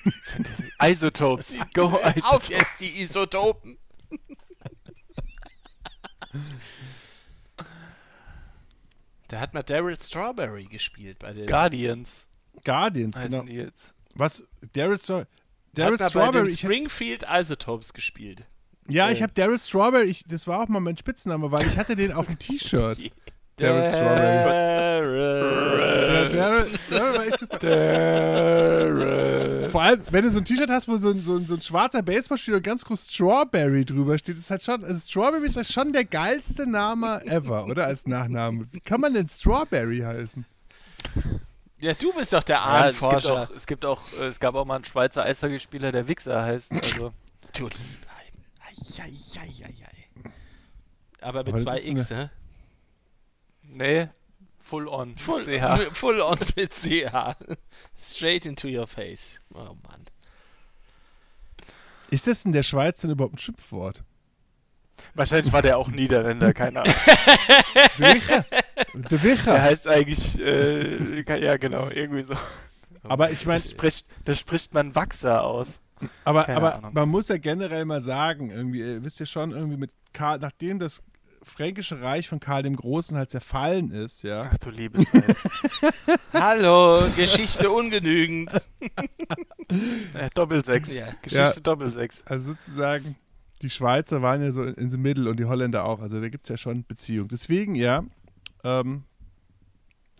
[0.82, 1.58] Isotopes.
[1.74, 2.48] Go Auf Isotopes.
[2.48, 3.76] jetzt die Isotopen.
[9.28, 11.46] Da hat mal Daryl Strawberry gespielt bei den.
[11.46, 12.28] Guardians
[12.64, 13.42] Guardians, genau.
[13.42, 13.94] die jetzt.
[14.14, 14.44] Was?
[14.72, 15.26] Daryl, Stra
[15.74, 16.50] Daryl bei Strawberry.
[16.50, 18.44] hab, Springfield Isotopes gespielt.
[18.88, 20.06] ja, äh, ich habe Daryl Strawberry.
[20.06, 22.98] Ich, das war auch mal mein Spitzname, weil ich hatte den auf dem T-Shirt.
[23.56, 24.44] Daryl Strawberry.
[26.30, 27.58] Daryl, Daryl war echt super.
[27.58, 28.96] Daryl.
[29.70, 31.60] Vor allem, wenn du so ein T-Shirt hast, wo so ein, so, ein, so ein
[31.62, 35.68] schwarzer Baseballspieler und ganz groß Strawberry drüber steht, ist halt schon, also Strawberry ist halt
[35.68, 37.86] schon der geilste Name ever, oder?
[37.86, 38.66] Als Nachname.
[38.72, 40.44] Wie kann man denn Strawberry heißen?
[41.78, 44.64] Ja, du bist doch der Ja, es gibt, auch, es gibt auch, es gab auch
[44.64, 46.72] mal einen Schweizer Eishockeyspieler, der Wichser heißt.
[46.72, 47.12] Also,
[47.56, 47.68] Du.
[51.20, 52.30] Aber mit Aber zwei X, ne?
[53.76, 54.08] Nee,
[54.58, 55.16] full on.
[55.16, 55.94] Full, CH.
[55.94, 57.36] full on mit CH.
[57.96, 59.40] Straight into your face.
[59.54, 60.04] Oh Mann.
[62.10, 64.02] Ist das in der Schweiz denn überhaupt ein Schimpfwort?
[65.14, 66.94] Wahrscheinlich war der auch Niederländer, keine Ahnung.
[67.98, 68.44] Der Wicher.
[68.94, 69.62] Der Der Wicher.
[69.62, 72.34] heißt eigentlich, äh, ja genau, irgendwie so.
[73.02, 75.80] Aber ich meine, Das spricht, das spricht man Wachser aus.
[76.24, 76.94] aber, keine aber Ahnung.
[76.94, 80.78] man muss ja generell mal sagen, irgendwie, ihr wisst ihr schon, irgendwie mit Karl, nachdem
[80.78, 81.02] das
[81.48, 84.50] Fränkische Reich von Karl dem Großen halt zerfallen ist, ja.
[84.52, 85.36] Ach du liebe Zeit.
[86.32, 88.50] Hallo, Geschichte ungenügend.
[90.34, 90.92] Doppelsechs.
[90.92, 91.06] Ja.
[91.22, 91.60] Geschichte Ja.
[91.62, 92.22] Doppelsechs.
[92.26, 93.14] Also sozusagen,
[93.62, 96.00] die Schweizer waren ja so in, in the middle und die Holländer auch.
[96.00, 97.28] Also da gibt es ja schon Beziehungen.
[97.28, 98.04] Deswegen, ja,
[98.64, 99.04] ähm,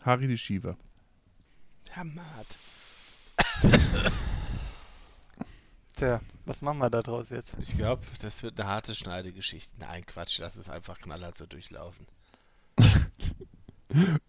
[0.03, 0.77] Harry die Schiefer.
[1.91, 2.23] Hammer.
[5.97, 7.55] Tja, was machen wir da draus jetzt?
[7.59, 9.75] Ich glaube, das wird eine harte Schneidegeschichte.
[9.79, 12.07] Nein, Quatsch, lass es einfach knallhart so durchlaufen.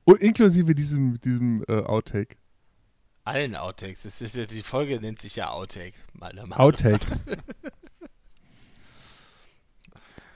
[0.06, 2.38] Und inklusive diesem, diesem äh, Outtake.
[3.26, 4.04] Allen Outtakes.
[4.04, 6.60] Das ist die Folge nennt sich ja Outtake, meiner Meinung nach.
[6.60, 7.06] Outtake.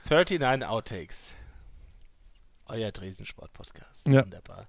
[0.09, 1.33] 39 Outtakes.
[2.65, 4.09] Euer Dresensport-Podcast.
[4.09, 4.25] Ja.
[4.25, 4.67] Wunderbar.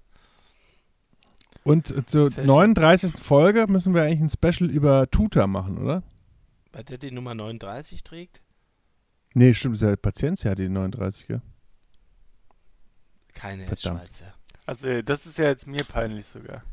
[1.65, 2.47] Und äh, zur Sehr schön.
[2.47, 3.11] 39.
[3.21, 6.03] Folge müssen wir eigentlich ein Special über Tuta machen, oder?
[6.73, 8.41] Weil der die Nummer 39 trägt?
[9.35, 11.41] Nee, stimmt, ist ja Patientia, die 39, gell?
[13.33, 13.99] Keine Verdammt.
[14.01, 14.33] Schweizer.
[14.65, 16.63] Also, äh, das ist ja jetzt mir peinlich sogar.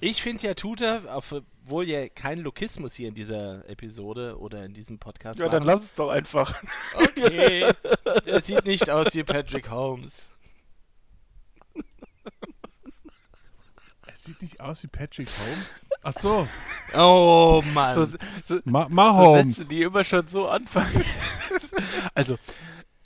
[0.00, 4.98] Ich finde ja Tuta, obwohl ja kein Lokismus hier in dieser Episode oder in diesem
[4.98, 5.74] Podcast Ja, dann war.
[5.76, 6.60] lass es doch einfach.
[6.94, 7.70] Okay.
[8.26, 10.28] Er sieht nicht aus wie Patrick Holmes.
[14.06, 15.66] Er sieht nicht aus wie Patrick Holmes.
[16.02, 16.46] Ach so,
[16.94, 17.94] Oh Mann.
[17.94, 18.06] So,
[18.44, 21.04] so, Ma, Ma so die immer schon so anfangen.
[22.14, 22.38] also,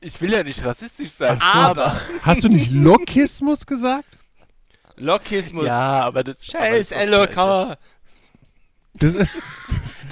[0.01, 1.45] ich will ja nicht rassistisch sein, so.
[1.45, 2.01] aber.
[2.23, 4.19] Hast du nicht Lokismus gesagt?
[4.97, 5.67] Lokismus.
[5.67, 6.37] Ja, aber das.
[6.39, 7.37] aber Scheiß das ist das.
[7.37, 7.77] LOK.
[8.99, 9.43] Das ist,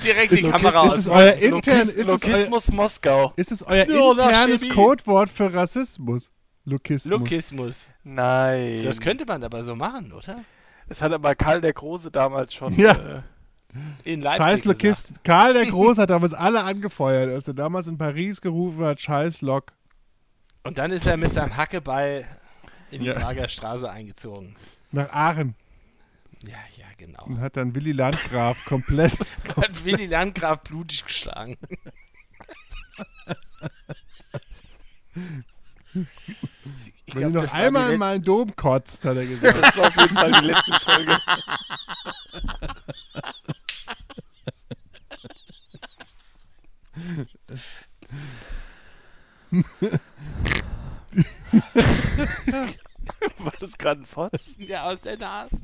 [0.04, 1.16] Direkt Das die ist Kamera ist es aus.
[1.16, 3.32] euer intern, Lokis ist es euer, Lokismus Moskau.
[3.36, 4.68] ist es euer na, internes.
[4.68, 6.30] Codewort für Rassismus?
[6.66, 7.10] Lokismus.
[7.10, 7.88] Lokismus.
[8.02, 8.84] Nein.
[8.84, 10.44] Das könnte man aber so machen, oder?
[10.88, 12.74] Das hat aber Karl der Große damals schon.
[12.76, 12.92] Ja.
[12.92, 13.22] Äh,
[14.04, 14.64] In Leipzig Scheiß.
[14.66, 15.16] Lokisten.
[15.24, 19.40] Karl der Große hat damals alle angefeuert, als er damals in Paris gerufen hat, Scheiß
[19.40, 19.72] Lok.
[20.62, 22.24] Und dann ist er mit seinem Hackeball
[22.90, 23.14] in die Ja.
[23.14, 24.56] Prager Straße eingezogen.
[24.92, 25.54] Nach Aachen.
[26.46, 27.24] Ja, ja, genau.
[27.24, 29.18] Und hat dann Willy Landgraf komplett.
[29.56, 31.56] Hat Willy Landgraf blutig geschlagen.
[37.06, 39.62] Ich Wenn glaub, du noch das einmal in meinen Dom kotzt, hat er gesagt.
[39.62, 41.18] das war auf jeden Fall die letzte Folge.
[53.38, 54.32] War das gerade ein Fotz?
[54.32, 55.62] letzte- Ja, aus der Nase.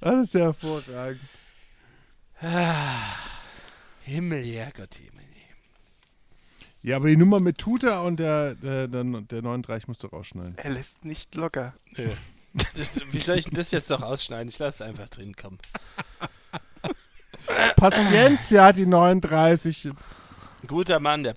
[0.00, 1.20] Alles sehr hervorragend.
[2.40, 3.14] Ah,
[4.02, 5.15] Himmel, Herrgott, Himmel.
[6.86, 10.56] Ja, aber die Nummer mit Tuta und der, der, der, der 39 musst du rausschneiden.
[10.56, 11.74] Er lässt nicht locker.
[11.96, 12.08] Nö.
[12.74, 14.48] Das, wie soll ich denn das jetzt noch ausschneiden?
[14.48, 15.58] Ich lasse es einfach drin kommen.
[17.76, 19.90] Patientia hat die 39.
[20.66, 21.34] Guter Mann, der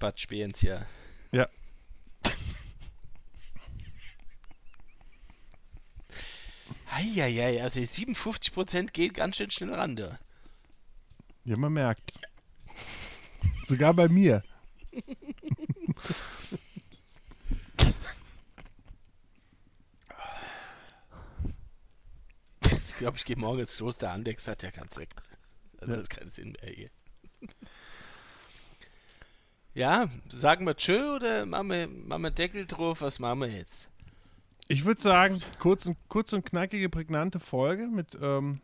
[0.56, 0.86] hier.
[1.34, 1.46] Ja.
[6.90, 10.18] Eieiei, also die 57% geht ganz schön schnell ran, du.
[11.44, 12.18] Ja, man merkt.
[13.66, 14.42] Sogar bei mir.
[22.62, 25.10] Ich glaube, ich gehe morgen ins Kloster Andex, hat ja keinen Zweck.
[25.80, 25.98] Also Ja.
[25.98, 26.90] das ist keinen Sinn mehr hier.
[29.74, 33.02] Ja, sagen wir Tschö oder machen wir, machen wir Deckel drauf?
[33.02, 33.90] Was machen wir jetzt?
[34.68, 38.62] Ich würde sagen, kurz und, kurz und knackige, prägnante Folge mit ähm,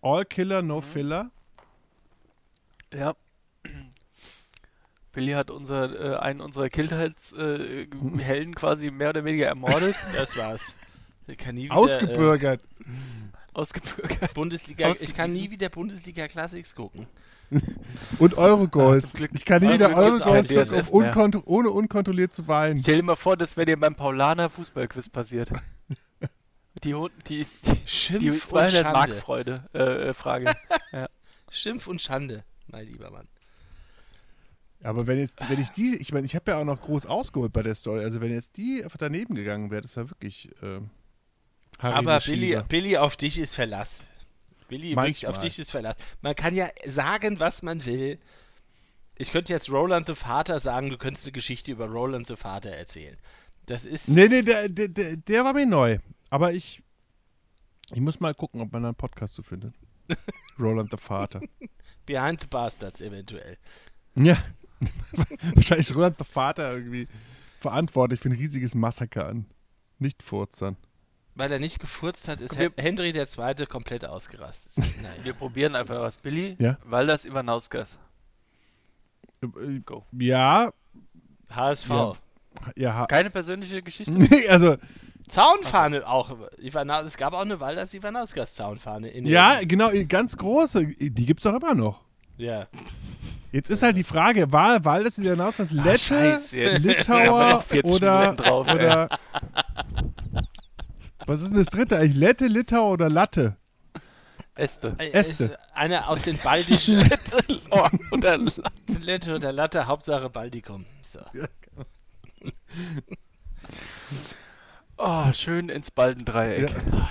[0.00, 1.30] All Killer, No Filler.
[2.94, 3.14] Ja.
[5.12, 10.74] Billy hat unser, äh, einen unserer Kindheitshelden äh, quasi mehr oder weniger ermordet, Das war's.
[11.26, 12.60] Ich kann nie wieder, Ausgebürgert.
[13.54, 14.22] ausgebürgert.
[14.22, 17.06] Äh, Bundesliga, ich kann nie wieder Bundesliga Classics gucken.
[18.18, 19.14] Und Eurogoals.
[19.14, 22.78] Ah, Glück- ich kann nie wieder Eurogoals gucken, unkont ohne unkontrolliert zu weinen.
[22.78, 25.50] Stell dir mal vor, das wäre dir beim Paulaner Fußballquiz passiert.
[26.84, 29.14] Die, Hund- die, die, die Schimpf und 200 Mark Schande.
[29.20, 29.78] Freude, äh,
[30.08, 30.52] äh, Frage.
[31.50, 33.28] Schimpf und Schande, mein lieber Mann.
[34.82, 37.52] Aber wenn jetzt, wenn ich die, ich meine, ich habe ja auch noch groß ausgeholt
[37.52, 38.02] bei der Story.
[38.02, 40.50] Also wenn jetzt die einfach daneben gegangen wäre, das war wirklich.
[41.78, 42.20] Harry Aber.
[42.20, 44.06] Billy, Billy, auf dich ist Verlass.
[44.68, 45.96] Billy, wirklich, auf dich ist Verlass.
[46.20, 48.18] Man kann ja sagen, was man will.
[49.16, 52.70] Ich könnte jetzt Roland the Vater sagen, du könntest eine Geschichte über Roland the Vater
[52.70, 53.16] erzählen.
[53.66, 54.08] Das ist.
[54.08, 55.98] Nee, nee, der, der, der, der war mir neu.
[56.30, 56.82] Aber ich,
[57.92, 59.74] ich muss mal gucken, ob man einen Podcast zu findet.
[60.58, 61.40] Roland der Vater.
[62.06, 63.58] Behind the Bastards eventuell.
[64.14, 64.36] Ja.
[65.54, 67.08] Wahrscheinlich ist Roland der Vater irgendwie
[67.58, 69.46] verantwortlich für ein riesiges Massaker an
[69.98, 70.76] Nicht-Furzern.
[71.34, 73.66] Weil er nicht gefurzt hat, ist Wir- Hen- Henry II.
[73.66, 74.72] komplett ausgerastet.
[74.76, 75.12] Nein.
[75.22, 76.16] Wir probieren einfach was.
[76.18, 76.76] Billy, Ja.
[76.84, 77.98] weil das Ivanauskas.
[79.86, 80.04] Go.
[80.12, 80.72] Ja,
[81.50, 81.88] HSV.
[81.88, 82.12] Ja.
[82.76, 82.94] ja.
[82.94, 84.12] ha- Keine persönliche Geschichte?
[84.16, 84.76] Nee, also,
[85.28, 86.36] Zaunfahne auch.
[86.58, 89.08] Ivana, es gab auch eine Walders Ivanauskas Zaunfahne.
[89.08, 90.86] In ja, genau, ganz große.
[90.86, 92.04] Die gibt's doch immer noch.
[92.36, 92.66] ja.
[93.52, 96.40] Jetzt ist halt die Frage, war Waldes in der Hinaus Lette,
[96.78, 99.08] Litauer noch 40 oder, drauf, oder
[101.26, 102.16] was ist denn das dritte eigentlich?
[102.16, 103.56] Lette, Litauer oder Latte?
[104.54, 104.96] Äste.
[104.98, 105.44] Äh, Äste.
[105.44, 107.08] ist Eine aus den baltischen
[107.70, 108.38] Oh, oder
[109.00, 110.86] Lette oder Latte, Hauptsache Baltikum.
[111.00, 111.20] So.
[114.96, 116.70] oh, schön ins Baldendreieck.
[116.70, 117.08] Ja.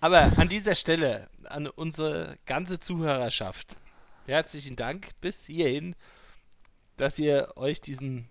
[0.00, 3.76] Aber an dieser Stelle an unsere ganze Zuhörerschaft
[4.26, 5.94] herzlichen Dank bis hierhin,
[6.96, 8.28] dass ihr euch diesen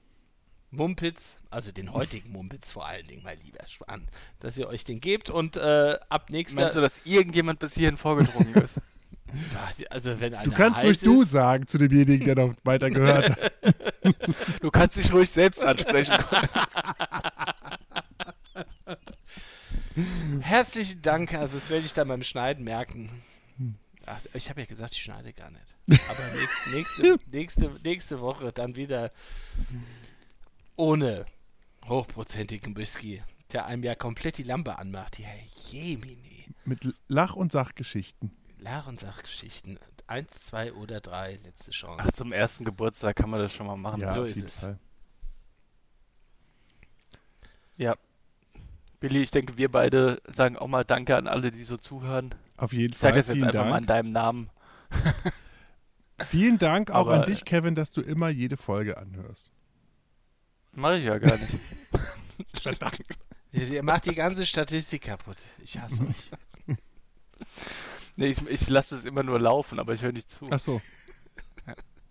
[0.72, 4.08] Mumpitz, also den heutigen Mumpitz vor allen Dingen, mein lieber Schwan,
[4.40, 6.62] dass ihr euch den gebt und äh, ab nächster...
[6.62, 8.82] Meinst du, dass irgendjemand bis hierhin vorgedrungen ist?
[9.90, 13.54] Also wenn Du kannst ruhig du ist, sagen zu demjenigen, der noch weiter gehört hat.
[14.62, 16.14] Du kannst dich ruhig selbst ansprechen.
[20.42, 23.24] Herzlichen Dank, also das werde ich dann beim Schneiden merken.
[24.06, 25.76] Ach, ich habe ja gesagt, ich schneide gar nicht.
[25.88, 29.12] Aber nächst, nächste, nächste, nächste Woche dann wieder
[30.76, 31.26] ohne
[31.86, 33.22] hochprozentigen Whisky,
[33.52, 35.20] der einem ja komplett die Lampe anmacht.
[35.20, 35.30] Ja,
[35.70, 36.48] Jemini.
[36.66, 38.32] Mit Lach- und Sachgeschichten.
[38.60, 39.80] Lach- und Sachgeschichten.
[40.08, 42.04] Eins, zwei oder drei, letzte Chance.
[42.06, 44.02] Ach, zum ersten Geburtstag kann man das schon mal machen.
[44.02, 44.60] Ja, so auf ist jeden es.
[44.60, 44.80] Fall.
[47.78, 47.96] Ja.
[49.04, 52.34] Billy, ich denke, wir beide sagen auch mal Danke an alle, die so zuhören.
[52.56, 53.20] Auf jeden Ich sage Fall.
[53.22, 53.88] das jetzt Vielen einfach mal in Dank.
[53.88, 54.50] deinem Namen.
[56.24, 59.52] Vielen Dank auch Aber- an dich, Kevin, dass du immer jede Folge anhörst.
[60.72, 61.54] Mache ich ja gar nicht.
[62.62, 63.02] Verdammt.
[63.52, 65.36] Ihr, ihr macht die ganze Statistik kaputt.
[65.62, 66.32] Ich hasse euch.
[68.16, 70.48] nee, ich, ich lasse es immer nur laufen, aber ich höre nicht zu.
[70.50, 70.82] Ach so.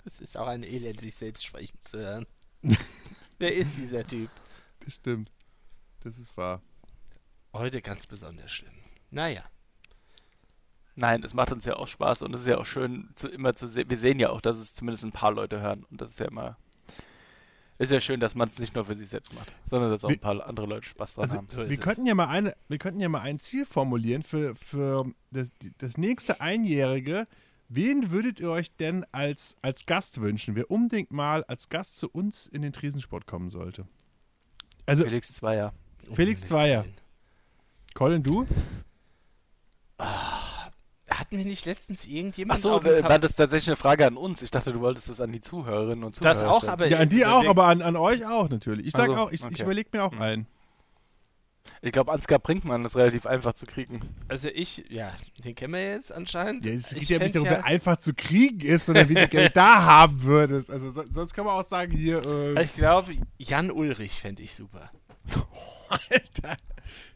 [0.04, 2.26] Es ist auch ein Elend, sich selbst sprechen zu hören.
[3.38, 4.30] Wer ist dieser Typ?
[4.84, 5.30] Das stimmt.
[6.00, 6.60] Das ist wahr.
[7.52, 8.72] Heute ganz besonders schlimm.
[9.10, 9.42] Naja.
[10.94, 13.54] Nein, es macht uns ja auch Spaß und es ist ja auch schön, zu, immer
[13.54, 13.88] zu sehen.
[13.88, 16.26] Wir sehen ja auch, dass es zumindest ein paar Leute hören und das ist ja
[16.26, 16.56] immer.
[17.78, 20.08] Ist ja schön, dass man es nicht nur für sich selbst macht, sondern dass auch
[20.10, 21.48] Wir- ein paar andere Leute Spaß dran Also, haben.
[21.48, 21.80] So wir es.
[21.80, 25.96] könnten ja mal eine, wir könnten ja mal ein Ziel formulieren für, für das, das
[25.96, 27.26] nächste Einjährige.
[27.68, 32.08] Wen würdet ihr euch denn als, als Gast wünschen, wer unbedingt mal als Gast zu
[32.10, 33.86] uns in den Tresensport kommen sollte?
[34.84, 35.72] Also, Felix Zweier.
[36.12, 36.84] Felix Zweier.
[37.94, 38.46] Colin, du?
[38.48, 38.64] Willen.
[41.08, 44.40] Hatten wir nicht letztens irgendjemand Achso, äh, war das tatsächlich eine Frage an uns?
[44.42, 46.72] Ich dachte, du wolltest das an die Zuhörerinnen und Zuhörer Das auch, stellen.
[46.72, 48.86] aber Ja, an die auch, aber an, an euch auch natürlich.
[48.86, 49.62] Ich sag Also, auch, ich, ich okay.
[49.62, 50.22] überlege mir auch Hm.
[50.22, 50.46] einen.
[51.80, 54.00] Ich glaube, Ansgar Brinkmann ist relativ einfach zu kriegen.
[54.28, 55.12] Also ich, ja,
[55.44, 56.64] den kennen wir jetzt anscheinend.
[56.64, 59.28] Ja, es Ich geht ja nicht darum, wer einfach zu kriegen ist, sondern wie du
[59.28, 60.70] Geld da haben würdest.
[60.70, 62.24] Also so, sonst kann man auch sagen, hier,
[62.56, 64.90] äh, Ich glaube, Jan Ulrich fände ich super.
[65.88, 66.56] Alter,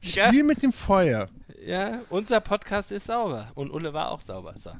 [0.01, 0.29] Ja.
[0.29, 1.29] Spiel mit dem Feuer.
[1.65, 3.51] Ja, unser Podcast ist sauber.
[3.55, 4.55] Und Ulle war auch sauber.
[4.57, 4.71] So.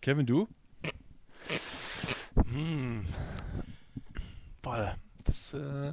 [0.00, 0.48] Kevin, du?
[2.50, 3.04] Hm.
[4.62, 5.92] Boah, das, äh...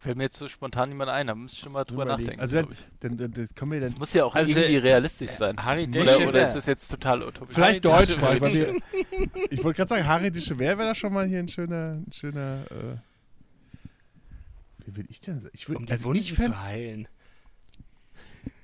[0.00, 2.38] Fällt mir jetzt so spontan niemand ein, da müsste ich schon mal drüber nachdenken.
[2.40, 2.78] Also dann, ich.
[3.00, 5.56] dann, dann, dann kommen wir dann Das muss ja auch Also, irgendwie äh, realistisch sein.
[5.64, 7.54] Harry Oder- Deschel Oder, oder ist das jetzt total utopisch?
[7.54, 8.74] vielleicht Harry Deutsch Deschel- mal, weil wir,
[9.50, 12.12] ich wollte gerade sagen, Harry de Chever wäre da schon mal hier ein schöner, ein
[12.12, 12.96] schöner, äh,
[14.86, 15.50] wie will ich denn sagen?
[15.54, 17.08] Ich, würd, um die also Wunden ich zu heilen.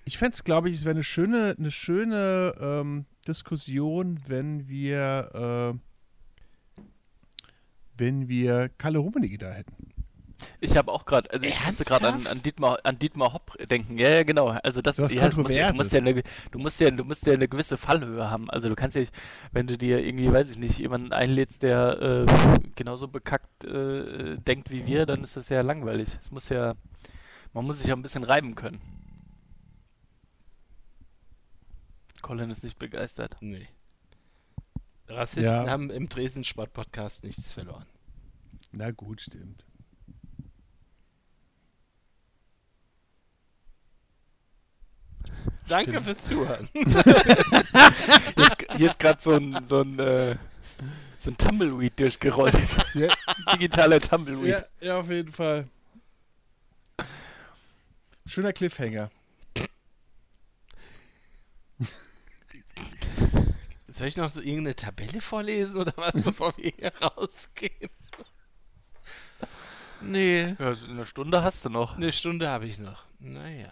[0.04, 5.74] ich fänd's, glaube ich, es wäre eine schöne, eine schöne ähm, Diskussion, wenn wir,
[6.78, 6.80] äh,
[7.98, 9.90] wenn wir Kalle Rummenigge da hätten.
[10.60, 12.36] Ich habe auch gerade, also ich musste gerade an, Ernsthaft?
[12.36, 13.98] an, Dietmar, an Dietmar Hopp denken.
[13.98, 14.48] Ja, ja, genau.
[14.48, 17.04] Also das, Was ja, du, musst, ja- du, musst ja eine, du, musst ja, du
[17.04, 18.50] musst ja eine gewisse Fallhöhe haben.
[18.50, 19.14] Also du kannst ja nicht,
[19.52, 24.70] wenn du dir irgendwie, weiß ich nicht, jemanden einlädst, der äh, genauso bekackt äh, denkt
[24.70, 26.08] wie wir, dann ist das ja langweilig.
[26.20, 26.74] Es muss ja,
[27.52, 28.80] man muss sich ja ein bisschen reiben können.
[32.22, 33.36] Colin ist nicht begeistert.
[33.40, 33.68] Nee.
[35.08, 35.68] Rassisten Ja.
[35.68, 37.84] haben im Dresden Sport Podcast nichts verloren.
[38.72, 39.66] Na gut, stimmt.
[45.68, 46.06] Danke Stimmt.
[46.06, 46.68] fürs Zuhören.
[48.76, 50.36] Hier ist, gerade so ein, so ein, äh,
[51.18, 52.54] so ein Tumbleweed durchgerollt.
[52.94, 53.08] Ja,
[53.54, 54.46] Digitaler Tumbleweed.
[54.50, 55.66] ja, ja, auf jeden Fall.
[58.26, 59.10] Schöner Cliffhanger.
[63.92, 67.90] Soll ich noch so irgendeine Tabelle vorlesen oder was, bevor wir hier rausgehen?
[70.00, 71.96] Nee, Ja, so eine Stunde hast du noch.
[71.96, 73.04] eine Stunde habe ich noch.
[73.20, 73.68] Naja.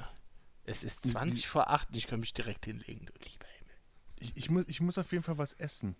[0.64, 3.74] Es ist 20 vor 8 und ich kann mich direkt hinlegen, du lieber Himmel.
[4.20, 5.96] Ich, ich, muss, ich muss auf jeden Fall was essen.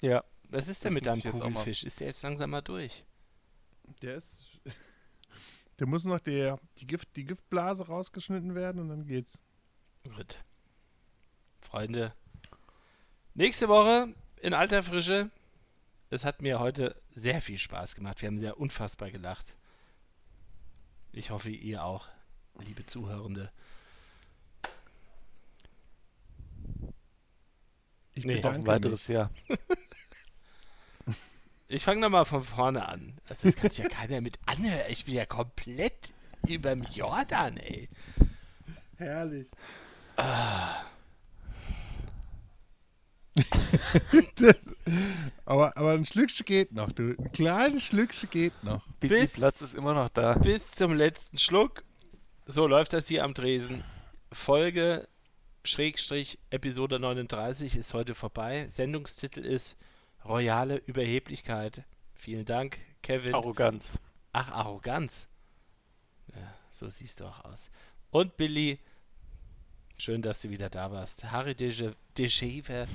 [0.00, 0.24] Ja.
[0.50, 1.84] Was ist denn Das mit deinem Kugelfisch?
[1.84, 3.04] Ist der jetzt langsam mal durch?
[4.02, 4.46] Der ist.
[5.78, 9.40] Der muss noch der, die, Gift, die Giftblase rausgeschnitten werden und dann geht's.
[10.04, 10.44] Gut.
[11.58, 12.12] Freunde,
[13.32, 15.30] nächste Woche in alter Frische.
[16.10, 18.20] Es hat mir heute sehr viel Spaß gemacht.
[18.20, 19.56] Wir haben sehr unfassbar gelacht.
[21.12, 22.08] Ich hoffe, ihr auch,
[22.58, 23.50] liebe Zuhörende.
[28.20, 29.14] Ich Nee, Auf ein weiteres mich.
[29.16, 29.30] Jahr.
[31.72, 33.16] Ich fange nochmal von vorne an.
[33.28, 34.80] Also das kann sich ja keiner mit anhören.
[34.88, 36.12] Ich bin ja komplett
[36.48, 37.88] überm Jordan, ey.
[38.96, 39.46] Herrlich.
[40.16, 40.82] Ah,
[44.34, 44.56] Das,
[45.44, 47.14] aber, aber ein Schlückchen geht noch, du.
[47.16, 48.84] Ein kleines Schlückchen geht noch.
[48.98, 50.34] Bis- Platz ist immer noch da.
[50.34, 51.84] bis zum letzten Schluck.
[52.46, 53.84] So läuft das hier am Dresen.
[54.32, 55.06] Folge
[55.62, 58.66] Schrägstrich Episode 39 ist heute vorbei.
[58.70, 59.76] Sendungstitel ist
[60.24, 61.82] Royale Überheblichkeit.
[62.14, 63.34] Vielen Dank, Kevin.
[63.34, 63.92] Arroganz.
[64.32, 65.28] Ach, Arroganz.
[66.34, 67.70] Ja, so siehst du auch aus.
[68.10, 68.78] Und Billy,
[69.98, 71.24] schön, dass du wieder da warst.
[71.30, 72.86] Harry de Dejeve.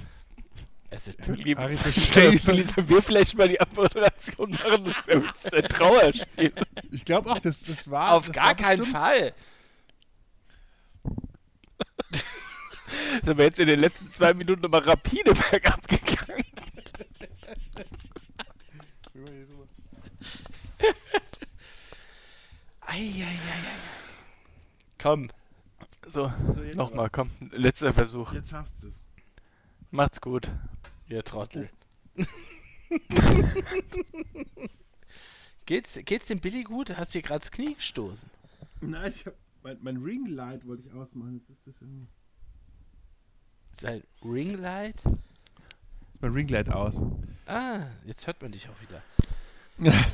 [0.92, 4.86] Also, Lieb, Harry sollen wir vielleicht mal die Abmoderation machen?
[5.14, 6.54] Das ist ein Trauerspiel.
[6.92, 8.14] Ich glaube auch, das, das war.
[8.14, 9.34] auf das gar war keinen bestimmt- Fall.
[13.24, 16.44] Sind wir jetzt in den letzten zwei Minuten nochmal rapide bergab gegangen.
[22.82, 23.36] Eieieiei.
[25.02, 25.30] Komm,
[26.08, 27.30] So, So, nochmal, komm.
[27.52, 28.34] Letzter Versuch.
[28.34, 29.04] Jetzt schaffst du es.
[29.92, 30.50] Macht's gut.
[31.08, 31.70] ihr Trottel.
[35.66, 36.96] geht's, geht's dem Billy gut?
[36.96, 38.30] Hast du dir gerade das Knie gestoßen?
[38.82, 39.34] Nein, ich hab,
[39.64, 41.36] mein, mein Ringlight wollte ich ausmachen.
[41.36, 42.08] Jetzt ist das irgendwie.
[43.78, 44.96] Sein Ringlight?
[46.14, 47.02] Ist mein Ringlight aus.
[47.46, 49.02] Ah, jetzt hört man dich auch wieder.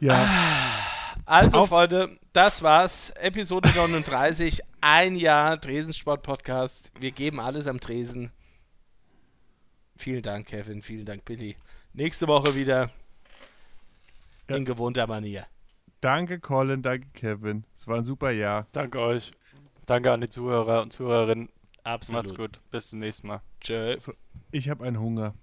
[0.00, 0.28] Ja.
[1.24, 3.10] Also, Auf- Freunde, das war's.
[3.16, 4.60] Episode 39.
[4.80, 6.92] Ein Jahr Tresensport-Podcast.
[7.00, 8.30] Wir geben alles am Tresen.
[9.96, 10.82] Vielen Dank, Kevin.
[10.82, 11.56] Vielen Dank, Billy.
[11.94, 12.90] Nächste Woche wieder
[14.48, 14.56] Ja.
[14.56, 15.46] in gewohnter Manier.
[16.00, 16.80] Danke, Colin.
[16.82, 17.64] Danke, Kevin.
[17.76, 18.68] Es war ein super Jahr.
[18.70, 19.32] Danke euch.
[19.84, 21.48] Danke an die Zuhörer und Zuhörerinnen.
[21.88, 22.24] Absolut.
[22.24, 22.60] Macht's gut.
[22.70, 23.40] Bis zum nächsten Mal.
[23.62, 23.96] Tschö.
[24.50, 25.34] Ich habe einen Hunger.